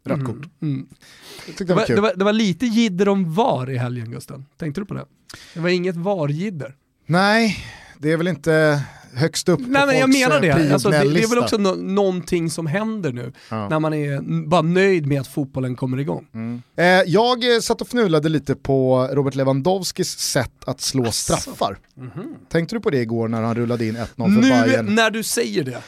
rött 0.05 0.25
kort. 0.25 0.49
Mm. 0.61 0.87
Tyckte 1.45 1.63
Det, 1.63 1.67
det 1.67 1.73
var 1.73 1.85
det, 1.87 2.01
var, 2.01 2.13
det 2.15 2.25
var 2.25 2.33
lite 2.33 2.65
jidder 2.65 3.07
om 3.09 3.33
VAR 3.33 3.69
i 3.69 3.77
helgen 3.77 4.11
Gusten. 4.11 4.45
Tänkte 4.57 4.81
du 4.81 4.85
på 4.85 4.93
det? 4.93 5.05
Det 5.53 5.59
var 5.59 5.69
inget 5.69 5.95
VAR-jidder. 5.95 6.75
Nej, 7.05 7.57
det 7.97 8.11
är 8.11 8.17
väl 8.17 8.27
inte 8.27 8.83
högst 9.13 9.49
upp 9.49 9.59
på 9.59 9.69
Nej 9.69 9.85
men 9.87 9.97
jag 9.97 10.09
menar 10.09 10.35
eh, 10.35 10.41
det. 10.41 10.73
Alltså, 10.73 10.89
det. 10.89 10.97
Det 10.97 11.23
är 11.23 11.29
väl 11.29 11.39
också 11.39 11.57
no 11.57 11.75
någonting 11.75 12.49
som 12.49 12.67
händer 12.67 13.11
nu. 13.13 13.33
Ja. 13.49 13.69
När 13.69 13.79
man 13.79 13.93
är 13.93 14.47
bara 14.47 14.61
nöjd 14.61 15.07
med 15.07 15.21
att 15.21 15.27
fotbollen 15.27 15.75
kommer 15.75 15.99
igång. 15.99 16.27
Eh, 16.77 16.85
jag 16.85 17.55
eh, 17.55 17.59
satt 17.59 17.81
och 17.81 17.87
fnulade 17.87 18.29
lite 18.29 18.55
på 18.55 19.09
Robert 19.11 19.35
Lewandowskis 19.35 20.19
sätt 20.19 20.51
att 20.65 20.81
slå 20.81 21.11
straffar. 21.11 21.77
Tänkte 22.49 22.75
du 22.75 22.79
på 22.79 22.89
det 22.89 23.01
igår 23.01 23.27
när 23.27 23.41
han 23.41 23.55
rullade 23.55 23.85
in 23.85 23.97
1-0 23.97 24.05
för 24.15 24.27
Nu 24.27 24.49
Bayern? 24.49 24.95
när 24.95 25.11
du 25.11 25.23
säger 25.23 25.63
det. 25.63 25.81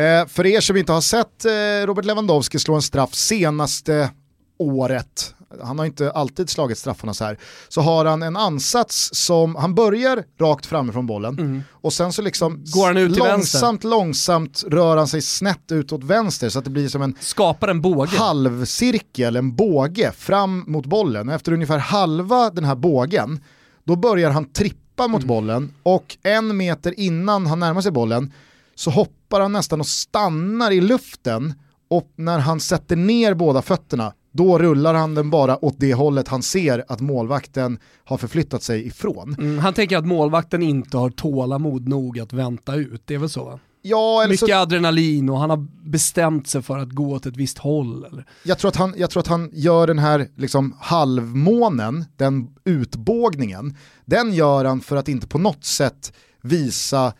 Eh, 0.00 0.26
för 0.26 0.46
er 0.46 0.60
som 0.60 0.76
inte 0.76 0.92
har 0.92 1.00
sett 1.00 1.44
eh, 1.44 1.86
Robert 1.86 2.04
Lewandowski 2.04 2.58
slå 2.58 2.74
en 2.74 2.82
straff 2.82 3.14
senaste 3.14 4.10
året, 4.58 5.34
han 5.62 5.78
har 5.78 5.86
inte 5.86 6.10
alltid 6.10 6.50
slagit 6.50 6.78
straffarna 6.78 7.14
så 7.14 7.24
här, 7.24 7.38
så 7.68 7.80
har 7.80 8.04
han 8.04 8.22
en 8.22 8.36
ansats 8.36 9.10
som, 9.12 9.56
han 9.56 9.74
börjar 9.74 10.24
rakt 10.40 10.66
framifrån 10.66 11.06
bollen 11.06 11.64
och 11.70 11.92
sen 11.92 12.12
så 12.12 12.22
liksom 12.22 12.52
Mm. 12.52 12.64
Går 12.70 12.86
han 12.86 12.96
ut 12.96 13.14
till 13.14 13.22
långsamt, 13.22 13.84
långsamt 13.84 14.64
rör 14.66 14.96
han 14.96 15.08
sig 15.08 15.22
snett 15.22 15.72
ut 15.72 15.92
åt 15.92 16.04
vänster 16.04 16.48
så 16.48 16.58
att 16.58 16.64
det 16.64 16.70
blir 16.70 16.88
som 16.88 17.02
en 17.02 17.14
Skapar 17.20 17.68
en 17.68 17.80
båge. 17.80 18.16
halvcirkel, 18.16 19.36
en 19.36 19.56
båge 19.56 20.12
fram 20.12 20.64
mot 20.66 20.86
bollen 20.86 21.28
och 21.28 21.34
efter 21.34 21.52
ungefär 21.52 21.78
halva 21.78 22.50
den 22.50 22.64
här 22.64 22.74
bågen 22.74 23.40
då 23.84 23.96
börjar 23.96 24.30
han 24.30 24.52
trippa 24.52 25.08
mot 25.08 25.24
bollen 25.24 25.72
och 25.82 26.16
en 26.22 26.56
meter 26.56 27.00
innan 27.00 27.46
han 27.46 27.60
närmar 27.60 27.80
sig 27.80 27.92
bollen 27.92 28.32
så 28.74 28.90
hoppar 28.90 29.40
han 29.40 29.52
nästan 29.52 29.80
och 29.80 29.86
stannar 29.86 30.70
i 30.70 30.80
luften 30.80 31.54
och 31.90 32.12
när 32.16 32.38
han 32.38 32.60
sätter 32.60 32.96
ner 32.96 33.34
båda 33.34 33.62
fötterna 33.62 34.12
då 34.36 34.58
rullar 34.58 34.94
han 34.94 35.14
den 35.14 35.30
bara 35.30 35.64
åt 35.64 35.74
det 35.78 35.94
hållet 35.94 36.28
han 36.28 36.42
ser 36.42 36.84
att 36.88 37.00
målvakten 37.00 37.78
har 38.04 38.16
förflyttat 38.16 38.62
sig 38.62 38.86
ifrån. 38.86 39.36
Mm, 39.38 39.58
han 39.58 39.74
tänker 39.74 39.98
att 39.98 40.06
målvakten 40.06 40.62
inte 40.62 40.96
har 40.96 41.10
tålamod 41.10 41.88
nog 41.88 42.20
att 42.20 42.32
vänta 42.32 42.74
ut, 42.74 43.02
det 43.04 43.14
är 43.14 43.18
väl 43.18 43.28
så? 43.28 43.44
va? 43.44 43.58
Ja, 43.88 44.22
eller 44.22 44.30
Mycket 44.30 44.48
så, 44.48 44.54
adrenalin 44.54 45.28
och 45.28 45.38
han 45.38 45.50
har 45.50 45.66
bestämt 45.90 46.48
sig 46.48 46.62
för 46.62 46.78
att 46.78 46.90
gå 46.90 47.12
åt 47.12 47.26
ett 47.26 47.36
visst 47.36 47.58
håll. 47.58 48.04
Eller? 48.04 48.26
jag, 48.42 48.58
tror 48.58 48.68
att 48.68 48.76
han, 48.76 48.94
jag 48.96 49.10
tror 49.10 49.20
att 49.20 49.26
han 49.26 49.50
gör 49.52 49.86
den 49.86 49.98
här 49.98 50.28
liksom 50.36 50.76
halvmånen, 50.80 52.04
den 52.16 52.48
utbågningen, 52.64 53.76
den 54.04 54.32
gör 54.32 54.64
han 54.64 54.80
för 54.80 54.96
att 54.96 55.08
inte 55.08 55.26
på 55.26 55.38
något 55.38 55.64
sätt 55.64 56.12
visa 56.42 57.12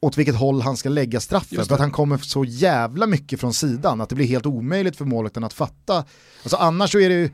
åt 0.00 0.18
vilket 0.18 0.36
håll 0.36 0.60
han 0.60 0.76
ska 0.76 0.88
lägga 0.88 1.20
straffen. 1.20 1.56
Just 1.56 1.68
För 1.68 1.74
att 1.74 1.80
han 1.80 1.90
kommer 1.90 2.18
så 2.18 2.44
jävla 2.44 3.06
mycket 3.06 3.40
från 3.40 3.54
sidan 3.54 4.00
att 4.00 4.08
det 4.08 4.14
blir 4.14 4.26
helt 4.26 4.46
omöjligt 4.46 4.96
för 4.96 5.04
målvakten 5.04 5.44
att 5.44 5.52
fatta. 5.52 6.04
Alltså 6.42 6.56
annars 6.56 6.92
så 6.92 7.00
är 7.00 7.08
det 7.08 7.14
ju 7.14 7.30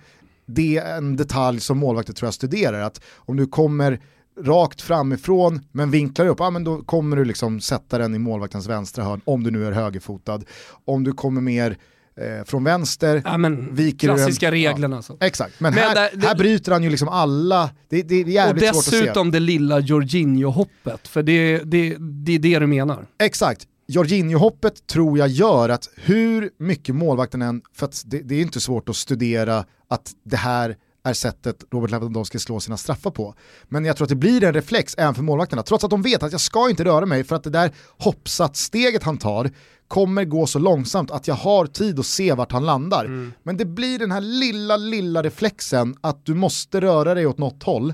det 0.47 0.77
är 0.77 0.97
en 0.97 1.17
detalj 1.17 1.61
som 1.61 1.79
målvakter 1.79 2.13
tror 2.13 2.27
jag 2.27 2.35
studerar. 2.35 2.81
Att 2.81 3.01
om 3.17 3.37
du 3.37 3.47
kommer 3.47 4.01
rakt 4.41 4.83
framifrån 4.83 5.61
men 5.73 5.91
vinklar 5.91 6.27
upp, 6.27 6.41
ja, 6.41 6.51
men 6.51 6.65
då 6.65 6.83
kommer 6.83 7.17
du 7.17 7.25
liksom 7.25 7.61
sätta 7.61 7.99
den 7.99 8.15
i 8.15 8.19
målvaktens 8.19 8.67
vänstra 8.67 9.05
hörn 9.05 9.21
om 9.25 9.43
du 9.43 9.51
nu 9.51 9.67
är 9.67 9.73
högerfotad. 9.73 10.41
Om 10.85 11.05
du 11.05 11.13
kommer 11.13 11.41
mer 11.41 11.79
eh, 12.21 12.45
från 12.45 12.65
vänster, 12.65 13.23
Ja, 13.25 13.39
men, 13.39 13.75
Viker 13.75 14.09
klassiska 14.09 14.47
en- 14.47 14.53
reglerna. 14.53 15.03
Så. 15.03 15.17
exakt. 15.21 15.61
Men, 15.61 15.75
Men 15.75 15.83
här, 15.85 15.95
där- 15.95 16.11
det- 16.15 16.27
här 16.27 16.35
bryter 16.35 16.73
han 16.73 16.83
ju 16.83 16.91
liksom 16.91 17.09
alla, 17.09 17.71
det, 17.89 18.03
det 18.03 18.15
är 18.15 18.25
Och 18.25 18.31
jävligt 18.31 18.65
svårt 18.65 18.77
att 18.79 18.85
se. 18.85 19.01
dessutom 19.01 19.31
det 19.31 19.41
lilla 19.41 19.81
Jorginho-hoppet, 19.81 21.09
för 21.09 21.23
det, 21.23 21.59
det, 21.59 21.97
det 21.99 22.33
är 22.33 22.39
det 22.39 22.59
du 22.59 22.67
menar. 22.67 23.07
Exakt. 23.19 23.67
Jorginho-hoppet 23.89 24.87
tror 24.87 25.19
jag 25.19 25.29
gör 25.29 25.69
att 25.69 25.89
hur 25.97 26.51
mycket 26.59 26.95
målvakten 26.95 27.43
än, 27.43 27.63
för 27.77 27.87
att 27.87 28.03
det, 28.07 28.19
det 28.19 28.35
är 28.35 28.43
inte 28.43 28.61
svårt 28.61 28.89
att 28.89 28.97
studera 28.97 29.65
att 29.89 30.13
det 30.25 30.37
här 30.37 30.77
är 31.07 31.13
sättet 31.13 31.57
Robert 31.73 31.91
Lewandowski 31.91 32.39
slår 32.39 32.61
sina 32.61 32.77
straffar 32.77 33.11
på. 33.11 33.35
Men 33.69 33.85
jag 33.85 33.97
tror 33.97 34.05
att 34.05 34.09
det 34.09 34.15
blir 34.15 34.45
en 34.45 34.53
reflex 34.55 34.95
även 34.99 35.15
för 35.15 35.23
målvakterna, 35.23 35.63
trots 35.63 35.85
att 35.85 35.91
de 35.91 36.03
vet 36.03 36.23
att 36.23 36.33
jag 36.33 36.41
ska 36.41 36.71
inte 36.71 36.85
röra 36.85 37.07
mig 37.07 37.25
för 37.25 37.37
att 37.37 37.45
det 37.45 37.51
där 37.51 37.71
hoppsatssteget 37.99 39.03
han 39.03 39.19
tar 39.19 39.51
kommer 39.89 40.25
gå 40.25 40.47
så 40.47 40.59
långsamt 40.59 41.11
att 41.11 41.29
jag 41.29 41.35
har 41.35 41.67
tid 41.67 41.99
att 41.99 42.07
se 42.07 42.33
vart 42.33 42.53
han 42.53 42.67
landar. 42.67 43.33
Men 43.43 43.57
det 43.57 43.65
blir 43.65 43.99
den 43.99 44.11
här 44.11 44.21
lilla, 44.21 44.77
lilla 44.77 45.23
reflexen 45.23 45.97
att 46.01 46.27
du 46.27 46.35
måste 46.35 46.81
röra 46.81 47.15
dig 47.15 47.27
åt 47.27 47.39
något 47.39 47.63
håll 47.63 47.93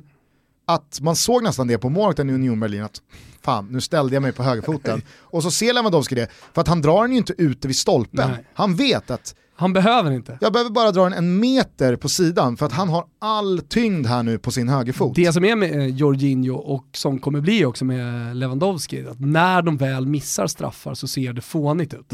att 0.75 1.01
man 1.01 1.17
såg 1.17 1.43
nästan 1.43 1.67
det 1.67 1.79
på 1.79 1.89
målvakten 1.89 2.31
i 2.31 2.33
Union 2.33 2.61
Berlin 2.61 2.83
att 2.83 3.03
fan, 3.43 3.67
nu 3.71 3.81
ställde 3.81 4.17
jag 4.17 4.23
mig 4.23 4.33
på 4.33 4.43
högerfoten. 4.43 5.03
Och 5.19 5.43
så 5.43 5.51
ser 5.51 5.73
Lewandowski 5.73 6.15
det, 6.15 6.29
för 6.53 6.61
att 6.61 6.69
han 6.69 6.83
drar 6.83 7.03
den 7.03 7.13
ju 7.13 7.19
inte 7.19 7.35
ute 7.39 7.69
vid 7.69 7.77
stolpen. 7.77 8.31
Nej. 8.31 8.45
Han 8.55 8.75
vet 8.75 9.11
att 9.11 9.35
Han 9.61 9.73
behöver 9.73 10.11
inte. 10.11 10.39
jag 10.41 10.53
behöver 10.53 10.71
bara 10.71 10.91
dra 10.93 11.05
den 11.05 11.13
en 11.13 11.41
meter 11.41 11.97
på 11.97 12.09
sidan 12.09 12.57
för 12.57 12.67
att 12.67 12.73
han 12.73 12.89
har 12.89 13.05
all 13.19 13.59
tyngd 13.69 14.07
här 14.07 14.23
nu 14.23 14.39
på 14.39 14.51
sin 14.51 14.69
högerfot. 14.69 15.15
Det 15.17 15.33
som 15.33 15.45
är 15.45 15.57
med 15.57 15.79
eh, 15.79 15.87
Jorginho 15.87 16.55
och 16.55 16.87
som 16.93 17.19
kommer 17.19 17.41
bli 17.41 17.65
också 17.65 17.85
med 17.85 18.37
Lewandowski, 18.37 19.07
att 19.07 19.21
när 19.21 19.63
de 19.63 19.77
väl 19.77 20.07
missar 20.07 20.47
straffar 20.47 20.95
så 20.95 21.09
ser 21.09 21.33
det 21.33 21.41
fånigt 21.41 21.95
ut. 21.95 22.11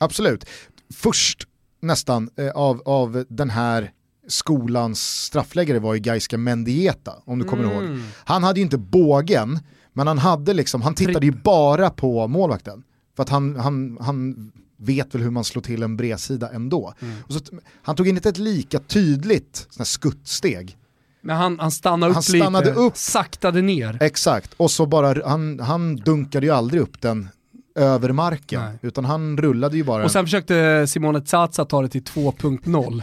Absolut. 0.00 0.44
Först 0.94 1.42
nästan 1.82 2.30
eh, 2.36 2.50
av, 2.50 2.82
av 2.84 3.24
den 3.28 3.50
här 3.50 3.90
skolans 4.28 5.00
straffläggare 5.24 5.78
var 5.78 5.94
ju 5.94 6.00
Gaiska 6.00 6.38
Mendieta, 6.38 7.12
om 7.24 7.38
du 7.38 7.44
kommer 7.44 7.64
Mm. 7.64 7.74
ihåg. 7.92 8.00
Han 8.24 8.44
hade 8.44 8.60
ju 8.60 8.64
inte 8.64 8.78
bågen, 8.78 9.58
men 9.92 10.06
han 10.06 10.18
hade 10.18 10.54
liksom, 10.54 10.82
han 10.82 10.94
tittade 10.94 11.26
ju 11.26 11.32
bara 11.32 11.90
på 11.90 12.26
målvakten. 12.28 12.82
För 13.16 13.22
att 13.22 13.28
han, 13.28 13.56
han, 13.56 13.98
han 14.00 14.52
vet 14.76 15.14
väl 15.14 15.22
hur 15.22 15.30
man 15.30 15.44
slår 15.44 15.62
till 15.62 15.82
en 15.82 15.96
bredsida 15.96 16.50
ändå. 16.52 16.94
Mm. 17.00 17.14
Och 17.26 17.32
så, 17.34 17.40
han 17.82 17.96
tog 17.96 18.08
inte 18.08 18.28
ett 18.28 18.38
lika 18.38 18.78
tydligt 18.78 19.56
sån 19.70 19.80
här 19.80 19.84
skuttsteg. 19.84 20.76
Men 21.20 21.36
han, 21.36 21.58
han 21.58 21.70
stannade 21.70 22.10
upp 22.10 22.14
Han 22.14 22.22
stannade 22.22 22.66
lite, 22.66 22.80
upp. 22.80 22.96
saktade 22.96 23.62
ner. 23.62 23.98
Exakt, 24.00 24.54
och 24.56 24.70
så 24.70 24.86
bara, 24.86 25.28
han, 25.28 25.60
han 25.60 25.96
dunkade 25.96 26.46
ju 26.46 26.52
aldrig 26.52 26.82
upp 26.82 27.00
den 27.00 27.28
över 27.74 28.12
marken, 28.12 28.60
Nej. 28.62 28.78
utan 28.82 29.04
han 29.04 29.38
rullade 29.38 29.76
ju 29.76 29.84
bara 29.84 30.04
Och 30.04 30.10
sen 30.10 30.24
försökte 30.24 30.86
Simone 30.86 31.26
Zaza 31.26 31.64
ta 31.64 31.82
det 31.82 31.88
till 31.88 32.02
2.0. 32.02 33.02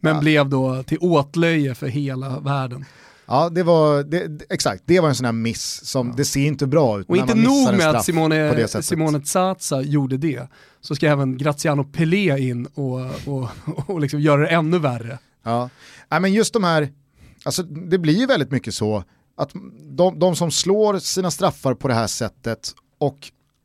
Men 0.00 0.14
Ja. 0.14 0.20
blev 0.20 0.48
då 0.48 0.82
till 0.82 0.98
åtlöje 1.00 1.74
för 1.74 1.86
hela 1.86 2.40
världen. 2.40 2.84
Ja, 3.26 3.48
det 3.48 3.62
var, 3.62 4.02
det, 4.02 4.42
exakt, 4.50 4.82
det 4.86 5.00
var 5.00 5.08
en 5.08 5.14
sån 5.14 5.24
här 5.24 5.32
miss 5.32 5.84
som, 5.84 6.14
det 6.16 6.24
ser 6.24 6.46
inte 6.46 6.66
bra 6.66 7.00
ut 7.00 7.08
Och 7.08 7.16
inte 7.16 7.34
nog 7.34 7.74
med 7.76 7.88
att 7.96 8.04
Simone. 8.04 8.68
Simone 8.82 9.24
Zaza 9.24 9.82
gjorde 9.82 10.16
det, 10.16 10.48
så 10.80 10.94
ska 10.94 11.06
även 11.06 11.38
Graziano 11.38 11.84
Pelé 11.84 12.38
in 12.38 12.66
och, 12.66 13.00
och, 13.26 13.48
och 13.86 14.00
liksom 14.00 14.20
göra 14.20 14.40
det 14.40 14.48
ännu 14.48 14.78
värre. 14.78 15.18
Ja. 15.42 15.70
Nej, 16.08 16.20
men 16.20 16.32
just 16.32 16.52
de 16.52 16.64
här, 16.64 16.92
alltså 17.44 17.62
det 17.62 17.98
blir 17.98 18.14
ju 18.18 18.26
väldigt 18.26 18.50
mycket 18.50 18.74
så 18.74 19.04
att 19.36 19.50
de, 19.90 20.18
de 20.18 20.36
som 20.36 20.50
slår 20.50 20.98
sina 20.98 21.30
straffar 21.30 21.74
på 21.74 21.88
det 21.88 21.94
här 21.94 22.06
sättet 22.06 22.74
och 22.98 23.18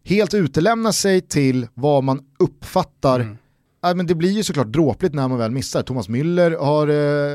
helt 0.05 0.33
utelämnar 0.33 0.91
sig 0.91 1.21
till 1.21 1.67
vad 1.73 2.03
man 2.03 2.21
uppfattar 2.39 3.19
Mm. 3.19 3.37
Ja, 3.81 3.93
men 3.93 4.07
det 4.07 4.15
blir 4.15 4.31
ju 4.31 4.43
såklart 4.43 4.67
dråpligt 4.67 5.13
när 5.13 5.27
man 5.27 5.37
väl 5.37 5.51
missar. 5.51 5.81
Thomas 5.81 6.09
Müller 6.09 6.57
har 6.57 6.87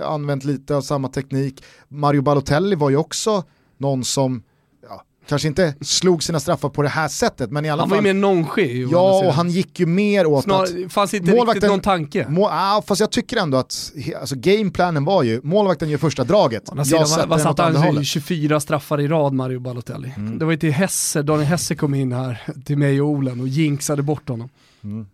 eh, 0.02 0.08
använt 0.08 0.44
lite 0.44 0.76
av 0.76 0.82
samma 0.82 1.08
teknik. 1.08 1.64
Mario 1.88 2.22
Balotelli 2.22 2.76
var 2.76 2.90
ju 2.90 2.96
också 2.96 3.44
någon 3.78 4.04
som 4.04 4.42
ja, 4.88 5.02
kanske 5.28 5.48
inte 5.48 5.74
slog 5.80 6.22
sina 6.22 6.40
straffar 6.40 6.68
på 6.68 6.82
det 6.82 6.88
här 6.88 7.08
sättet, 7.08 7.50
men 7.50 7.64
i 7.64 7.70
alla 7.70 7.82
Han 7.82 7.88
var 7.90 7.96
ju 7.96 7.98
fall... 7.98 8.14
mer 8.14 8.20
nonché. 8.20 8.86
Ja, 8.90 9.26
och 9.26 9.34
han 9.34 9.50
gick 9.50 9.80
ju 9.80 9.86
mer 9.86 10.26
åt 10.26 10.38
att... 10.38 10.68
Snar, 10.68 10.88
fanns 10.88 11.14
inte 11.14 11.32
Målvakten- 11.32 11.54
riktigt 11.54 11.70
någon 11.70 11.80
tanke. 11.80 12.26
Må, 12.28 12.48
ah, 12.52 12.82
fast 12.86 13.00
jag 13.00 13.10
tycker 13.10 13.36
ändå 13.36 13.58
att 13.58 13.92
alltså, 14.20 14.36
gameplanen 14.38 15.04
var 15.04 15.22
ju, 15.22 15.40
målvakten 15.42 15.88
gör 15.88 15.98
första 15.98 16.24
draget, 16.24 16.62
jag 16.76 16.86
sätter 16.86 17.26
vad, 17.26 17.40
andra 17.46 17.62
han? 17.62 17.76
hållet. 17.76 18.06
24 18.06 18.60
straffar 18.60 19.00
i 19.00 19.08
rad, 19.08 19.32
Mario 19.32 19.60
Balotelli. 19.60 20.12
Mm. 20.16 20.38
Det 20.38 20.44
var 20.44 20.52
ju 20.52 20.58
till 20.58 20.72
Hesse, 20.72 21.22
Daniel 21.22 21.46
Hesse 21.46 21.74
kom 21.74 21.94
in 21.94 22.12
här 22.12 22.42
till 22.64 22.78
mig 22.78 23.02
och 23.02 23.08
Olen 23.08 23.40
och 23.40 23.48
jinxade 23.48 24.02
bort 24.02 24.28
honom. 24.28 24.48
Mm. 24.84 25.06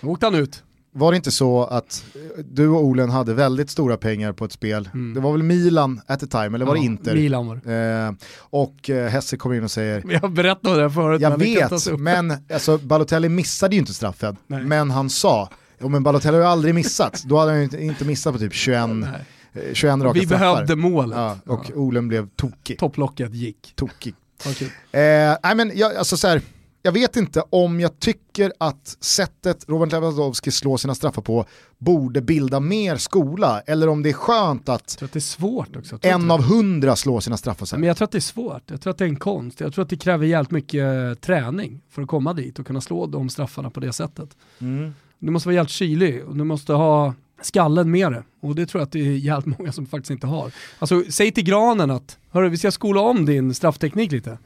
Då 0.00 0.08
åkte 0.08 0.26
han 0.26 0.34
ut. 0.34 0.62
Var 0.92 1.10
det 1.12 1.16
inte 1.16 1.30
så 1.30 1.64
att 1.64 2.04
eh, 2.14 2.44
du 2.44 2.68
och 2.68 2.84
Olen 2.84 3.10
hade 3.10 3.34
väldigt 3.34 3.70
stora 3.70 3.96
pengar 3.96 4.32
på 4.32 4.44
ett 4.44 4.52
spel? 4.52 4.88
Mm. 4.94 5.14
Det 5.14 5.20
var 5.20 5.32
väl 5.32 5.42
Milan 5.42 6.00
at 6.06 6.20
the 6.20 6.26
time, 6.26 6.44
eller 6.46 6.64
var 6.66 6.74
det 6.74 6.80
Ja, 6.80 6.84
Inter? 6.84 7.14
Milan 7.14 7.46
var 7.46 7.60
det. 7.64 7.74
Eh, 8.06 8.28
och 8.38 8.90
eh, 8.90 9.08
Hesse 9.08 9.36
kommer 9.36 9.56
in 9.56 9.64
och 9.64 9.70
säger 9.70 10.02
Vi 10.06 10.14
har 10.14 10.28
berättat 10.28 10.66
om 10.66 10.74
det 10.76 10.82
här 10.82 10.88
förut. 10.88 11.20
Jag 11.20 11.38
det 11.38 11.44
vet, 11.44 11.98
men 11.98 12.34
alltså, 12.52 12.78
Balotelli 12.78 13.28
missade 13.28 13.74
ju 13.74 13.80
inte 13.80 13.94
straffen. 13.94 14.36
Nej. 14.46 14.64
Men 14.64 14.90
han 14.90 15.10
sa, 15.10 15.48
jo 15.80 15.88
men 15.88 16.02
Balotelli 16.02 16.36
har 16.36 16.42
ju 16.44 16.48
aldrig 16.50 16.74
missat. 16.74 17.22
Då 17.26 17.38
hade 17.38 17.50
han 17.52 17.60
ju 17.60 17.80
inte, 17.80 18.04
missat 18.04 18.32
på 18.32 18.38
typ 18.38 18.52
21, 18.54 18.88
Nej. 18.88 19.08
eh, 19.52 19.60
21 19.74 19.98
raka 20.02 20.12
Vi 20.20 20.26
straffar. 20.26 20.54
behövde 20.54 20.76
målet. 20.76 21.18
Ja, 21.18 21.38
och 21.46 21.70
Olen 21.74 22.08
blev 22.08 22.28
tokig. 22.36 22.78
Topplocket 22.78 23.34
gick. 23.34 23.72
tokig. 23.74 24.14
Okay. 24.50 24.68
Eh, 25.02 25.36
nej 25.42 25.54
men 25.54 25.72
jag, 25.74 25.96
alltså 25.96 26.16
så 26.16 26.28
här, 26.28 26.40
jag 26.86 26.92
vet 26.92 27.16
inte 27.16 27.42
om 27.50 27.80
jag 27.80 28.00
tycker 28.00 28.52
att 28.58 28.96
sättet 29.00 29.64
Robert 29.68 29.92
Lewandowski 29.92 30.50
slår 30.50 30.76
sina 30.76 30.94
straffar 30.94 31.22
på 31.22 31.46
borde 31.78 32.20
bilda 32.20 32.60
mer 32.60 32.96
skola, 32.96 33.60
eller 33.60 33.88
om 33.88 34.02
det 34.02 34.08
är 34.08 34.12
skönt 34.12 34.68
att 34.68 35.02
att 35.02 35.12
det 35.12 36.08
är 36.08 36.14
en 36.14 36.30
av 36.30 36.42
hundra 36.42 36.96
slår 36.96 37.20
sina 37.20 37.36
straffar 37.36 37.66
så. 37.66 37.76
Men 37.76 37.88
jag 37.88 37.96
tror 37.96 38.04
att 38.04 38.12
det 38.12 38.18
är 38.18 38.20
svårt. 38.20 38.62
Jag 38.66 38.80
tror 38.80 38.90
att 38.90 38.98
det 38.98 39.04
är 39.04 39.08
en 39.08 39.16
konst. 39.16 39.60
Jag 39.60 39.74
tror 39.74 39.82
att 39.82 39.88
det 39.88 39.96
kräver 39.96 40.26
jävligt 40.26 40.50
mycket 40.50 40.84
eh, 40.84 41.14
träning 41.14 41.80
för 41.90 42.02
att 42.02 42.08
komma 42.08 42.32
dit 42.32 42.58
och 42.58 42.66
kunna 42.66 42.80
slå 42.80 43.06
de 43.06 43.28
straffarna 43.28 43.70
på 43.70 43.80
det 43.80 43.92
sättet. 43.92 44.36
Mm. 44.58 44.94
Du 45.18 45.30
måste 45.30 45.48
vara 45.48 45.54
jävligt 45.54 45.70
kylig 45.70 46.24
och 46.24 46.36
du 46.36 46.44
måste 46.44 46.72
ha 46.72 47.14
skallen 47.42 47.90
med 47.90 48.12
det. 48.12 48.22
Och 48.40 48.54
det 48.54 48.66
tror 48.66 48.80
jag 48.80 48.86
att 48.86 48.92
det 48.92 48.98
är 48.98 49.16
jävligt 49.16 49.58
många 49.58 49.72
som 49.72 49.86
faktiskt 49.86 50.10
inte 50.10 50.26
har. 50.26 50.50
Alltså 50.78 51.02
säg 51.08 51.32
till 51.32 51.44
Granen 51.44 51.90
att, 51.90 52.18
hörru 52.30 52.48
vi 52.48 52.56
ska 52.56 52.70
skola 52.70 53.00
om 53.00 53.26
din 53.26 53.54
straffteknik 53.54 54.12
lite. 54.12 54.38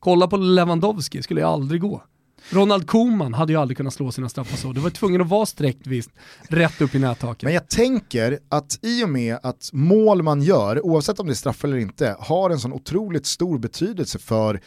Kolla 0.00 0.26
på 0.26 0.36
Lewandowski, 0.36 1.22
skulle 1.22 1.40
ju 1.40 1.46
aldrig 1.46 1.80
gå. 1.80 2.02
Ronald 2.50 2.86
Koeman 2.86 3.34
hade 3.34 3.52
ju 3.52 3.58
aldrig 3.58 3.76
kunnat 3.76 3.94
slå 3.94 4.12
sina 4.12 4.28
straffar 4.28 4.56
så. 4.56 4.72
Det 4.72 4.80
var 4.80 4.90
tvungen 4.90 5.20
att 5.20 5.28
vara 5.28 5.46
sträckt 5.46 5.86
visst, 5.86 6.10
rätt 6.48 6.80
upp 6.80 6.94
i 6.94 6.98
nättaket. 6.98 7.42
Men 7.42 7.54
jag 7.54 7.68
tänker 7.68 8.38
att 8.48 8.78
i 8.82 9.04
och 9.04 9.08
med 9.08 9.38
att 9.42 9.70
mål 9.72 10.22
man 10.22 10.42
gör, 10.42 10.86
oavsett 10.86 11.20
om 11.20 11.26
det 11.26 11.32
är 11.32 11.34
straff 11.34 11.64
eller 11.64 11.76
inte, 11.76 12.16
har 12.20 12.50
en 12.50 12.58
sån 12.58 12.72
otroligt 12.72 13.26
stor 13.26 13.58
betydelse 13.58 14.18
för 14.18 14.60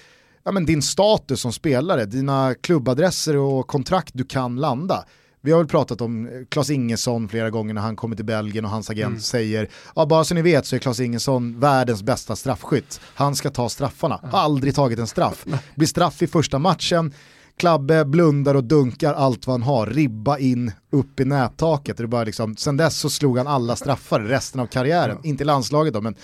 ja, 0.43 0.51
men 0.51 0.65
din 0.65 0.81
status 0.81 1.41
som 1.41 1.53
spelare, 1.53 2.05
dina 2.05 2.55
klubbadresser 2.61 3.37
och 3.37 3.67
kontrakt 3.67 4.11
du 4.13 4.23
kan 4.23 4.55
landa. 4.55 5.05
Vi 5.41 5.51
har 5.51 5.59
väl 5.59 5.67
pratat 5.67 6.01
om 6.01 6.45
Klas 6.49 6.69
Ingesson 6.69 7.29
flera 7.29 7.49
gånger 7.49 7.73
när 7.73 7.81
han 7.81 7.95
kommer 7.95 8.15
till 8.15 8.25
Belgien 8.25 8.65
och 8.65 8.71
hans 8.71 8.89
agent 8.89 9.07
mm. 9.07 9.21
säger, 9.21 9.69
ja 9.95 10.05
bara 10.05 10.23
så 10.23 10.35
ni 10.35 10.41
vet 10.41 10.65
så 10.65 10.75
är 10.75 10.79
Klas 10.79 10.99
Ingesson 10.99 11.59
världens 11.59 12.03
bästa 12.03 12.35
straffskytt. 12.35 13.01
Han 13.03 13.35
ska 13.35 13.49
ta 13.49 13.69
straffarna, 13.69 14.19
har 14.23 14.39
aldrig 14.39 14.75
tagit 14.75 14.99
en 14.99 15.07
straff. 15.07 15.45
Blir 15.75 15.87
straff 15.87 16.21
i 16.21 16.27
första 16.27 16.59
matchen, 16.59 17.13
Klabbe 17.59 18.05
blundar 18.05 18.55
och 18.55 18.63
dunkar 18.63 19.13
allt 19.13 19.47
vad 19.47 19.53
han 19.53 19.63
har, 19.63 19.85
ribba 19.85 20.37
in 20.37 20.71
upp 20.91 21.19
i 21.19 21.25
nättaket. 21.25 21.97
Det 21.97 22.07
bara 22.07 22.23
liksom, 22.23 22.57
sen 22.57 22.77
dess 22.77 22.99
så 22.99 23.09
slog 23.09 23.37
han 23.37 23.47
alla 23.47 23.75
straffar 23.75 24.19
resten 24.19 24.61
av 24.61 24.65
karriären, 24.65 25.17
inte 25.23 25.43
i 25.43 25.45
landslaget 25.45 25.93
då 25.93 26.01
men. 26.01 26.15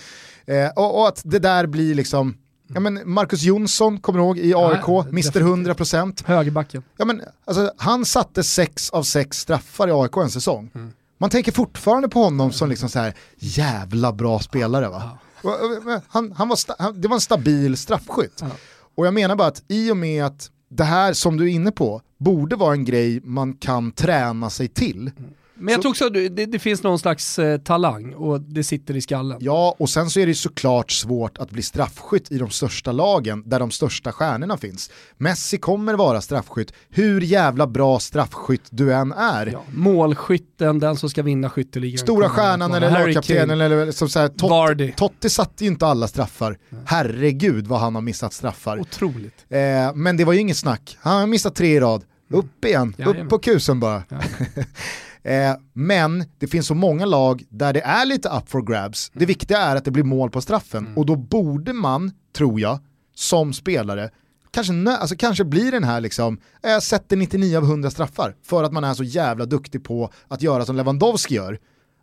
Eh, 0.46 0.70
och, 0.76 1.00
och, 1.00 1.08
att 1.08 1.20
det 1.24 1.38
där 1.38 1.66
blir 1.66 1.94
liksom, 1.94 2.34
Ja, 2.66 2.80
men 2.80 3.00
Marcus 3.04 3.42
Jonsson, 3.42 3.98
kommer 3.98 4.18
du 4.18 4.24
ihåg, 4.24 4.38
i 4.38 4.54
AIK, 4.54 4.84
ja, 4.86 5.04
Mr 5.08 5.40
100%. 5.40 6.26
Högerbacken. 6.26 6.82
Ja, 6.96 7.04
men, 7.04 7.22
alltså, 7.44 7.72
han 7.76 8.04
satte 8.04 8.42
sex 8.42 8.90
av 8.90 9.02
sex 9.02 9.38
straffar 9.38 9.88
i 9.88 9.92
AIK 9.92 10.16
en 10.16 10.30
säsong. 10.30 10.70
Mm. 10.74 10.92
Man 11.18 11.30
tänker 11.30 11.52
fortfarande 11.52 12.08
på 12.08 12.22
honom 12.22 12.52
som 12.52 12.68
liksom 12.68 12.88
så 12.88 12.98
här, 12.98 13.14
jävla 13.36 14.12
bra 14.12 14.38
spelare 14.40 14.88
va? 14.88 15.02
Ja. 15.42 16.00
Han, 16.08 16.32
han 16.32 16.48
var 16.48 16.82
han, 16.82 17.00
det 17.00 17.08
var 17.08 17.14
en 17.14 17.20
stabil 17.20 17.76
straffskytt. 17.76 18.38
Ja. 18.40 18.50
Och 18.94 19.06
jag 19.06 19.14
menar 19.14 19.36
bara 19.36 19.48
att 19.48 19.62
i 19.68 19.90
och 19.90 19.96
med 19.96 20.24
att 20.24 20.50
det 20.68 20.84
här 20.84 21.12
som 21.12 21.36
du 21.36 21.44
är 21.44 21.48
inne 21.48 21.72
på 21.72 22.02
borde 22.18 22.56
vara 22.56 22.72
en 22.72 22.84
grej 22.84 23.20
man 23.24 23.54
kan 23.54 23.92
träna 23.92 24.50
sig 24.50 24.68
till. 24.68 25.10
Mm 25.18 25.34
men 25.58 25.72
jag 25.72 25.78
så, 25.78 25.82
tror 25.82 25.90
också 25.90 26.06
att 26.06 26.36
det, 26.36 26.46
det, 26.46 26.58
finns 26.58 26.82
någon 26.82 26.98
slags 26.98 27.38
eh, 27.38 27.58
talang 27.58 28.14
och 28.14 28.40
det 28.40 28.64
sitter 28.64 28.96
i 28.96 29.00
skallen. 29.00 29.38
Ja, 29.40 29.76
och 29.78 29.90
sen 29.90 30.10
så 30.10 30.20
är 30.20 30.26
det 30.26 30.34
såklart 30.34 30.90
svårt 30.90 31.38
att 31.38 31.50
bli 31.50 31.62
straffskytt 31.62 32.32
i 32.32 32.38
de 32.38 32.50
största 32.50 32.92
lagen 32.92 33.42
där 33.46 33.60
de 33.60 33.70
största 33.70 34.12
stjärnorna 34.12 34.56
finns. 34.56 34.90
Messi 35.16 35.58
kommer 35.58 35.94
vara 35.94 36.20
straffskytt, 36.20 36.72
hur 36.90 37.20
jävla 37.20 37.66
bra 37.66 37.98
straffskytt 37.98 38.68
du 38.70 38.94
än 38.94 39.12
är. 39.12 39.46
Ja, 39.46 39.62
målskytten, 39.70 40.78
den 40.78 40.96
som 40.96 41.10
ska 41.10 41.22
vinna 41.22 41.50
skytteligan. 41.50 41.98
Stora 41.98 42.28
stjärnan 42.28 42.74
eller 42.74 42.90
lagkaptenen 42.90 43.60
eller 43.60 43.92
som 43.92 44.08
så 44.08 44.18
här, 44.18 44.28
Totti, 44.28 44.94
Totti 44.96 45.30
satte 45.30 45.64
ju 45.64 45.70
inte 45.70 45.86
alla 45.86 46.08
straffar. 46.08 46.58
Herregud 46.84 47.66
vad 47.66 47.80
han 47.80 47.94
har 47.94 48.02
missat 48.02 48.32
straffar. 48.32 48.78
Otroligt. 48.80 49.44
Eh, 49.48 49.58
men 49.94 50.16
det 50.16 50.24
var 50.24 50.32
ju 50.32 50.40
inget 50.40 50.56
snack, 50.56 50.98
han 51.00 51.20
har 51.20 51.26
missat 51.26 51.54
tre 51.54 51.76
i 51.76 51.80
rad. 51.80 52.04
Upp 52.30 52.64
igen, 52.64 52.94
ja, 52.96 53.06
upp 53.06 53.28
på 53.28 53.38
kusen 53.38 53.80
bara. 53.80 54.02
Eh, 55.26 55.56
men 55.72 56.24
det 56.38 56.46
finns 56.46 56.66
så 56.66 56.74
många 56.74 57.06
lag 57.06 57.44
där 57.48 57.72
det 57.72 57.80
är 57.80 58.06
lite 58.06 58.28
up 58.28 58.50
for 58.50 58.62
grabs. 58.62 59.10
Det 59.14 59.26
viktiga 59.26 59.58
är 59.58 59.76
att 59.76 59.84
det 59.84 59.90
blir 59.90 60.04
mål 60.04 60.30
på 60.30 60.40
straffen 60.40 60.84
mm. 60.84 60.98
och 60.98 61.06
då 61.06 61.16
borde 61.16 61.72
man, 61.72 62.12
tror 62.32 62.60
jag, 62.60 62.78
som 63.14 63.52
spelare 63.52 64.10
Kanske, 64.50 64.90
alltså 64.90 65.16
kanske 65.16 65.44
blir 65.44 65.72
den 65.72 65.84
här 65.84 66.00
liksom, 66.00 66.38
jag 66.62 66.82
sätter 66.82 67.16
99 67.16 67.56
av 67.56 67.64
100 67.64 67.90
straffar 67.90 68.36
för 68.42 68.64
att 68.64 68.72
man 68.72 68.84
är 68.84 68.94
så 68.94 69.04
jävla 69.04 69.46
duktig 69.46 69.84
på 69.84 70.10
att 70.28 70.42
göra 70.42 70.64
som 70.64 70.76
Lewandowski 70.76 71.34
gör. 71.34 71.58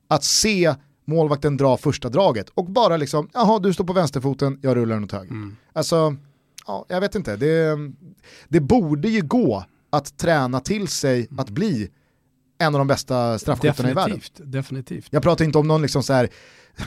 Att 0.07 0.24
se 0.24 0.76
målvakten 1.05 1.57
dra 1.57 1.78
första 1.78 2.09
draget 2.09 2.49
och 2.49 2.65
bara 2.65 2.97
liksom, 2.97 3.30
jaha 3.34 3.59
du 3.59 3.74
står 3.74 3.84
på 3.84 3.93
vänsterfoten, 3.93 4.59
jag 4.61 4.78
rullar 4.78 4.95
den 4.95 5.03
åt 5.03 5.11
höger. 5.11 5.32
Mm. 5.32 5.55
Alltså, 5.74 6.15
ja, 6.67 6.86
jag 6.89 7.01
vet 7.01 7.15
inte, 7.15 7.36
det, 7.36 7.78
det 8.47 8.59
borde 8.59 9.09
ju 9.09 9.21
gå 9.21 9.65
att 9.89 10.17
träna 10.17 10.59
till 10.59 10.88
sig 10.88 11.28
att 11.38 11.49
bli 11.49 11.89
en 12.64 12.76
av 12.76 12.80
de 12.80 12.88
bästa 12.88 13.39
straffskyttarna 13.39 13.89
i 13.89 13.93
världen. 13.93 14.22
Definitivt. 14.38 15.07
Jag 15.09 15.24
pratar 15.24 15.45
inte 15.45 15.57
om 15.57 15.68
någon 15.68 15.82
liksom 15.82 16.03
så 16.03 16.14
här, 16.14 16.30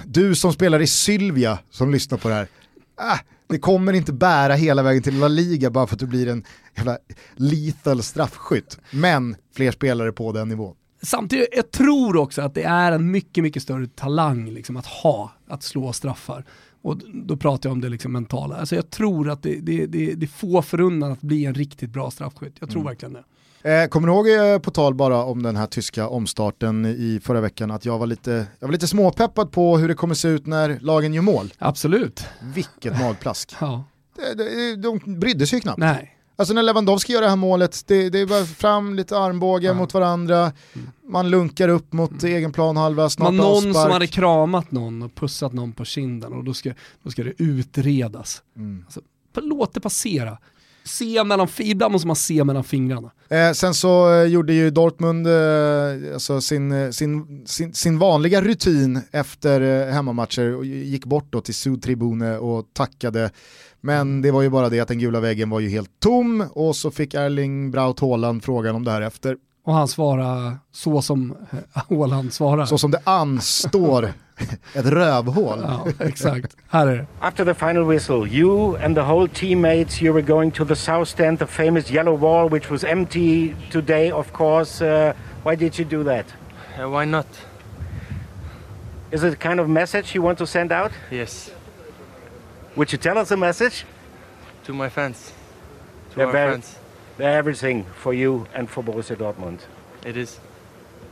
du 0.07 0.35
som 0.35 0.53
spelar 0.53 0.83
i 0.83 0.87
Sylvia 0.87 1.59
som 1.71 1.91
lyssnar 1.91 2.19
på 2.19 2.29
det 2.29 2.35
här, 2.35 2.49
ah, 2.97 3.19
det 3.49 3.59
kommer 3.59 3.93
inte 3.93 4.13
bära 4.13 4.55
hela 4.55 4.83
vägen 4.83 5.03
till 5.03 5.19
La 5.19 5.29
Liga 5.29 5.71
bara 5.71 5.87
för 5.87 5.95
att 5.95 6.01
du 6.01 6.07
blir 6.07 6.29
en 6.29 6.45
jävla 6.77 6.99
lethal 7.35 8.03
straffskytt. 8.03 8.79
Men 8.91 9.37
fler 9.55 9.71
spelare 9.71 10.13
på 10.13 10.33
den 10.33 10.49
nivån. 10.49 10.75
Samtidigt, 11.03 11.49
jag 11.53 11.71
tror 11.71 12.17
också 12.17 12.43
att 12.43 12.55
det 12.55 12.63
är 12.63 12.93
en 12.93 13.11
mycket, 13.11 13.45
mycket 13.45 13.63
större 13.63 13.87
talang 13.87 14.51
liksom, 14.51 14.77
att 14.77 14.87
ha, 14.87 15.33
att 15.49 15.63
slå 15.63 15.93
straffar. 15.93 16.45
Och 16.83 16.99
då 17.15 17.37
pratar 17.37 17.69
jag 17.69 17.73
om 17.73 17.81
det 17.81 17.89
liksom 17.89 18.13
mentala. 18.13 18.57
Alltså 18.57 18.75
jag 18.75 18.91
tror 18.91 19.31
att 19.31 19.43
det, 19.43 19.61
det, 19.61 19.87
det, 19.87 20.15
det 20.15 20.27
får 20.27 20.63
förunnat 20.63 21.13
att 21.13 21.21
bli 21.21 21.45
en 21.45 21.55
riktigt 21.55 21.91
bra 21.91 22.11
straffskytt. 22.11 22.57
Jag 22.61 22.71
tror 22.71 22.81
mm. 22.81 22.91
verkligen 22.91 23.13
det. 23.13 23.25
Eh, 23.67 23.89
kommer 23.89 24.09
du 24.09 24.15
ihåg, 24.15 24.53
eh, 24.55 24.59
på 24.59 24.71
tal 24.71 24.95
bara 24.95 25.25
om 25.25 25.43
den 25.43 25.57
här 25.57 25.67
tyska 25.67 26.09
omstarten 26.09 26.87
i 26.87 27.21
förra 27.23 27.41
veckan, 27.41 27.71
att 27.71 27.85
jag 27.85 27.99
var 27.99 28.07
lite, 28.07 28.47
jag 28.59 28.69
var 28.69 28.73
lite 28.73 28.87
småpeppad 28.87 29.53
på 29.53 29.79
hur 29.79 29.89
det 29.89 29.95
kommer 29.95 30.15
se 30.15 30.29
ut 30.29 30.47
när 30.47 30.79
lagen 30.81 31.15
gör 31.15 31.23
mål? 31.23 31.53
Absolut. 31.59 32.25
Vilket 32.55 33.01
magplask. 33.01 33.57
ja. 33.61 33.85
de, 34.37 34.45
de, 34.45 34.77
de 34.77 35.19
brydde 35.21 35.47
sig 35.47 35.61
knappt. 35.61 35.79
Nej. 35.79 36.17
Alltså 36.37 36.55
när 36.55 36.63
Lewandowski 36.63 37.13
gör 37.13 37.23
det 37.23 37.29
här 37.29 37.37
målet, 37.37 37.83
det, 37.87 38.11
det 38.11 38.19
är 38.19 38.27
bara 38.27 38.45
fram 38.45 38.95
lite 38.95 39.19
armbågar 39.19 39.71
ja. 39.71 39.75
mot 39.75 39.95
varandra, 39.95 40.53
man 41.09 41.31
lunkar 41.31 41.69
upp 41.69 41.93
mot 41.93 42.23
mm. 42.23 42.37
egen 42.37 42.53
planhalva, 42.53 43.11
snart 43.11 43.35
Man 43.35 43.37
någon 43.37 43.75
som 43.75 43.91
hade 43.91 44.07
kramat 44.07 44.71
någon 44.71 45.03
och 45.03 45.15
pussat 45.15 45.53
någon 45.53 45.73
på 45.73 45.85
kinden 45.85 46.33
och 46.33 46.45
då 46.45 46.55
ska, 46.55 46.73
då 47.03 47.11
ska 47.11 47.25
det 47.25 47.35
utredas. 47.39 48.43
Mm. 48.57 48.85
Alltså, 48.87 49.01
låt 49.35 49.75
det 49.75 49.81
passera 49.81 50.39
se 50.87 51.25
mellan, 51.25 51.49
ibland 51.59 51.93
måste 51.93 52.07
man 52.07 52.17
se 52.17 52.45
mellan 52.45 52.65
fingrarna. 52.65 53.11
Eh, 53.29 53.53
sen 53.53 53.75
så 53.75 54.15
eh, 54.15 54.27
gjorde 54.27 54.53
ju 54.53 54.71
Dortmund 54.71 55.27
eh, 55.27 56.15
alltså 56.15 56.41
sin, 56.41 56.73
eh, 56.73 56.91
sin, 56.91 57.43
sin, 57.47 57.75
sin, 57.75 57.99
vanliga 57.99 58.43
rutin 58.43 59.01
efter 59.11 59.61
eh, 59.61 59.93
hemmamatcher 59.93 60.57
och 60.57 60.65
gick 60.67 61.05
bort 61.05 61.27
då 61.31 61.41
till 61.41 61.55
Sudtribune 61.55 62.39
och 62.39 62.67
tackade. 62.73 63.31
Men 63.81 64.23
det 64.23 64.31
var 64.31 64.43
ju 64.43 64.49
bara 64.49 64.69
det 64.69 64.81
att 64.81 64.89
den 64.89 64.99
gula 64.99 65.21
väggen 65.21 65.51
var 65.51 65.61
ju 65.61 65.69
helt 65.69 65.91
tom 66.01 66.49
och 66.51 66.77
så 66.77 66.91
fick 66.91 67.15
Erling 67.15 67.71
Braut 67.71 68.01
Haaland 68.01 68.45
frågan 68.45 68.77
om 68.77 68.85
det 68.85 68.91
här 68.91 69.03
efter. 69.03 69.37
Och 69.67 69.75
han 69.75 69.89
svarade 69.89 70.57
så 70.73 71.03
som 71.03 71.37
Haaland 71.73 72.33
svarar. 72.33 72.65
Så 72.67 72.79
som 72.79 72.91
det 72.91 73.01
anstår 73.05 74.05
ett 74.75 74.87
rövhål. 74.87 75.59
Ja, 75.63 75.87
exakt. 76.07 76.57
Här 76.69 76.87
är 76.87 76.97
det. 76.97 77.07
After 77.21 77.45
the 77.45 77.55
final 77.55 77.85
whistle, 77.85 78.29
you 78.29 78.77
and 78.85 78.97
the 78.97 79.03
whole 79.03 79.29
teammates, 79.29 80.03
you 80.03 80.15
were 80.15 80.23
going 80.23 80.51
to 80.51 80.65
the 80.65 80.77
south 80.77 81.11
stand, 81.11 81.39
the 81.39 81.47
famous 81.47 81.91
yellow 81.91 82.17
wall, 82.17 82.49
which 82.49 82.71
was 82.71 82.85
empty 82.85 83.55
today, 83.73 84.13
of 84.13 84.33
course. 84.33 84.85
Uh, 84.85 85.13
why 85.45 85.57
did 85.57 85.79
you 85.79 85.85
do 85.85 86.05
that? 86.05 86.27
Uh, 86.79 86.91
why 86.91 87.05
not? 87.05 87.27
Is 89.11 89.25
it 89.25 89.33
a 89.33 89.49
kind 89.49 89.61
of 89.61 89.69
message 89.69 90.15
you 90.15 90.23
want 90.25 90.39
to 90.39 90.47
send 90.47 90.73
out? 90.73 90.93
Yes. 91.11 91.51
Would 92.77 92.93
you 92.93 92.99
tell 92.99 93.19
us 93.19 93.31
a 93.31 93.37
message? 93.37 93.85
To 94.65 94.73
my 94.73 94.89
fans. 94.89 95.33
To 96.11 96.17
they're 96.17 96.27
our 96.27 96.33
very, 96.33 96.53
fans. 96.53 96.79
They're 97.17 97.39
everything 97.39 97.85
for 97.97 98.15
you 98.15 98.47
and 98.55 98.71
for 98.71 98.85
Borussia 98.85 99.17
Dortmund. 99.17 99.59
It 100.05 100.17
is. 100.17 100.41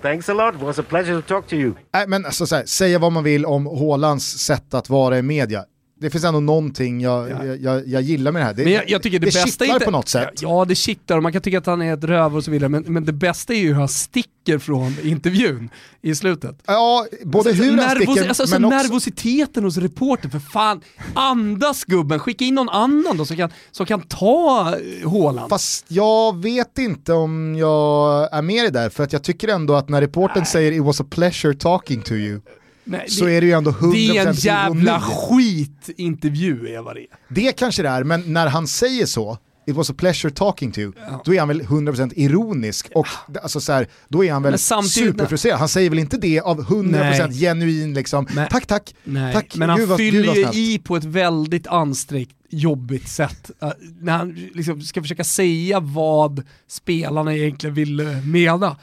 Thanks 0.03 0.29
a 0.29 0.35
lot, 0.35 0.55
it 0.55 0.61
was 0.61 0.79
a 0.79 0.83
pleasure 0.83 1.23
to 1.23 1.29
talk 1.29 1.47
to 1.49 1.57
you. 1.57 1.75
Nej, 1.95 2.07
men 2.07 2.27
alltså, 2.27 2.47
så 2.47 2.57
här, 2.57 2.65
säga 2.65 2.99
vad 2.99 3.13
man 3.13 3.25
vill 3.25 3.47
om 3.47 3.67
Hålands 3.67 4.39
sätt 4.39 4.75
att 4.75 4.89
vara 4.89 5.19
i 5.19 5.23
media. 5.23 5.65
Det 6.05 6.11
finns 6.11 6.25
ändå 6.25 6.41
någonting 6.41 7.01
jag, 7.01 7.31
ja. 7.31 7.45
jag, 7.45 7.63
jag, 7.63 7.89
jag, 7.89 8.03
gillar 8.03 8.33
med 8.33 8.43
det 8.43 8.47
här. 8.47 8.55
Det, 8.55 8.65
men 8.65 8.73
jag, 8.73 8.91
jag 8.91 9.03
tycker 9.03 9.19
det, 9.19 9.27
det 9.27 9.45
bästa 9.45 9.65
inte, 9.65 9.85
på 9.85 9.91
något 9.91 10.09
sätt. 10.09 10.43
Ja, 10.43 10.65
det 10.65 10.75
kittlar 10.75 11.17
och 11.17 11.23
man 11.23 11.33
kan 11.33 11.43
tycka 11.43 11.59
att 11.59 11.67
han 11.67 11.83
är 11.83 11.95
ett 11.95 12.05
röv 12.05 12.37
och 12.37 12.45
så 12.45 12.51
vidare, 12.51 12.69
men, 12.69 12.85
men 12.87 13.05
det 13.05 13.13
bästa 13.13 13.55
är 13.55 13.59
ju 13.59 13.69
hur 13.69 13.75
han 13.75 13.89
sticker 13.89 14.59
från 14.59 14.97
intervjun 15.03 15.71
i 16.03 16.15
slutet. 16.15 16.63
Ja, 16.67 17.07
både 17.25 17.49
alltså, 17.51 17.65
hur 17.65 17.79
han 17.79 17.91
sticker, 17.91 18.29
alltså, 18.29 18.43
alltså, 18.43 18.61
men 18.61 18.65
också... 18.65 18.77
Nervositeten 18.77 19.65
hos 19.65 19.77
reportern, 19.77 20.31
för 20.31 20.39
fan, 20.39 20.81
andas 21.15 21.85
gubben, 21.85 22.19
skicka 22.19 22.45
in 22.45 22.55
någon 22.55 22.69
annan 22.69 23.17
då 23.17 23.25
som 23.25 23.37
kan, 23.37 23.51
som 23.71 23.87
kan 23.87 24.03
ta 24.03 24.75
eh, 25.03 25.09
Håland. 25.09 25.49
Fast 25.49 25.85
jag 25.89 26.43
vet 26.43 26.79
inte 26.79 27.13
om 27.13 27.57
jag 27.59 28.29
är 28.33 28.43
med 28.43 28.57
i 28.57 28.61
det 28.61 28.71
där, 28.71 28.91
för 28.91 29.05
att 29.05 29.13
jag 29.13 29.23
tycker 29.23 29.49
ändå 29.49 29.75
att 29.75 29.89
när 29.89 30.01
reportern 30.01 30.45
säger 30.45 30.73
“It 30.73 30.83
was 30.83 31.01
a 31.01 31.07
pleasure 31.11 31.55
talking 31.55 32.03
to 32.03 32.15
you” 32.15 32.41
Nej, 32.85 33.11
så 33.11 33.25
det, 33.25 33.33
är 33.33 33.41
det 33.41 33.47
ju 33.47 33.53
ändå 33.53 33.71
100% 33.71 33.93
Det 33.93 34.19
är 34.19 34.27
en 34.27 34.35
jävla 34.35 35.01
skitintervju 35.01 36.69
är 36.69 36.83
vad 36.83 36.95
det 36.97 37.01
är. 37.01 37.07
Det 37.29 37.53
kanske 37.53 37.83
det 37.83 37.89
är, 37.89 38.05
men 38.05 38.33
när 38.33 38.47
han 38.47 38.67
säger 38.67 39.07
så, 39.07 39.39
it 39.67 39.77
was 39.77 39.91
a 39.91 39.95
pleasure 39.97 40.31
talking 40.31 40.73
to, 40.73 40.81
ja. 40.81 41.23
då 41.25 41.35
är 41.35 41.39
han 41.39 41.49
väl 41.49 41.63
100% 41.63 42.13
ironisk 42.17 42.91
och 42.95 43.07
ja. 43.35 43.41
alltså 43.41 43.61
så 43.61 43.73
här, 43.73 43.89
då 44.09 44.25
är 44.25 44.33
han 44.33 44.43
väl 44.43 44.59
superfrustrerad. 44.59 45.59
Han 45.59 45.69
säger 45.69 45.91
väl 45.91 45.99
inte 45.99 46.17
det 46.17 46.41
av 46.41 46.61
100% 46.61 47.29
Nej. 47.29 47.33
genuin 47.33 47.95
liksom, 47.95 48.27
men, 48.35 48.49
tack 48.49 48.67
tack, 48.67 48.95
Nej. 49.05 49.33
tack. 49.33 49.57
Men 49.57 49.69
han 49.69 49.79
Gud, 49.79 49.97
fyller 49.97 50.35
ju 50.35 50.47
i 50.53 50.79
på 50.79 50.97
ett 50.97 51.05
väldigt 51.05 51.67
ansträngt 51.67 52.31
jobbigt 52.49 53.09
sätt. 53.09 53.51
Uh, 53.63 53.71
när 54.01 54.13
han 54.13 54.33
liksom 54.55 54.81
ska 54.81 55.03
försöka 55.03 55.25
säga 55.25 55.81
vad 55.81 56.43
spelarna 56.69 57.35
egentligen 57.35 57.75
vill 57.75 58.03
mena 58.25 58.77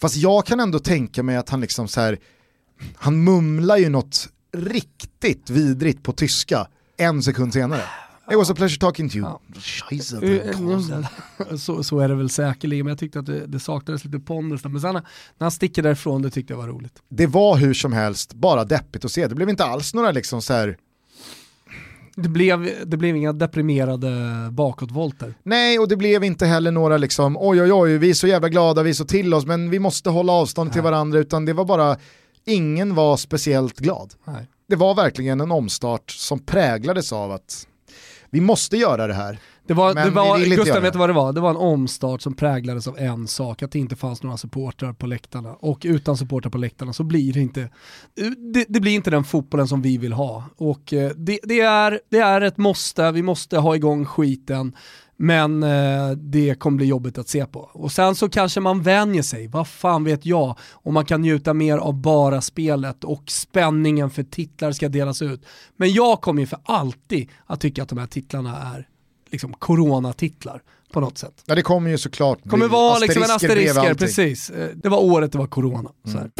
Fast 0.00 0.16
jag 0.16 0.46
kan 0.46 0.60
ändå 0.60 0.78
tänka 0.78 1.22
mig 1.22 1.36
att 1.36 1.48
han 1.48 1.60
liksom 1.60 1.88
så 1.88 2.00
här, 2.00 2.18
han 2.96 3.24
mumlar 3.24 3.76
ju 3.76 3.88
något 3.88 4.28
riktigt 4.52 5.50
vidrigt 5.50 6.02
på 6.02 6.12
tyska 6.12 6.66
en 6.96 7.22
sekund 7.22 7.52
senare. 7.52 7.82
It 8.30 8.36
was 8.36 8.50
a 8.50 8.54
pleasure 8.54 8.78
talking 8.78 9.08
to 9.08 9.16
you. 9.16 9.26
Ja. 9.26 9.40
Eh, 9.92 10.52
Karlsson. 10.52 11.06
så, 11.58 11.82
så 11.82 12.00
är 12.00 12.08
det 12.08 12.14
väl 12.14 12.30
säkerligen, 12.30 12.84
men 12.86 12.90
jag 12.90 12.98
tyckte 12.98 13.18
att 13.18 13.26
det, 13.26 13.46
det 13.46 13.60
saknades 13.60 14.04
lite 14.04 14.18
pondus. 14.18 14.64
Men 14.64 14.80
sen 14.80 14.94
när 14.94 15.02
han 15.38 15.50
sticker 15.50 15.82
därifrån, 15.82 16.22
det 16.22 16.30
tyckte 16.30 16.52
jag 16.52 16.58
var 16.58 16.68
roligt. 16.68 17.02
Det 17.08 17.26
var 17.26 17.56
hur 17.56 17.74
som 17.74 17.92
helst 17.92 18.34
bara 18.34 18.64
deppigt 18.64 19.04
att 19.04 19.12
se. 19.12 19.26
Det 19.26 19.34
blev 19.34 19.48
inte 19.48 19.64
alls 19.64 19.94
några 19.94 20.10
liksom 20.10 20.42
så 20.42 20.52
här 20.52 20.76
Det 22.16 22.28
blev, 22.28 22.70
det 22.86 22.96
blev 22.96 23.16
inga 23.16 23.32
deprimerade 23.32 24.10
bakåtvolter. 24.50 25.34
Nej, 25.42 25.78
och 25.78 25.88
det 25.88 25.96
blev 25.96 26.24
inte 26.24 26.46
heller 26.46 26.70
några 26.70 26.96
liksom, 26.96 27.36
oj 27.40 27.62
oj 27.62 27.72
oj, 27.72 27.98
vi 27.98 28.10
är 28.10 28.14
så 28.14 28.26
jävla 28.26 28.48
glada, 28.48 28.82
vi 28.82 28.90
är 28.90 28.94
så 28.94 29.04
till 29.04 29.34
oss, 29.34 29.46
men 29.46 29.70
vi 29.70 29.78
måste 29.78 30.10
hålla 30.10 30.32
avstånd 30.32 30.72
till 30.72 30.82
varandra, 30.82 31.18
utan 31.18 31.44
det 31.44 31.52
var 31.52 31.64
bara, 31.64 31.96
ingen 32.48 32.94
var 32.94 33.16
speciellt 33.16 33.78
glad. 33.78 34.14
Nej. 34.24 34.46
Det 34.68 34.76
var 34.76 34.94
verkligen 34.94 35.40
en 35.40 35.50
omstart 35.50 36.10
som 36.10 36.38
präglades 36.38 37.12
av 37.12 37.32
att 37.32 37.66
vi 38.30 38.40
måste 38.40 38.76
göra 38.76 39.06
det 39.06 39.14
här. 39.14 39.38
Det 39.66 39.74
var, 39.74 39.94
Men 39.94 40.04
det 40.04 40.14
var, 40.14 40.38
Gustav, 40.38 40.82
vet 40.82 40.94
vad 40.94 41.08
det 41.08 41.12
var? 41.12 41.32
Det 41.32 41.40
var 41.40 41.50
en 41.50 41.56
omstart 41.56 42.22
som 42.22 42.34
präglades 42.34 42.88
av 42.88 42.98
en 42.98 43.28
sak, 43.28 43.62
att 43.62 43.72
det 43.72 43.78
inte 43.78 43.96
fanns 43.96 44.22
några 44.22 44.36
supportrar 44.36 44.92
på 44.92 45.06
läktarna. 45.06 45.54
Och 45.54 45.82
utan 45.84 46.16
supportrar 46.16 46.50
på 46.50 46.58
läktarna 46.58 46.92
så 46.92 47.04
blir 47.04 47.32
det 47.32 47.40
inte, 47.40 47.70
det, 48.54 48.66
det 48.68 48.80
blir 48.80 48.92
inte 48.92 49.10
den 49.10 49.24
fotbollen 49.24 49.68
som 49.68 49.82
vi 49.82 49.98
vill 49.98 50.12
ha. 50.12 50.44
Och 50.56 50.92
eh, 50.92 51.10
det, 51.16 51.40
det, 51.42 51.60
är, 51.60 52.00
det 52.10 52.18
är 52.18 52.40
ett 52.40 52.56
måste, 52.56 53.12
vi 53.12 53.22
måste 53.22 53.58
ha 53.58 53.76
igång 53.76 54.04
skiten. 54.04 54.76
Men 55.20 55.62
eh, 55.62 56.10
det 56.10 56.54
kommer 56.58 56.76
bli 56.76 56.86
jobbigt 56.86 57.18
att 57.18 57.28
se 57.28 57.46
på. 57.46 57.60
Och 57.60 57.92
sen 57.92 58.14
så 58.14 58.28
kanske 58.28 58.60
man 58.60 58.82
vänjer 58.82 59.22
sig, 59.22 59.46
vad 59.46 59.68
fan 59.68 60.04
vet 60.04 60.26
jag, 60.26 60.58
och 60.72 60.92
man 60.92 61.04
kan 61.04 61.20
njuta 61.20 61.54
mer 61.54 61.78
av 61.78 61.94
bara 61.94 62.40
spelet 62.40 63.04
och 63.04 63.22
spänningen 63.30 64.10
för 64.10 64.22
titlar 64.22 64.72
ska 64.72 64.88
delas 64.88 65.22
ut. 65.22 65.44
Men 65.76 65.92
jag 65.92 66.20
kommer 66.20 66.40
ju 66.40 66.46
för 66.46 66.58
alltid 66.64 67.28
att 67.46 67.60
tycka 67.60 67.82
att 67.82 67.88
de 67.88 67.98
här 67.98 68.06
titlarna 68.06 68.56
är 68.74 68.88
liksom 69.30 69.52
coronatitlar 69.52 70.62
på 70.92 71.00
något 71.00 71.18
sätt. 71.18 71.42
Ja 71.46 71.54
det 71.54 71.62
kommer 71.62 71.90
ju 71.90 71.98
såklart 71.98 72.42
bli 72.42 72.50
kommer 72.50 72.68
vara 72.68 72.98
liksom 72.98 73.22
en 73.22 73.30
asterisker 73.30 73.94
precis. 73.94 74.50
Eh, 74.50 74.68
Det 74.74 74.88
var 74.88 74.98
året 74.98 75.32
det 75.32 75.38
var 75.38 75.46
corona. 75.46 75.90
Här. 76.14 76.30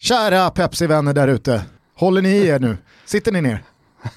Kära 0.00 0.50
Pepsi-vänner 0.50 1.14
där 1.14 1.28
ute, 1.28 1.64
håller 1.94 2.22
ni 2.22 2.28
i 2.28 2.46
er 2.46 2.58
nu? 2.58 2.76
Sitter 3.06 3.32
ni 3.32 3.40
ner? 3.42 3.62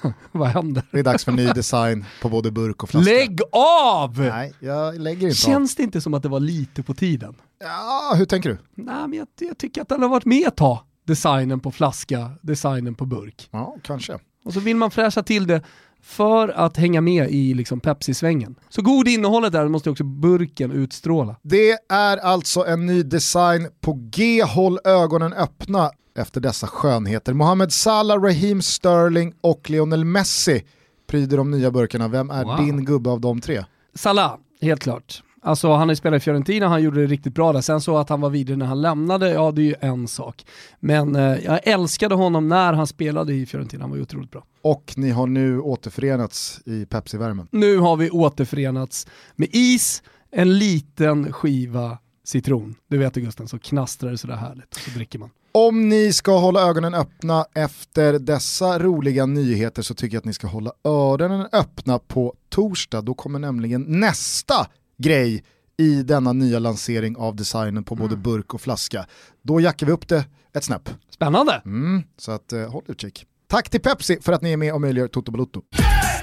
Vad 0.32 0.48
händer? 0.48 0.84
Det 0.92 1.00
är 1.00 1.04
dags 1.04 1.26
för 1.26 1.32
ny 1.32 1.48
design 1.56 2.06
på 2.22 2.30
både 2.30 2.52
burk 2.52 2.84
och 2.84 2.90
flaska. 2.90 3.12
Lägg 3.12 3.40
av! 3.52 4.20
Nej, 4.20 4.54
jag 4.60 5.00
lägger 5.00 5.28
inte 5.28 5.40
Känns 5.40 5.76
det 5.76 5.84
inte 5.84 6.02
som 6.02 6.14
att 6.14 6.24
det 6.24 6.30
var 6.30 6.40
lite 6.40 6.84
på 6.84 6.94
tiden? 6.94 7.30
av. 7.30 7.36
Ja, 7.60 8.14
hur 8.18 8.26
tänker 8.26 8.50
du? 8.50 8.58
Nej, 8.76 9.08
men 9.08 9.14
jag, 9.14 9.28
jag 9.40 9.58
tycker 9.58 9.82
att 9.82 9.90
den 9.90 10.02
har 10.02 10.10
varit 10.10 10.26
med 10.26 10.48
ett 10.48 10.56
tag. 10.56 10.80
Designen 11.08 11.60
på 11.60 11.72
flaska, 11.72 12.32
designen 12.42 12.96
på 12.96 13.06
burk. 13.06 13.50
Ja, 13.52 13.76
kanske. 13.84 14.20
Och 14.46 14.54
så 14.54 14.60
vill 14.60 14.76
man 14.78 14.92
fräscha 14.92 15.24
till 15.24 15.48
det 15.48 15.62
för 16.02 16.48
att 16.48 16.78
hänga 16.78 17.02
med 17.02 17.30
i 17.32 17.54
liksom 17.54 17.80
Pepsi-svängen. 17.80 18.56
Så 18.70 18.82
god 18.82 19.08
innehållet 19.08 19.52
där 19.52 19.68
måste 19.68 19.90
också 19.90 20.04
burken 20.04 20.72
utstråla. 20.72 21.36
Det 21.42 21.72
är 21.90 22.18
alltså 22.18 22.66
en 22.66 22.86
ny 22.86 23.04
design 23.04 23.68
på 23.82 23.94
G. 24.12 24.44
Håll 24.44 24.80
ögonen 24.84 25.34
öppna 25.34 25.92
efter 26.18 26.42
dessa 26.42 26.68
skönheter. 26.68 27.34
Mohamed 27.34 27.72
Salah, 27.74 28.22
Raheem 28.22 28.62
Sterling 28.62 29.34
och 29.42 29.70
Lionel 29.70 30.06
Messi 30.06 30.64
pryder 31.08 31.38
de 31.38 31.52
nya 31.52 31.72
burkarna. 31.72 32.08
Vem 32.08 32.30
är 32.30 32.46
Wow. 32.46 32.58
din 32.66 32.86
gubbe 32.86 33.10
av 33.10 33.22
de 33.22 33.42
tre? 33.42 33.64
Salah, 33.96 34.38
helt 34.62 34.82
klart. 34.82 35.24
Alltså 35.50 35.72
han 35.72 35.80
har 35.80 35.90
ju 35.90 35.96
spelat 35.96 36.22
i 36.22 36.24
Fiorentina, 36.24 36.68
han 36.68 36.84
gjorde 36.84 37.02
det 37.02 37.08
riktigt 37.08 37.34
bra 37.34 37.54
där. 37.54 37.62
Sen 37.62 37.82
så 37.82 37.98
att 37.98 38.10
han 38.10 38.22
var 38.22 38.30
vidare 38.30 38.58
när 38.58 38.66
han 38.66 38.82
lämnade, 38.82 39.30
ja 39.30 39.52
det 39.52 39.62
är 39.62 39.64
ju 39.64 39.76
en 39.80 40.08
sak. 40.08 40.46
Men 40.80 41.16
eh, 41.16 41.22
jag 41.22 41.68
älskade 41.68 42.16
honom 42.16 42.48
när 42.48 42.74
han 42.74 42.88
spelade 42.88 43.34
i 43.34 43.46
Fiorentina, 43.46 43.84
han 43.84 43.90
var 43.90 43.98
ju 43.98 44.04
otroligt 44.04 44.32
bra. 44.32 44.44
Och 44.62 44.94
ni 44.98 45.10
har 45.10 45.28
nu 45.28 45.60
återförenats 45.60 46.62
i 46.66 46.86
Pepsi-värmen. 46.86 47.48
Nu 47.52 47.78
har 47.78 47.96
vi 47.98 48.10
återförenats 48.10 49.08
med 49.36 49.48
is, 49.52 50.04
en 50.32 50.58
liten 50.60 51.34
skiva 51.34 51.98
citron. 52.24 52.76
Du 52.88 52.98
vet 52.98 53.14
Gusten, 53.14 53.48
så 53.48 53.60
knastrar 53.60 54.12
det 54.12 54.18
sådär 54.18 54.36
härligt 54.36 54.74
så 54.74 54.92
dricker 54.92 55.20
man. 55.20 55.30
Om 55.52 55.90
ni 55.90 56.14
ska 56.14 56.38
hålla 56.38 56.70
ögonen 56.70 56.94
öppna 56.94 57.46
efter 57.54 58.20
dessa 58.20 58.80
roliga 58.80 59.26
nyheter 59.26 59.82
så 59.82 59.94
tycker 59.94 60.16
jag 60.16 60.20
att 60.20 60.26
ni 60.26 60.34
ska 60.34 60.48
hålla 60.48 60.72
öronen 60.84 61.48
öppna 61.52 62.00
på 62.00 62.34
torsdag. 62.50 63.02
Då 63.02 63.14
kommer 63.14 63.40
nämligen 63.40 63.86
nästa 63.88 64.68
grej 65.00 65.44
i 65.78 66.04
denna 66.04 66.34
nya 66.34 66.60
lansering 66.60 67.18
av 67.18 67.36
designen 67.36 67.84
på 67.84 67.96
både 67.96 68.16
burk 68.16 68.54
och 68.54 68.62
flaska. 68.62 69.06
Då 69.42 69.62
jackar 69.62 69.88
vi 69.88 69.92
upp 69.92 70.08
det 70.08 70.26
ett 70.56 70.64
snäpp. 70.64 70.90
Spännande! 71.10 71.62
Mm, 71.66 72.04
så 72.18 72.32
att 72.32 72.54
eh, 72.54 72.72
håll 72.72 72.84
utkik. 72.88 73.26
Tack 73.48 73.70
till 73.70 73.82
Pepsi 73.82 74.18
för 74.22 74.34
att 74.34 74.42
ni 74.42 74.52
är 74.52 74.58
med 74.58 74.74
och 74.74 74.82
möjliggör 74.82 75.08
Toto 75.08 75.32
Balotto. 75.32 75.62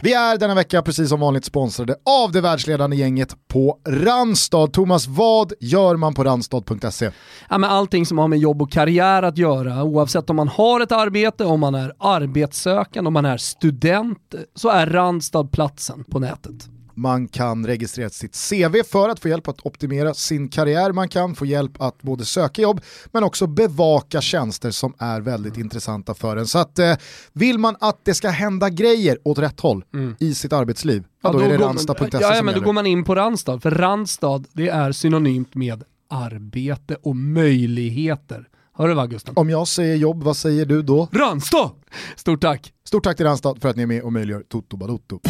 Vi 0.03 0.15
är 0.15 0.39
denna 0.39 0.55
vecka 0.55 0.83
precis 0.83 1.09
som 1.09 1.21
vanligt 1.21 1.45
sponsrade 1.45 1.97
av 2.23 2.33
det 2.33 2.41
världsledande 2.41 2.97
gänget 2.97 3.37
på 3.49 3.79
Randstad. 3.89 4.67
Thomas, 4.67 5.07
vad 5.07 5.53
gör 5.61 5.97
man 5.97 6.15
på 6.15 6.25
randstad.se? 6.25 7.11
Ja, 7.51 7.59
men 7.59 7.71
allting 7.71 8.07
som 8.07 8.19
har 8.19 8.29
med 8.29 8.39
jobb 8.39 8.63
och 8.63 8.73
karriär 8.73 9.23
att 9.23 9.39
göra, 9.39 9.83
oavsett 9.83 10.31
om 10.31 10.37
man 10.37 10.49
har 10.49 10.81
ett 10.81 10.93
arbete, 10.93 11.45
om 11.45 11.61
man 11.61 11.75
är 11.75 11.93
arbetssökande, 11.99 13.09
om 13.09 13.15
man 13.15 13.25
är 13.25 13.37
student, 13.37 14.35
så 14.55 14.69
är 14.69 14.87
Randstad 14.87 15.45
platsen 15.45 16.05
på 16.05 16.19
nätet. 16.19 16.76
Man 16.99 17.29
kan 17.29 17.67
registrera 17.67 18.11
sitt 18.11 18.49
CV 18.51 18.83
för 18.91 19.09
att 19.09 19.21
få 19.21 19.29
hjälp 19.29 19.49
att 19.49 19.67
optimera 19.67 20.15
sin 20.15 20.49
karriär. 20.49 20.93
Man 20.93 21.09
kan 21.09 21.35
få 21.35 21.47
hjälp 21.47 21.83
att 21.83 22.03
både 22.03 22.25
söka 22.25 22.63
jobb 22.63 22.81
men 23.13 23.25
också 23.25 23.47
bevaka 23.47 24.21
tjänster 24.21 24.71
som 24.71 24.95
är 24.99 25.21
väldigt 25.21 25.57
intressanta 25.57 26.15
för 26.15 26.37
en. 26.37 26.47
Så 26.47 26.59
att 26.59 26.79
eh, 26.79 26.97
vill 27.33 27.59
man 27.59 27.77
att 27.81 28.01
det 28.05 28.15
ska 28.15 28.29
hända 28.29 28.71
grejer 28.71 29.19
åt 29.25 29.39
rätt 29.39 29.61
håll 29.61 29.85
i 30.19 30.35
sitt 30.35 30.53
arbetsliv, 30.53 31.05
ja, 31.23 31.33
då, 31.33 31.39
är 31.39 31.49
det 31.49 31.59
randstad.se 31.59 32.09
ja, 32.13 32.19
ja, 32.21 32.35
som 32.35 32.47
men 32.47 32.47
då 32.47 32.51
gäller. 32.51 32.65
går 32.65 32.73
man 32.73 32.87
in 32.87 33.05
på 33.05 33.15
Randstad, 33.15 33.61
för 33.61 33.71
Randstad 33.71 34.45
det 34.53 34.69
är 34.69 34.93
synonymt 34.93 35.55
med 35.55 35.85
arbete 36.11 36.97
och 37.03 37.17
möjligheter. 37.17 38.49
Hör 38.79 38.89
du 38.89 38.95
va 38.95 39.07
Gusten? 39.07 39.35
Om 39.37 39.51
jag 39.51 39.69
säger 39.69 39.97
jobb, 39.97 40.23
vad 40.23 40.37
säger 40.37 40.67
du 40.67 40.83
då? 40.83 41.09
Randstad! 41.13 41.71
Stort 42.17 42.41
tack! 42.41 42.73
Stort 42.85 43.05
tack 43.05 43.17
till 43.17 43.27
Randstad 43.27 43.55
för 43.61 43.69
att 43.69 43.77
ni 43.77 43.83
är 43.83 43.87
med 43.87 44.03
och 44.03 44.13
möjliggör 44.13 44.43
Toto 44.49 44.77
Balotto. 44.77 45.21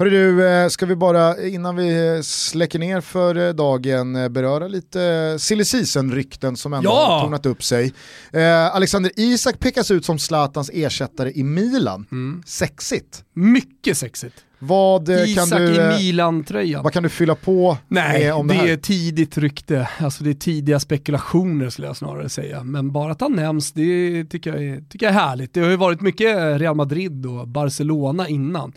Hörru 0.00 0.10
du, 0.10 0.48
eh, 0.48 0.68
ska 0.68 0.86
vi 0.86 0.96
bara 0.96 1.46
innan 1.46 1.76
vi 1.76 2.14
eh, 2.16 2.22
släcker 2.22 2.78
ner 2.78 3.00
för 3.00 3.48
eh, 3.48 3.54
dagen 3.54 4.16
eh, 4.16 4.28
beröra 4.28 4.68
lite 4.68 5.36
silly 5.38 5.64
season-rykten 5.64 6.56
som 6.56 6.72
ändå 6.72 6.90
Ja! 6.90 7.06
har 7.06 7.20
tornat 7.24 7.46
upp 7.46 7.62
sig. 7.64 7.92
Eh, 8.32 8.74
Alexander 8.74 9.12
Isak 9.16 9.58
pekas 9.58 9.90
ut 9.90 10.04
som 10.04 10.18
Zlatans 10.18 10.70
ersättare 10.74 11.32
i 11.34 11.42
Milan. 11.44 12.06
Mm. 12.12 12.42
Sexigt. 12.46 13.24
Mycket 13.34 13.96
sexigt. 13.98 14.34
Vad, 14.58 15.08
eh, 15.08 15.16
kan 15.16 15.24
Isak 15.26 15.58
du, 15.58 15.64
i 15.74 15.78
eh, 15.78 15.88
Milan-tröjan. 15.98 16.82
vad 16.82 16.92
kan 16.92 17.02
du 17.02 17.08
fylla 17.08 17.34
på 17.34 17.78
Nej, 17.88 18.20
med 18.24 18.34
om 18.34 18.46
det 18.46 18.54
det, 18.54 18.60
här? 18.60 18.68
är 18.68 18.76
tidigt 18.76 19.38
rykte. 19.38 19.88
Alltså 19.98 20.24
det 20.24 20.30
är 20.30 20.34
tidiga 20.34 20.80
spekulationer 20.80 21.70
skulle 21.70 21.86
jag 21.86 21.96
snarare 21.96 22.28
säga. 22.28 22.64
Men 22.64 22.92
bara 22.92 23.12
att 23.12 23.20
han 23.20 23.32
nämns, 23.32 23.72
det 23.72 24.24
tycker 24.24 24.52
jag, 24.54 24.64
är, 24.64 24.80
tycker 24.90 25.06
jag 25.06 25.14
är 25.14 25.18
härligt. 25.20 25.54
Det 25.54 25.60
har 25.60 25.70
ju 25.70 25.76
varit 25.76 26.00
mycket 26.00 26.36
Real 26.60 26.74
Madrid 26.76 27.26
och 27.26 27.48
Barcelona 27.48 28.28
innan. 28.28 28.72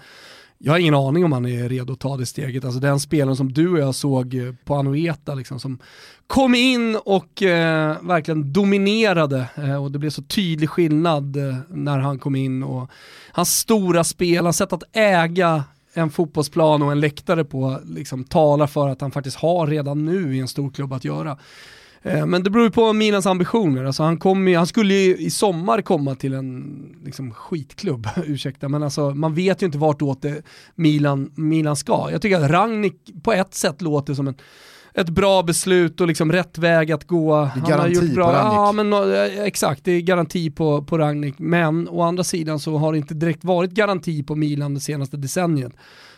Jag 0.66 0.74
har 0.74 0.80
ingen 0.80 0.96
aning 0.96 1.26
om 1.26 1.32
han 1.32 1.46
är 1.46 1.70
redo 1.70 1.94
att 1.94 2.00
ta 2.00 2.18
det 2.18 2.26
steget. 2.26 2.66
Alltså 2.66 2.80
den 2.80 3.00
spelaren 3.00 3.36
som 3.36 3.54
du 3.54 3.70
och 3.70 3.80
jag 3.80 3.96
såg 3.96 4.36
eh, 4.36 4.54
på 4.66 4.76
Anoeta, 4.76 5.36
liksom, 5.36 5.60
som 5.60 5.80
kom 6.28 6.56
in 6.56 6.98
och 7.06 7.44
eh, 7.44 7.98
verkligen 8.02 8.54
dominerade 8.54 9.50
eh, 9.56 9.84
och 9.84 9.92
det 9.92 10.00
blev 10.00 10.10
så 10.10 10.22
tydlig 10.22 10.70
skillnad 10.70 11.38
eh, 11.38 11.58
när 11.70 12.00
han 12.00 12.20
kom 12.20 12.36
in. 12.36 12.64
Och 12.64 12.90
hans 13.32 13.58
stora 13.58 14.04
spel, 14.04 14.44
hans 14.44 14.58
sätt 14.58 14.74
att 14.74 14.84
äga 14.94 15.64
en 15.94 16.10
fotbollsplan 16.10 16.82
och 16.82 16.92
en 16.92 17.00
läktare 17.00 17.46
på 17.46 17.80
liksom, 17.86 18.24
talar 18.24 18.68
för 18.68 18.90
att 18.90 19.02
han 19.02 19.12
faktiskt 19.12 19.38
har 19.38 19.68
redan 19.68 20.06
nu 20.06 20.36
i 20.36 20.40
en 20.40 20.48
stor 20.48 20.70
klubb 20.70 20.94
att 20.94 21.06
göra. 21.06 21.38
Eh, 22.04 22.26
Men 22.26 22.44
det 22.44 22.50
beror 22.50 22.66
ju 22.66 22.72
på 22.72 22.94
Milans 22.94 23.26
ambitioner. 23.26 23.84
Alltså 23.84 24.04
han, 24.04 24.18
kom 24.18 24.48
ju, 24.48 24.58
han 24.58 24.68
skulle 24.68 24.94
ju 24.94 25.18
i 25.18 25.30
sommar 25.30 25.82
komma 25.82 26.16
till 26.16 26.34
en 26.34 26.76
liksom, 27.06 27.32
skitklubb, 27.32 28.08
ursäkta, 28.26 28.70
men 28.70 28.84
alltså, 28.84 29.10
man 29.10 29.34
vet 29.34 29.62
ju 29.62 29.66
inte 29.66 29.78
vartåt 29.78 30.22
det 30.22 30.42
Milan, 30.76 31.32
Milan 31.36 31.76
ska. 31.76 32.08
Jag 32.12 32.22
tycker 32.22 32.40
att 32.40 32.52
Rangnick 32.52 32.96
på 33.24 33.34
ett 33.34 33.54
sätt 33.54 33.82
låter 33.82 34.14
som 34.14 34.28
en 34.28 34.36
ett 34.96 35.10
bra 35.10 35.44
beslut 35.44 36.02
och 36.02 36.08
liksom 36.08 36.32
rätt 36.32 36.58
väg 36.58 36.92
att 36.92 37.08
gå. 37.08 37.36
Han 37.36 37.62
har 37.62 37.70
garanti 37.70 37.94
gjort 37.94 38.16
bra, 38.16 38.26
på 38.26 38.32
Rangnick. 38.32 38.54
Ja, 38.54 38.72
men, 38.72 38.94
eh, 38.94 39.44
exakt, 39.44 39.84
det 39.84 39.92
är 39.92 40.02
garanti 40.02 40.52
på, 40.52 40.84
på 40.84 40.98
Rangnick. 40.98 41.36
Men 41.38 41.90
å 41.90 42.02
andra 42.02 42.24
sidan 42.24 42.60
så 42.60 42.78
har 42.78 42.92
det 42.92 42.98
inte 42.98 43.14
direkt 43.14 43.44
varit 43.44 43.72
garanti 43.72 44.24
på 44.24 44.36
Milan 44.36 44.74
det 44.74 44.80
senaste 44.80 45.18
decenniet. 45.18 45.74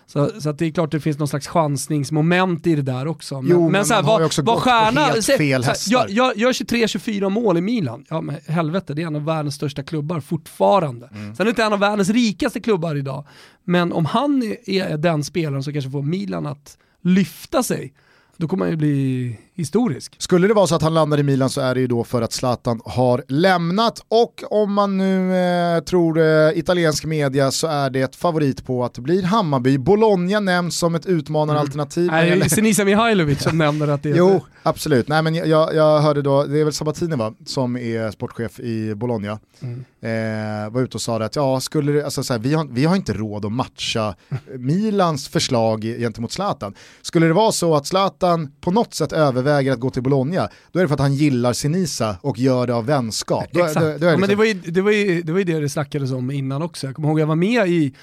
Så, 0.07 0.31
så 0.41 0.49
att 0.49 0.57
det 0.59 0.65
är 0.65 0.71
klart 0.71 0.91
det 0.91 0.99
finns 0.99 1.17
någon 1.19 1.27
slags 1.27 1.47
chansningsmoment 1.47 2.67
i 2.67 2.75
det 2.75 2.81
där 2.81 3.07
också. 3.07 3.41
Men, 3.41 3.51
Jo, 3.51 3.69
men 3.69 3.85
så 3.85 3.93
här, 3.93 4.01
man 4.03 4.11
har 4.11 4.19
ju 4.19 4.25
också 4.25 4.41
vad 4.41 4.55
gått 4.55 4.63
på 4.63 4.69
stjärna, 4.69 5.01
helt 5.05 5.25
se- 5.25 5.37
fel 5.37 5.63
hästar. 5.63 5.91
jag, 5.93 6.09
jag 6.09 6.37
gör 6.37 6.51
23-24 6.53 7.29
mål 7.29 7.57
i 7.57 7.61
Milan. 7.61 8.05
Ja 8.09 8.21
men 8.21 8.35
helvete, 8.47 8.93
det 8.93 9.01
är 9.01 9.07
en 9.07 9.15
av 9.15 9.25
världens 9.25 9.55
största 9.55 9.83
klubbar 9.83 10.19
fortfarande. 10.19 11.09
Mm. 11.13 11.35
Sen 11.35 11.43
är 11.43 11.45
det 11.45 11.49
inte 11.49 11.63
en 11.63 11.73
av 11.73 11.79
världens 11.79 12.09
rikaste 12.09 12.59
klubbar 12.59 12.95
idag. 12.95 13.25
Men 13.63 13.93
om 13.93 14.05
han 14.05 14.43
är- 14.43 14.69
är 14.91 14.97
den 14.97 15.23
spelaren 15.23 15.63
som 15.63 15.73
kanske 15.73 15.91
får 15.91 16.01
Milan 16.01 16.45
att 16.45 16.77
lyfta 17.01 17.63
sig, 17.63 17.93
då 18.37 18.47
kommer 18.47 18.65
han 18.65 18.71
ju 18.71 18.77
bli 18.77 19.37
historisk. 19.55 20.15
Skulle 20.17 20.47
det 20.47 20.53
vara 20.53 20.67
så 20.67 20.75
att 20.75 20.81
han 20.81 20.93
landar 20.93 21.19
i 21.19 21.23
Milan 21.23 21.49
så 21.49 21.61
är 21.61 21.75
det 21.75 21.81
ju 21.81 21.87
då 21.87 22.03
för 22.03 22.21
att 22.21 22.33
Zlatan 22.33 22.81
har 22.85 23.23
lämnat 23.27 24.05
och 24.07 24.43
om 24.49 24.73
man 24.73 24.97
nu 24.97 25.35
eh, 25.35 25.83
tror 25.83 26.19
eh, 26.19 26.57
italiensk 26.57 27.05
media 27.05 27.51
så 27.51 27.67
är 27.67 27.89
det 27.89 28.01
ett 28.01 28.15
favorit 28.15 28.65
på 28.65 28.85
att 28.85 28.93
det 28.93 29.01
blir 29.01 29.23
Hammarby. 29.23 29.77
Bologna 29.77 30.39
nämns 30.39 30.77
som 30.77 30.95
ett 30.95 31.05
utmanaralternativ. 31.05 32.11
Nej, 32.11 32.39
det 32.39 32.45
är 32.45 32.49
Senisa 32.49 32.85
Mihailovic 32.85 33.41
som 33.41 33.57
nämner 33.65 33.87
att 33.87 34.03
det 34.03 34.09
är... 34.09 34.15
Jo, 34.15 34.45
absolut. 34.63 35.07
Nej, 35.07 35.21
men 35.21 35.35
jag, 35.35 35.75
jag 35.75 35.99
hörde 35.99 36.21
då, 36.21 36.43
det 36.43 36.59
är 36.59 36.63
väl 36.63 36.73
Sabatini 36.73 37.15
va, 37.15 37.33
som 37.45 37.77
är 37.77 38.11
sportchef 38.11 38.59
i 38.59 38.95
Bologna. 38.95 39.39
Mm. 39.59 39.85
Eh, 40.01 40.69
var 40.69 40.81
ute 40.81 40.97
och 40.97 41.01
sa 41.01 41.19
det 41.19 41.25
att 41.25 41.35
ja, 41.35 41.59
skulle 41.59 41.91
det, 41.91 42.05
alltså, 42.05 42.23
så 42.23 42.33
här, 42.33 42.39
vi, 42.39 42.53
har, 42.53 42.67
vi 42.71 42.85
har 42.85 42.95
inte 42.95 43.13
råd 43.13 43.45
att 43.45 43.51
matcha 43.51 44.15
Milans 44.57 45.27
förslag 45.27 45.83
gentemot 45.83 46.31
Zlatan. 46.31 46.73
Skulle 47.01 47.27
det 47.27 47.33
vara 47.33 47.51
så 47.51 47.75
att 47.75 47.87
Zlatan 47.87 48.51
på 48.61 48.71
något 48.71 48.93
sätt 48.93 49.13
överväger 49.45 49.71
att 49.71 49.79
gå 49.79 49.89
till 49.89 50.03
Bologna, 50.03 50.49
då 50.71 50.79
är 50.79 50.83
det 50.83 50.87
för 50.87 50.93
att 50.93 50.99
han 50.99 51.13
gillar 51.13 51.53
Sinisa 51.53 52.17
och 52.21 52.39
gör 52.39 52.67
det 52.67 52.75
av 52.75 52.85
vänskap. 52.85 53.45
Då, 53.51 53.59
Exakt. 53.59 53.79
då, 53.79 53.81
då 53.81 53.91
är 53.91 54.11
det 54.11 54.17
men 54.17 54.21
det 54.21 54.27
liksom- 54.27 54.37
var, 54.37 54.45
ju, 54.45 54.53
det, 54.53 54.81
var 54.81 54.91
ju, 54.91 55.21
det 55.21 55.31
var 55.31 55.39
ju 55.39 55.45
det 55.45 55.59
det 55.59 55.69
snackades 55.69 56.11
om 56.11 56.31
innan 56.31 56.61
också. 56.61 56.87
Jag 56.87 56.95
kommer 56.95 57.09
ihåg 57.09 57.19
jag 57.19 57.27
var 57.27 57.35
med 57.35 57.67
i 57.67 57.93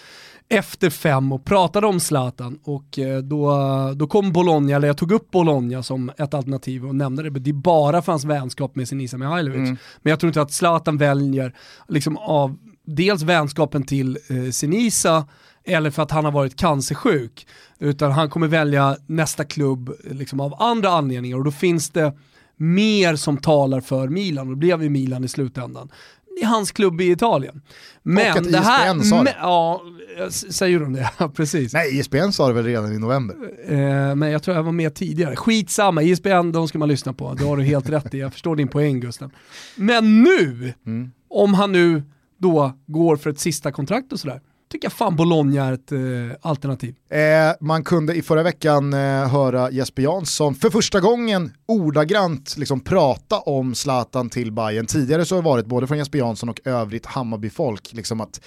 efter 0.49 0.91
fem 0.91 1.33
och 1.33 1.45
pratade 1.45 1.87
om 1.87 2.01
Zlatan 2.01 2.59
och 2.65 2.99
eh, 2.99 3.19
då, 3.19 3.55
då 3.97 4.07
kom 4.07 4.33
Bologna, 4.33 4.77
eller 4.77 4.87
jag 4.87 4.97
tog 4.97 5.13
upp 5.13 5.31
Bologna 5.31 5.83
som 5.83 6.11
ett 6.19 6.35
alternativ 6.35 6.87
och 6.87 6.95
nämnde 6.95 7.23
det. 7.23 7.41
Det 7.41 7.51
är 7.51 7.55
bara 7.55 8.03
för 8.03 8.13
hans 8.13 8.25
vänskap 8.25 8.77
med 8.77 8.89
Sinisa 8.89 9.19
Mihailovic. 9.19 9.59
Mm. 9.59 9.77
Men 10.03 10.11
jag 10.11 10.21
tror 10.21 10.29
inte 10.29 10.43
att 10.43 10.53
Zlatan 10.53 10.99
väljer 10.99 11.55
liksom 11.89 12.17
av 12.17 12.57
dels 12.87 13.23
vänskapen 13.23 13.83
till 13.83 14.19
eh, 14.29 14.51
Sinisa 14.51 15.25
eller 15.65 15.91
för 15.91 16.03
att 16.03 16.11
han 16.11 16.25
har 16.25 16.33
varit 16.33 16.57
cancersjuk. 16.57 17.47
Utan 17.83 18.13
han 18.13 18.31
kommer 18.31 18.47
välja 18.49 18.97
nästa 19.07 19.45
klubb 19.45 19.93
liksom 20.11 20.41
av 20.41 20.63
andra 20.63 20.89
anledningar 20.91 21.37
och 21.37 21.45
då 21.45 21.51
finns 21.51 21.91
det 21.91 22.13
mer 22.57 23.17
som 23.17 23.37
talar 23.37 23.81
för 23.81 24.09
Milan 24.09 24.49
och 24.49 24.55
det 24.55 24.59
blev 24.59 24.83
ju 24.83 24.89
Milan 24.89 25.25
i 25.25 25.29
slutändan. 25.29 25.89
Det 26.37 26.43
är 26.43 26.47
hans 26.47 26.73
klubb 26.73 27.01
i 27.01 27.11
Italien. 27.11 27.63
Men 28.03 28.39
att 28.39 28.53
det 28.53 28.59
här... 28.59 28.97
ISBN 28.97 29.05
sa 29.09 29.23
det. 29.25 29.37
Ja, 29.41 29.83
säger 30.31 30.81
de 30.81 30.93
det? 30.93 31.11
Precis. 31.35 31.73
Nej, 31.73 31.99
ISBN 31.99 32.31
sa 32.33 32.49
det 32.49 32.55
väl 32.55 32.65
redan 32.65 32.93
i 32.93 32.99
november. 32.99 33.37
Eh, 33.67 34.15
men 34.15 34.31
jag 34.31 34.43
tror 34.43 34.57
jag 34.57 34.63
var 34.63 34.73
med 34.73 34.95
tidigare. 34.95 35.37
Skitsamma, 35.37 36.03
ISBN 36.03 36.53
de 36.53 36.69
ska 36.69 36.79
man 36.79 36.89
lyssna 36.89 37.13
på. 37.13 37.35
Det 37.35 37.45
har 37.45 37.57
du 37.57 37.63
helt 37.63 37.89
rätt 37.89 38.15
i, 38.15 38.19
jag 38.19 38.33
förstår 38.33 38.57
din 38.57 38.69
poäng 38.69 39.01
Gusten. 39.01 39.31
Men 39.77 40.23
nu, 40.23 40.73
Mm. 40.87 41.11
om 41.31 41.55
han 41.55 41.73
nu 41.73 42.03
då 42.39 42.73
går 42.87 43.17
för 43.17 43.31
ett 43.31 43.41
sista 43.41 43.73
kontrakt 43.73 44.13
och 44.13 44.21
sådär, 44.21 44.41
tycker 44.73 44.87
jag 44.87 44.93
fan 44.93 45.17
Bologna 45.17 45.65
är 45.65 45.73
ett 45.73 45.93
eh, 45.93 45.99
alternativ. 46.41 46.95
Eh, 47.11 47.19
man 47.61 47.85
kunde 47.85 48.15
i 48.15 48.23
förra 48.23 48.43
veckan 48.43 48.93
eh, 48.93 49.29
höra 49.29 49.71
Jesper 49.71 50.03
Jansson 50.03 50.55
för 50.55 50.71
första 50.71 51.01
gången 51.01 51.53
ordagrant 51.67 52.57
liksom 52.57 52.81
prata 52.81 53.39
om 53.39 53.75
Zlatan 53.75 54.31
till 54.31 54.53
Bayern. 54.53 54.87
Tidigare 54.87 55.25
så 55.25 55.35
har 55.35 55.43
det 55.43 55.49
varit 55.49 55.67
både 55.67 55.87
från 55.87 55.99
Jesper 55.99 56.19
Jansson 56.19 56.49
och 56.49 56.61
övrigt 56.65 57.07
Hammarby-folk 57.07 57.93
liksom 57.93 58.21
att 58.21 58.41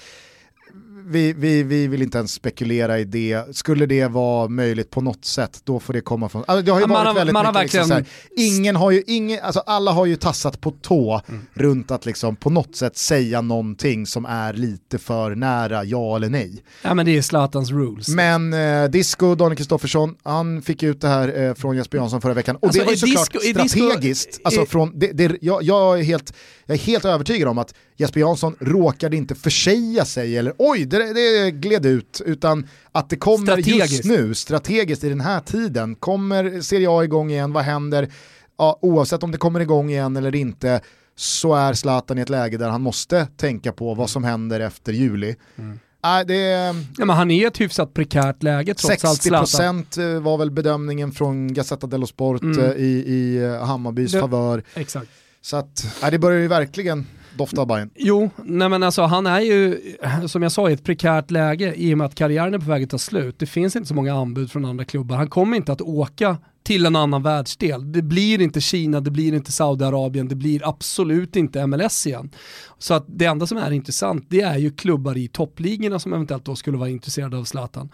vi, 1.06 1.32
vi, 1.32 1.62
vi 1.62 1.86
vill 1.86 2.02
inte 2.02 2.18
ens 2.18 2.32
spekulera 2.32 2.98
i 2.98 3.04
det. 3.04 3.56
Skulle 3.56 3.86
det 3.86 4.06
vara 4.06 4.48
möjligt 4.48 4.90
på 4.90 5.00
något 5.00 5.24
sätt, 5.24 5.60
då 5.64 5.80
får 5.80 5.92
det 5.92 6.00
komma 6.00 6.28
från... 6.28 6.44
Alltså 6.46 6.62
det 6.62 6.72
har 6.72 6.80
ju 6.80 6.86
man 6.86 6.94
varit 6.94 7.06
har- 7.06 7.14
väldigt 7.14 7.32
man 7.32 7.46
har 7.46 7.52
mycket 7.52 7.62
liksom 7.62 7.88
verkligen- 7.88 8.04
så 8.04 8.40
här, 8.42 8.46
ingen 8.56 8.76
har 8.76 8.90
ju, 8.90 9.02
ingen, 9.06 9.40
alltså 9.42 9.60
alla 9.60 9.90
har 9.92 10.06
ju 10.06 10.16
tassat 10.16 10.60
på 10.60 10.70
tå 10.70 11.20
Mm. 11.28 11.46
runt 11.54 11.90
att 11.90 12.06
liksom 12.06 12.36
på 12.36 12.50
något 12.50 12.76
sätt 12.76 12.96
säga 12.96 13.40
någonting 13.40 14.06
som 14.06 14.24
är 14.26 14.52
lite 14.52 14.98
för 14.98 15.34
nära 15.34 15.84
ja 15.84 16.16
eller 16.16 16.28
nej. 16.28 16.62
Ja 16.82 16.94
men 16.94 17.06
det 17.06 17.16
är 17.18 17.22
Zlatans 17.22 17.70
rules. 17.70 18.08
Men 18.08 18.52
eh, 18.52 18.84
Disco, 18.90 19.34
Daniel 19.34 19.56
Kristoffersson, 19.56 20.14
han 20.22 20.62
fick 20.62 20.82
ut 20.82 21.00
det 21.00 21.08
här 21.08 21.42
eh, 21.48 21.54
från 21.54 21.76
Jesper 21.76 21.98
Jansson 21.98 22.20
förra 22.20 22.34
veckan. 22.34 22.56
Och 22.56 22.64
Alltså, 22.64 22.78
det 22.80 22.84
var 22.84 22.92
ju 22.92 22.94
är 22.94 22.98
såklart 22.98 23.30
Disco- 23.44 23.48
är 23.48 23.54
Disco- 23.64 23.68
strategiskt. 23.88 24.40
alltså, 24.44 24.60
är- 24.60 24.66
från, 24.66 24.98
det, 24.98 25.12
det, 25.12 25.36
jag, 25.40 25.62
jag, 25.62 25.98
är 25.98 26.02
helt, 26.02 26.32
jag 26.66 26.74
är 26.74 26.78
helt 26.80 27.04
övertygad 27.04 27.48
om 27.48 27.58
att 27.58 27.74
Jesper 27.96 28.20
Jansson 28.20 28.56
råkade 28.60 29.16
inte 29.16 29.34
försäga 29.34 30.04
sig 30.04 30.36
eller 30.38 30.52
oj, 30.58 30.84
det, 30.98 31.12
det 31.12 31.50
gled 31.50 31.86
ut, 31.86 32.22
utan 32.24 32.68
att 32.92 33.10
det 33.10 33.16
kommer 33.16 33.56
just 33.56 34.04
nu, 34.04 34.34
strategiskt 34.34 35.04
i 35.04 35.08
den 35.08 35.20
här 35.20 35.40
tiden. 35.40 35.94
Kommer 35.94 36.60
Serie 36.60 36.90
A 36.90 37.04
igång 37.04 37.30
igen, 37.30 37.52
vad 37.52 37.64
händer? 37.64 38.08
Ja, 38.58 38.78
oavsett 38.82 39.22
om 39.22 39.30
det 39.30 39.38
kommer 39.38 39.60
igång 39.60 39.90
igen 39.90 40.16
eller 40.16 40.34
inte 40.34 40.80
så 41.16 41.54
är 41.54 41.72
Zlatan 41.72 42.18
i 42.18 42.20
ett 42.20 42.28
läge 42.28 42.56
där 42.56 42.68
han 42.68 42.82
måste 42.82 43.26
tänka 43.36 43.72
på 43.72 43.94
vad 43.94 44.10
som 44.10 44.24
händer 44.24 44.60
efter 44.60 44.92
juli. 44.92 45.34
Nej, 46.04 46.24
det 46.26 46.34
är, 46.36 46.66
Ja, 46.98 47.04
men 47.04 47.10
han 47.16 47.30
är 47.30 47.42
i 47.42 47.44
ett 47.44 47.60
hyfsat 47.60 47.94
prekärt 47.94 48.42
läge 48.42 48.74
trots 48.74 49.04
allt 49.04 49.22
Zlatan. 49.22 49.84
60% 49.84 50.14
eh, 50.16 50.22
var 50.22 50.38
väl 50.38 50.50
bedömningen 50.50 51.12
från 51.12 51.54
Gazzetta 51.54 51.86
dello 51.86 52.06
Sport 52.06 52.42
Mm. 52.42 52.58
eh, 52.64 52.70
i, 52.70 52.84
i 53.06 53.48
Hammarbys 53.60 54.12
Det- 54.12 54.20
favör. 54.20 54.62
Exakt. 54.74 55.10
Så 55.42 55.56
att, 55.56 55.86
nej, 56.02 56.10
det 56.10 56.18
börjar 56.18 56.40
ju 56.40 56.48
verkligen 56.48 57.06
doftar 57.36 57.66
Bayern. 57.66 57.90
Jo, 57.94 58.30
nej 58.44 58.68
men 58.68 58.82
alltså 58.82 59.02
han 59.02 59.26
är 59.26 59.40
ju, 59.40 59.80
som 60.26 60.42
jag 60.42 60.52
sa, 60.52 60.70
i 60.70 60.72
ett 60.72 60.84
prekärt 60.84 61.30
läge 61.30 61.74
i 61.76 61.94
och 61.94 61.98
med 61.98 62.04
att 62.04 62.14
karriären 62.14 62.54
är 62.54 62.58
på 62.58 62.70
väg 62.70 62.82
att 62.82 62.90
ta 62.90 62.98
slut. 62.98 63.38
Det 63.38 63.46
finns 63.46 63.76
inte 63.76 63.88
så 63.88 63.94
många 63.94 64.14
anbud 64.14 64.52
från 64.52 64.64
andra 64.64 64.84
klubbar. 64.84 65.16
Han 65.16 65.28
kommer 65.28 65.56
inte 65.56 65.72
att 65.72 65.80
åka 65.80 66.36
till 66.66 66.86
en 66.86 66.96
annan 66.96 67.22
världsdel. 67.22 67.92
Det 67.92 68.02
blir 68.02 68.40
inte 68.40 68.60
Kina, 68.60 69.00
det 69.00 69.10
blir 69.10 69.34
inte 69.34 69.52
Saudiarabien, 69.52 70.28
det 70.28 70.34
blir 70.34 70.68
absolut 70.68 71.36
inte 71.36 71.66
MLS 71.66 72.06
igen. 72.06 72.30
Så 72.78 72.94
att 72.94 73.04
det 73.08 73.24
enda 73.24 73.46
som 73.46 73.58
är 73.58 73.70
intressant 73.70 74.26
det 74.28 74.40
är 74.40 74.58
ju 74.58 74.70
klubbar 74.70 75.16
i 75.16 75.28
toppligorna 75.28 75.98
som 75.98 76.12
eventuellt 76.12 76.44
då 76.44 76.56
skulle 76.56 76.76
vara 76.76 76.88
intresserade 76.88 77.38
av 77.38 77.44
Zlatan. 77.44 77.88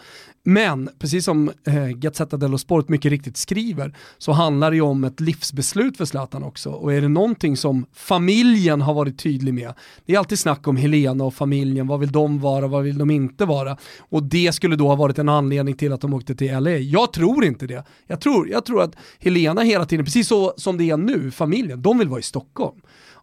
Men 0.44 0.88
precis 0.98 1.24
som 1.24 1.50
eh, 1.66 1.86
Gazzetta 1.86 2.36
dello 2.36 2.58
Sport 2.58 2.88
mycket 2.88 3.10
riktigt 3.10 3.36
skriver 3.36 3.96
så 4.18 4.32
handlar 4.32 4.70
det 4.70 4.76
ju 4.76 4.82
om 4.82 5.04
ett 5.04 5.20
livsbeslut 5.20 5.96
för 5.96 6.04
Zlatan 6.04 6.42
också. 6.42 6.70
Och 6.70 6.92
är 6.92 7.00
det 7.00 7.08
någonting 7.08 7.56
som 7.56 7.86
familjen 7.92 8.80
har 8.80 8.94
varit 8.94 9.18
tydlig 9.18 9.54
med, 9.54 9.74
det 10.06 10.14
är 10.14 10.18
alltid 10.18 10.38
snack 10.38 10.68
om 10.68 10.76
Helena 10.76 11.24
och 11.24 11.34
familjen, 11.34 11.86
vad 11.86 12.00
vill 12.00 12.12
de 12.12 12.40
vara, 12.40 12.66
vad 12.66 12.82
vill 12.82 12.98
de 12.98 13.10
inte 13.10 13.44
vara? 13.44 13.76
Och 13.98 14.22
det 14.22 14.52
skulle 14.52 14.76
då 14.76 14.88
ha 14.88 14.96
varit 14.96 15.18
en 15.18 15.28
anledning 15.28 15.74
till 15.74 15.92
att 15.92 16.00
de 16.00 16.14
åkte 16.14 16.34
till 16.34 16.58
LA. 16.58 16.70
Jag 16.70 17.12
tror 17.12 17.44
inte 17.44 17.66
det. 17.66 17.84
Jag 18.06 18.20
tror, 18.20 18.48
jag 18.48 18.64
tror 18.64 18.82
att 18.82 18.96
Helena 19.18 19.62
hela 19.62 19.84
tiden, 19.84 20.04
precis 20.04 20.28
så 20.28 20.54
som 20.56 20.78
det 20.78 20.90
är 20.90 20.96
nu, 20.96 21.30
familjen, 21.30 21.82
de 21.82 21.98
vill 21.98 22.08
vara 22.08 22.20
i 22.20 22.22
Stockholm. 22.22 22.80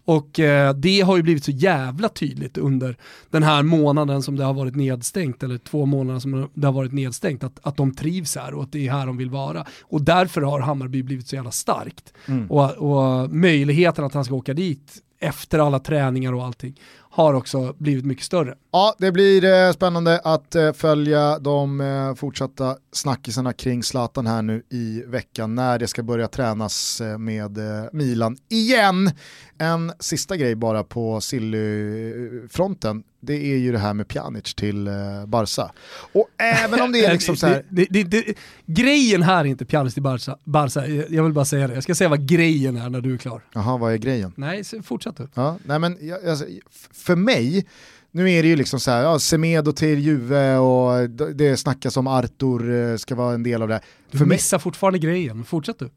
Och 0.09 0.39
eh, 0.39 0.73
det 0.73 1.01
har 1.01 1.17
ju 1.17 1.23
blivit 1.23 1.43
så 1.43 1.51
jävla 1.51 2.09
tydligt 2.09 2.57
under 2.57 2.95
den 3.29 3.43
här 3.43 3.63
månaden 3.63 4.21
som 4.21 4.35
det 4.35 4.43
har 4.43 4.53
varit 4.53 4.75
nedstängt, 4.75 5.43
eller 5.43 5.57
två 5.57 5.85
månader 5.85 6.19
som 6.19 6.49
det 6.53 6.67
har 6.67 6.73
varit 6.73 6.93
nedstängt, 6.93 7.43
att, 7.43 7.59
att 7.61 7.77
de 7.77 7.95
trivs 7.95 8.35
här 8.35 8.53
och 8.53 8.63
att 8.63 8.71
det 8.71 8.87
är 8.87 8.91
här 8.91 9.05
de 9.05 9.17
vill 9.17 9.29
vara. 9.29 9.65
Och 9.81 10.01
därför 10.01 10.41
har 10.41 10.59
Hammarby 10.59 11.03
blivit 11.03 11.27
så 11.27 11.35
jävla 11.35 11.51
starkt. 11.51 12.13
Och, 12.49 12.71
och 12.71 13.29
möjligheten 13.29 14.05
att 14.05 14.13
han 14.13 14.25
ska 14.25 14.35
åka 14.35 14.53
dit 14.53 14.97
efter 15.19 15.59
alla 15.59 15.79
träningar 15.79 16.33
och 16.33 16.45
allting 16.45 16.79
har 17.11 17.33
också 17.33 17.75
blivit 17.77 18.05
mycket 18.05 18.25
större. 18.25 18.55
Ja, 18.71 18.95
det 18.97 19.11
blir 19.11 19.43
eh, 19.45 19.71
spännande 19.71 20.19
att 20.23 20.55
eh, 20.55 20.73
följa 20.73 21.39
de 21.39 21.81
eh, 21.81 22.15
fortsatta 22.15 22.77
snackisarna 22.91 23.53
kring 23.53 23.83
Zlatan 23.83 24.27
här 24.27 24.41
nu 24.41 24.63
i 24.69 25.03
veckan 25.07 25.55
när 25.55 25.79
det 25.79 25.87
ska 25.87 26.03
börja 26.03 26.27
tränas 26.27 27.01
eh, 27.01 27.17
med 27.17 27.57
eh, 27.57 27.85
Milan 27.93 28.37
igen. 28.49 29.11
En 29.57 29.91
sista 29.99 30.37
grej 30.37 30.55
bara 30.55 30.83
på 30.83 31.21
Silly-fronten, 31.21 32.97
eh, 32.97 33.03
det 33.21 33.33
är 33.53 33.57
ju 33.57 33.71
det 33.71 33.77
här 33.79 33.93
med 33.93 34.07
Pjanic 34.07 34.53
till 34.55 34.87
eh, 34.87 34.93
Barca. 35.27 35.71
Och 36.13 36.27
även 36.37 36.81
om 36.81 36.91
det 36.91 37.05
är 37.05 37.11
liksom 37.13 37.35
så 37.37 37.47
här, 37.47 37.65
Det, 37.69 37.87
det, 37.89 38.03
det, 38.03 38.23
grejen 38.65 39.21
här 39.23 39.39
är 39.39 39.45
inte 39.45 39.65
Pjanic 39.65 39.93
till 39.93 40.03
Barca, 40.03 40.37
Barca, 40.43 40.87
jag 40.87 41.23
vill 41.23 41.33
bara 41.33 41.45
säga 41.45 41.67
det. 41.67 41.73
Jag 41.73 41.83
ska 41.83 41.95
säga 41.95 42.09
vad 42.09 42.27
grejen 42.27 42.77
är 42.77 42.89
när 42.89 43.01
du 43.01 43.13
är 43.13 43.17
klar. 43.17 43.41
jaha 43.53 43.77
vad 43.77 43.93
är 43.93 43.97
grejen? 43.97 44.33
Nej, 44.37 44.63
fortsätt 44.83 45.17
du. 45.17 45.27
Ja, 45.33 45.57
nej 45.65 45.79
men 45.79 45.97
jag, 46.01 46.25
alltså, 46.27 46.45
för 46.91 47.15
mig, 47.15 47.65
nu 48.11 48.31
är 48.31 48.43
det 48.43 48.49
ju 48.49 48.55
liksom 48.55 48.79
så 48.79 48.91
här, 48.91 49.01
ja, 49.03 49.19
Semedo 49.19 49.71
till 49.71 49.99
Juve 49.99 50.57
och 50.57 51.09
det 51.09 51.57
snackas 51.57 51.97
om 51.97 52.07
Artur 52.07 52.91
eh, 52.91 52.97
ska 52.97 53.15
vara 53.15 53.33
en 53.33 53.43
del 53.43 53.61
av 53.61 53.67
det. 53.67 53.81
Du 54.11 54.17
För 54.17 54.25
mig, 54.25 54.35
missar 54.35 54.59
fortfarande 54.59 54.99
grejen, 54.99 55.45
fortsätt 55.45 55.79
du. 55.79 55.89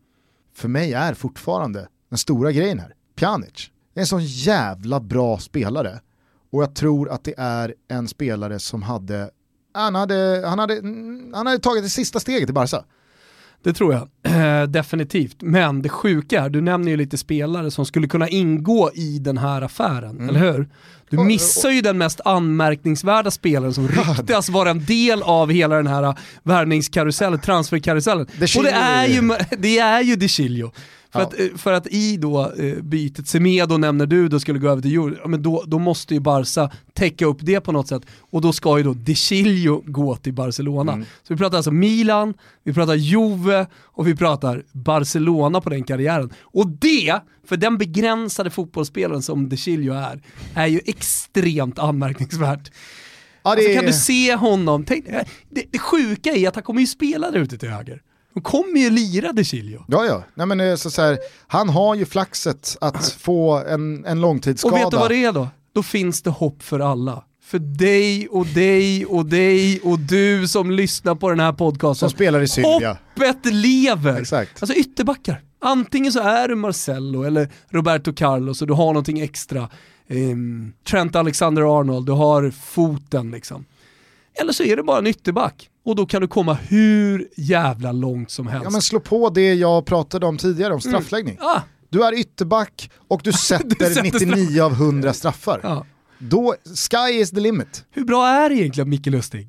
för 0.57 0.69
mig 0.69 0.93
är 0.93 1.15
fortfarande 1.15 1.89
den 2.09 2.19
stora 2.19 2.53
grejen 2.53 2.79
här, 2.79 2.95
Pjanic. 3.17 3.71
Det 3.95 4.01
är 4.01 4.03
en 4.03 4.07
sån 4.07 4.25
jävla 4.25 5.01
bra 5.01 5.39
spelare 5.39 6.01
och 6.53 6.63
jag 6.63 6.75
tror 6.75 7.11
att 7.11 7.25
det 7.25 7.35
är 7.39 7.75
en 7.89 8.09
spelare 8.09 8.59
som 8.59 8.83
hade, 8.83 9.31
han 9.75 9.95
hade, 9.95 10.43
han 10.47 10.59
hade, 10.59 10.75
mm, 10.79 11.33
han 11.35 11.47
hade 11.47 11.59
tagit 11.59 11.83
det 11.85 11.89
sista 11.91 12.21
steget 12.21 12.51
i 12.51 12.53
Barca. 12.53 12.85
Det 13.65 13.73
tror 13.73 13.93
jag, 13.95 14.09
Eh, 14.25 14.63
definitivt. 14.69 15.37
Men 15.43 15.83
det 15.83 15.89
sjuka 15.89 16.41
är, 16.45 16.51
du 16.51 16.61
nämner 16.61 16.91
ju 16.91 16.97
lite 16.97 17.19
spelare 17.19 17.71
som 17.71 17.87
skulle 17.87 18.09
kunna 18.09 18.29
ingå 18.29 18.91
i 18.95 19.19
den 19.19 19.39
här 19.39 19.63
affären, 19.63 20.29
eller 20.29 20.41
hur? 20.53 20.69
Du 21.11 21.19
missar 21.19 21.71
ju 21.71 21.81
den 21.81 21.99
mest 21.99 22.21
anmärkningsvärda 22.25 23.31
spelaren 23.31 23.75
som 23.75 23.89
ryktas 23.89 24.49
vara 24.49 24.71
en 24.71 24.85
del 24.85 25.23
av 25.23 25.51
hela 25.51 25.77
den 25.77 25.87
här 25.87 26.15
värvningskarusellen, 26.43 27.41
transferkarusellen. 27.41 28.27
Och 28.57 28.63
det 28.65 28.71
är 28.71 29.07
ju- 29.07 29.37
det 29.59 29.79
är 29.79 30.01
ju 30.03 30.17
De 30.17 30.29
Chilio. 30.29 30.73
För, 31.13 31.21
Ja. 31.21 31.27
att, 31.27 31.41
eh, 31.41 31.47
för 31.57 31.73
att 31.73 31.87
i 31.87 32.17
då 32.17 32.53
eh, 32.59 32.83
bytet, 32.83 33.29
Semedo 33.29 33.77
nämner 33.77 34.07
du, 34.07 34.29
då 34.29 34.41
skulle 34.41 34.59
gå 34.59 34.69
över 34.69 34.83
till 34.83 34.93
Euro, 34.95 35.29
men 35.29 35.43
då, 35.43 35.65
då 35.67 35.79
måste 35.79 36.15
ju 36.15 36.21
Barca 36.21 36.71
täcka 36.93 37.27
upp 37.27 37.39
det 37.41 37.61
på 37.61 37.73
något 37.73 37.89
sätt. 37.89 38.03
Och 38.21 38.41
då 38.41 38.53
ska 38.53 38.79
ju 38.79 38.85
då 38.85 38.93
De 38.95 39.15
Chilio 39.15 39.83
gå 39.87 40.17
till 40.17 40.33
Barcelona. 40.33 40.93
Mm. 40.93 41.05
Så 41.23 41.35
vi 41.35 41.39
pratar 41.39 41.57
alltså 41.57 41.71
Milan, 41.71 42.35
vi 42.65 42.73
pratar 42.73 42.95
Juve 42.95 43.67
och 43.83 44.07
vi 44.07 44.17
pratar 44.17 44.63
Barcelona 44.73 45.61
på 45.61 45.71
den 45.71 45.85
karriären. 45.85 46.31
Och 46.41 46.69
det, 46.69 47.21
för 47.47 47.57
den 47.57 47.79
begränsade 47.79 48.51
fotbollsspelaren 48.51 49.23
som 49.23 49.49
De 49.49 49.57
Chilio 49.57 49.93
är, 49.93 50.23
är 50.55 50.67
ju 50.67 50.81
extremt 50.87 51.79
anmärkningsvärt. 51.79 52.71
Ja, 53.45 53.55
det 53.55 53.61
Alltså, 53.61 53.75
kan 53.75 53.85
du 53.87 53.93
se 53.93 54.35
honom? 54.35 54.85
Tänk, 54.85 55.07
det, 55.51 55.65
det 55.71 55.79
sjuka 55.79 56.31
är 56.31 56.49
att 56.49 56.55
han 56.55 56.65
kommer 56.65 56.81
ju 56.81 56.87
spela 56.87 57.31
där 57.31 57.39
ute 57.41 57.59
till 57.59 57.69
höger. 57.69 58.03
De 58.35 58.43
kommer 58.43 58.81
ju 58.81 58.91
lira 58.91 59.33
De 59.33 59.45
Chilio. 59.45 59.85
Ja, 59.89 60.05
ja. 60.05 60.25
Nej, 60.35 60.47
men, 60.47 60.61
eh, 60.61 60.75
så, 60.75 60.91
så 60.91 61.03
här, 61.03 61.19
han 61.47 61.69
har 61.69 61.95
ju 61.95 62.05
flaxet 62.05 62.77
att 62.81 63.09
få 63.09 63.59
en, 63.59 64.05
en 64.05 64.21
långtidsskada. 64.21 64.75
Och 64.77 64.81
vet 64.81 64.91
du 64.91 64.97
vad 64.97 65.11
det 65.11 65.25
är 65.25 65.33
då? 65.33 65.49
Då 65.75 65.83
finns 65.83 66.23
det 66.23 66.31
hopp 66.31 66.63
för 66.63 66.81
alla. 66.81 67.25
För 67.45 67.59
dig 67.59 68.29
och 68.29 68.47
dig 68.47 69.07
och 69.07 69.27
dig 69.27 69.81
och 69.81 69.99
du 69.99 70.49
som 70.49 70.71
lyssnar 70.71 71.15
på 71.15 71.31
den 71.31 71.41
här 71.41 71.53
podcasten. 71.53 72.09
Som 72.09 72.17
spelar 72.17 72.41
i 72.41 72.49
Sylvia. 72.49 72.99
Hoppet 73.15 73.55
lever! 73.55 74.21
Exakt. 74.21 74.63
Alltså 74.63 74.77
ytterbackar. 74.79 75.43
Antingen 75.61 76.13
så 76.13 76.21
är 76.21 76.49
du 76.49 76.55
Marcello 76.55 77.23
eller 77.23 77.49
Roberto 77.71 78.13
Carlos 78.13 78.63
och 78.63 78.69
du 78.69 78.75
har 78.75 78.87
någonting 78.87 79.21
extra. 79.21 79.69
Ehm, 80.09 80.73
Trent 80.91 81.17
Alexander-Arnold, 81.17 82.07
du 82.07 82.13
har 82.13 82.51
foten 82.51 83.31
liksom. 83.31 83.65
Eller 84.41 84.53
så 84.53 84.63
är 84.63 84.77
det 84.77 84.83
bara 84.83 84.99
en 84.99 85.07
ytterback 85.07 85.69
och 85.85 85.97
då 85.97 86.07
kan 86.07 86.21
du 86.23 86.29
komma 86.29 86.55
hur 86.55 87.29
jävla 87.37 87.93
långt 87.93 88.31
som 88.31 88.47
helst. 88.47 88.65
Ja, 88.65 88.71
men 88.71 88.83
slå 88.83 89.01
på 89.01 89.31
det 89.31 89.55
jag 89.55 89.87
pratade 89.87 90.27
om 90.27 90.39
tidigare, 90.39 90.75
om 90.75 90.81
straffläggning. 90.81 91.37
ah, 91.41 91.61
Du 91.91 92.05
är 92.05 92.19
ytterback 92.19 92.91
och 93.09 93.21
du 93.25 93.33
sätter, 93.49 93.89
sätter 93.89 94.03
99 94.03 94.63
av 94.63 94.73
100 94.73 95.13
straffar. 95.13 95.61
ja. 95.63 95.87
Då, 96.19 96.55
sky 96.65 97.13
is 97.13 97.31
the 97.31 97.41
limit. 97.41 97.85
Hur 97.91 98.05
bra 98.05 98.29
är 98.29 98.51
egentligen 98.53 98.89
Micke 98.91 99.07
Lustig? 99.07 99.49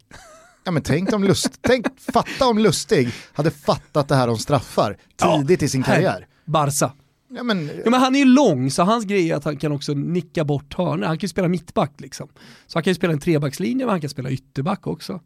Ja, 0.64 0.72
men 0.72 0.82
tänk 0.84 1.14
om 1.14 1.24
Lust, 1.24 1.50
tänk, 1.62 1.86
fatta 2.14 2.48
om 2.48 2.58
Lustig 2.60 3.10
hade 3.34 3.52
fattat 3.52 4.08
det 4.08 4.16
här 4.16 4.28
om 4.28 4.38
straffar 4.38 4.98
tidigt 5.18 5.64
i 5.64 5.70
sin 5.70 5.84
karriär. 5.84 6.28
Barca. 6.46 6.92
Ja, 7.36 7.44
men, 7.44 7.68
Ja, 7.86 7.90
men 7.92 8.00
han 8.02 8.16
är 8.16 8.20
ju 8.20 8.26
lång, 8.26 8.72
så 8.72 8.84
hans 8.84 9.06
grej 9.06 9.32
är 9.32 9.36
att 9.36 9.44
han 9.44 9.58
kan 9.58 9.72
också 9.72 9.94
nicka 9.94 10.44
bort 10.44 10.74
hörnor. 10.78 11.06
Han 11.06 11.18
kan 11.18 11.22
ju 11.22 11.28
spela 11.28 11.48
mittback 11.48 11.92
liksom. 11.98 12.28
Så 12.68 12.78
han 12.78 12.84
kan 12.84 12.92
ju 12.92 12.96
spela 12.96 13.14
en 13.14 13.20
trebackslinje, 13.20 13.86
men 13.86 13.90
han 13.90 14.02
kan 14.02 14.10
spela 14.10 14.30
ytterback 14.30 14.88
också. 14.88 15.20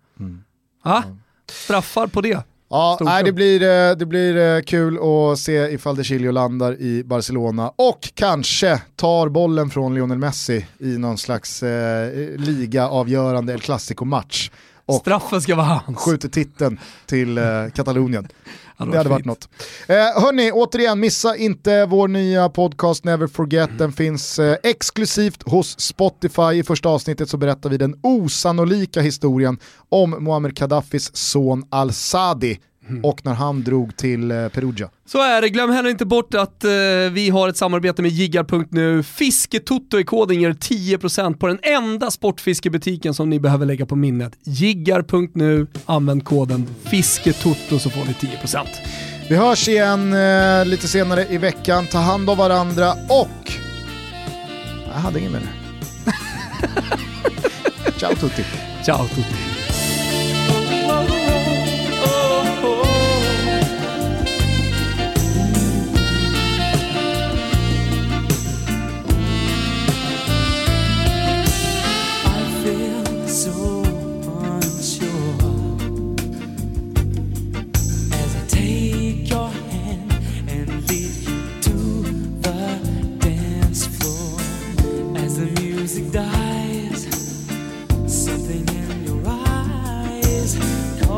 Ja, 0.84 1.04
straffar 1.50 2.08
på 2.08 2.22
det. 2.22 2.44
ja, 2.70 2.98
nej, 3.02 3.24
det 3.24 3.32
blir, 3.32 3.62
eh, 3.64 3.96
det 3.96 4.06
blir 4.06 4.38
eh, 4.38 4.62
kul 4.62 4.98
att 4.98 5.40
se 5.40 5.54
ifall 5.74 5.96
De 5.96 6.04
Chilio 6.04 6.32
landar 6.32 6.82
i 6.82 7.04
Barcelona 7.04 7.72
och 7.76 8.10
kanske 8.14 8.82
tar 8.96 9.30
bollen 9.30 9.70
från 9.70 9.96
Lionel 9.96 10.18
Messi 10.18 10.66
i 10.80 10.98
någon 10.98 11.18
slags 11.18 11.64
eh, 11.64 12.12
liga-avgörande 12.38 13.54
El 13.54 13.60
Clasico-match 13.62 14.52
och 14.88 14.96
Straffen 14.96 15.42
ska 15.42 15.56
vara 15.56 15.66
hans. 15.86 15.98
skjuter 16.00 16.30
titeln 16.30 16.80
till 17.06 17.38
eh, 17.38 17.44
Katalonien. 17.76 18.28
hade 18.78 18.92
Det 18.92 18.98
hade 18.98 19.10
varit 19.10 19.18
fint. 19.20 19.26
något. 19.26 19.50
Eh, 19.88 19.96
hörni, 19.96 20.52
återigen, 20.52 21.00
missa 21.00 21.36
inte 21.36 21.86
vår 21.86 22.08
nya 22.08 22.50
podcast 22.50 23.04
Never 23.04 23.28
Forget. 23.28 23.70
Den 23.78 23.92
finns 23.94 24.40
eh, 24.40 24.58
exklusivt 24.64 25.44
hos 25.50 25.80
Spotify. 25.80 26.54
I 26.54 26.64
första 26.64 26.90
avsnittet 26.90 27.30
så 27.30 27.38
berättar 27.38 27.70
vi 27.70 27.78
den 27.78 28.00
osannolika 28.04 29.02
historien 29.02 29.58
om 29.90 30.10
Muammar 30.10 30.50
Gaddafis 30.50 31.16
son 31.16 31.66
Al-Sadi 31.70 32.60
och 33.04 33.26
när 33.26 33.34
han 33.34 33.64
drog 33.64 33.98
till 33.98 34.32
eh, 34.32 34.48
Perugia. 34.48 34.90
Så 35.06 35.22
är 35.22 35.42
det, 35.42 35.50
glöm 35.50 35.70
heller 35.70 35.90
inte 35.90 36.06
bort 36.06 36.34
att 36.34 36.64
eh, 36.64 36.70
vi 37.12 37.30
har 37.34 37.50
ett 37.50 37.58
samarbete 37.58 38.02
med 38.02 38.12
Jiggar.nu. 38.12 39.04
Fisketoto 39.04 40.00
i 40.00 40.04
koden 40.04 40.42
ger 40.42 40.52
10% 40.52 41.38
på 41.38 41.48
den 41.48 41.60
enda 41.62 42.12
sportfiskebutiken 42.12 43.14
som 43.14 43.30
ni 43.30 43.40
behöver 43.40 43.66
lägga 43.66 43.86
på 43.86 43.96
minnet. 43.96 44.34
Jiggar.nu, 44.44 45.68
använd 45.86 46.26
koden 46.26 46.68
Fisketoto 46.84 47.80
så 47.80 47.90
får 47.90 48.06
ni 48.06 48.12
10%. 48.12 48.66
Vi 49.30 49.36
hörs 49.36 49.68
igen 49.68 50.14
eh, 50.14 50.66
lite 50.66 50.88
senare 50.88 51.26
i 51.30 51.38
veckan. 51.38 51.88
Ta 51.88 51.98
hand 51.98 52.30
om 52.30 52.38
varandra 52.38 52.94
och... 53.10 53.52
Jag 54.94 55.02
hade 55.02 55.20
ingen 55.20 55.32
mer. 55.32 55.42
Ciao 58.00 58.16
tutti. 58.16 58.46
Ciao 58.86 59.08
tutti. 59.08 59.57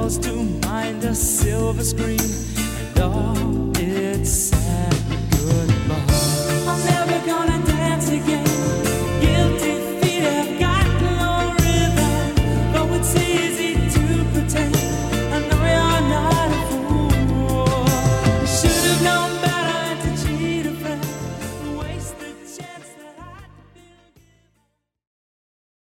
calls 0.09 0.17
to 0.17 0.33
mind 0.67 1.03
a 1.03 1.13
silver 1.13 1.83
screen 1.83 2.19
and 2.19 2.99
all 2.99 3.71
its 3.77 4.31
sad 4.31 4.95
goodbye. 5.31 6.08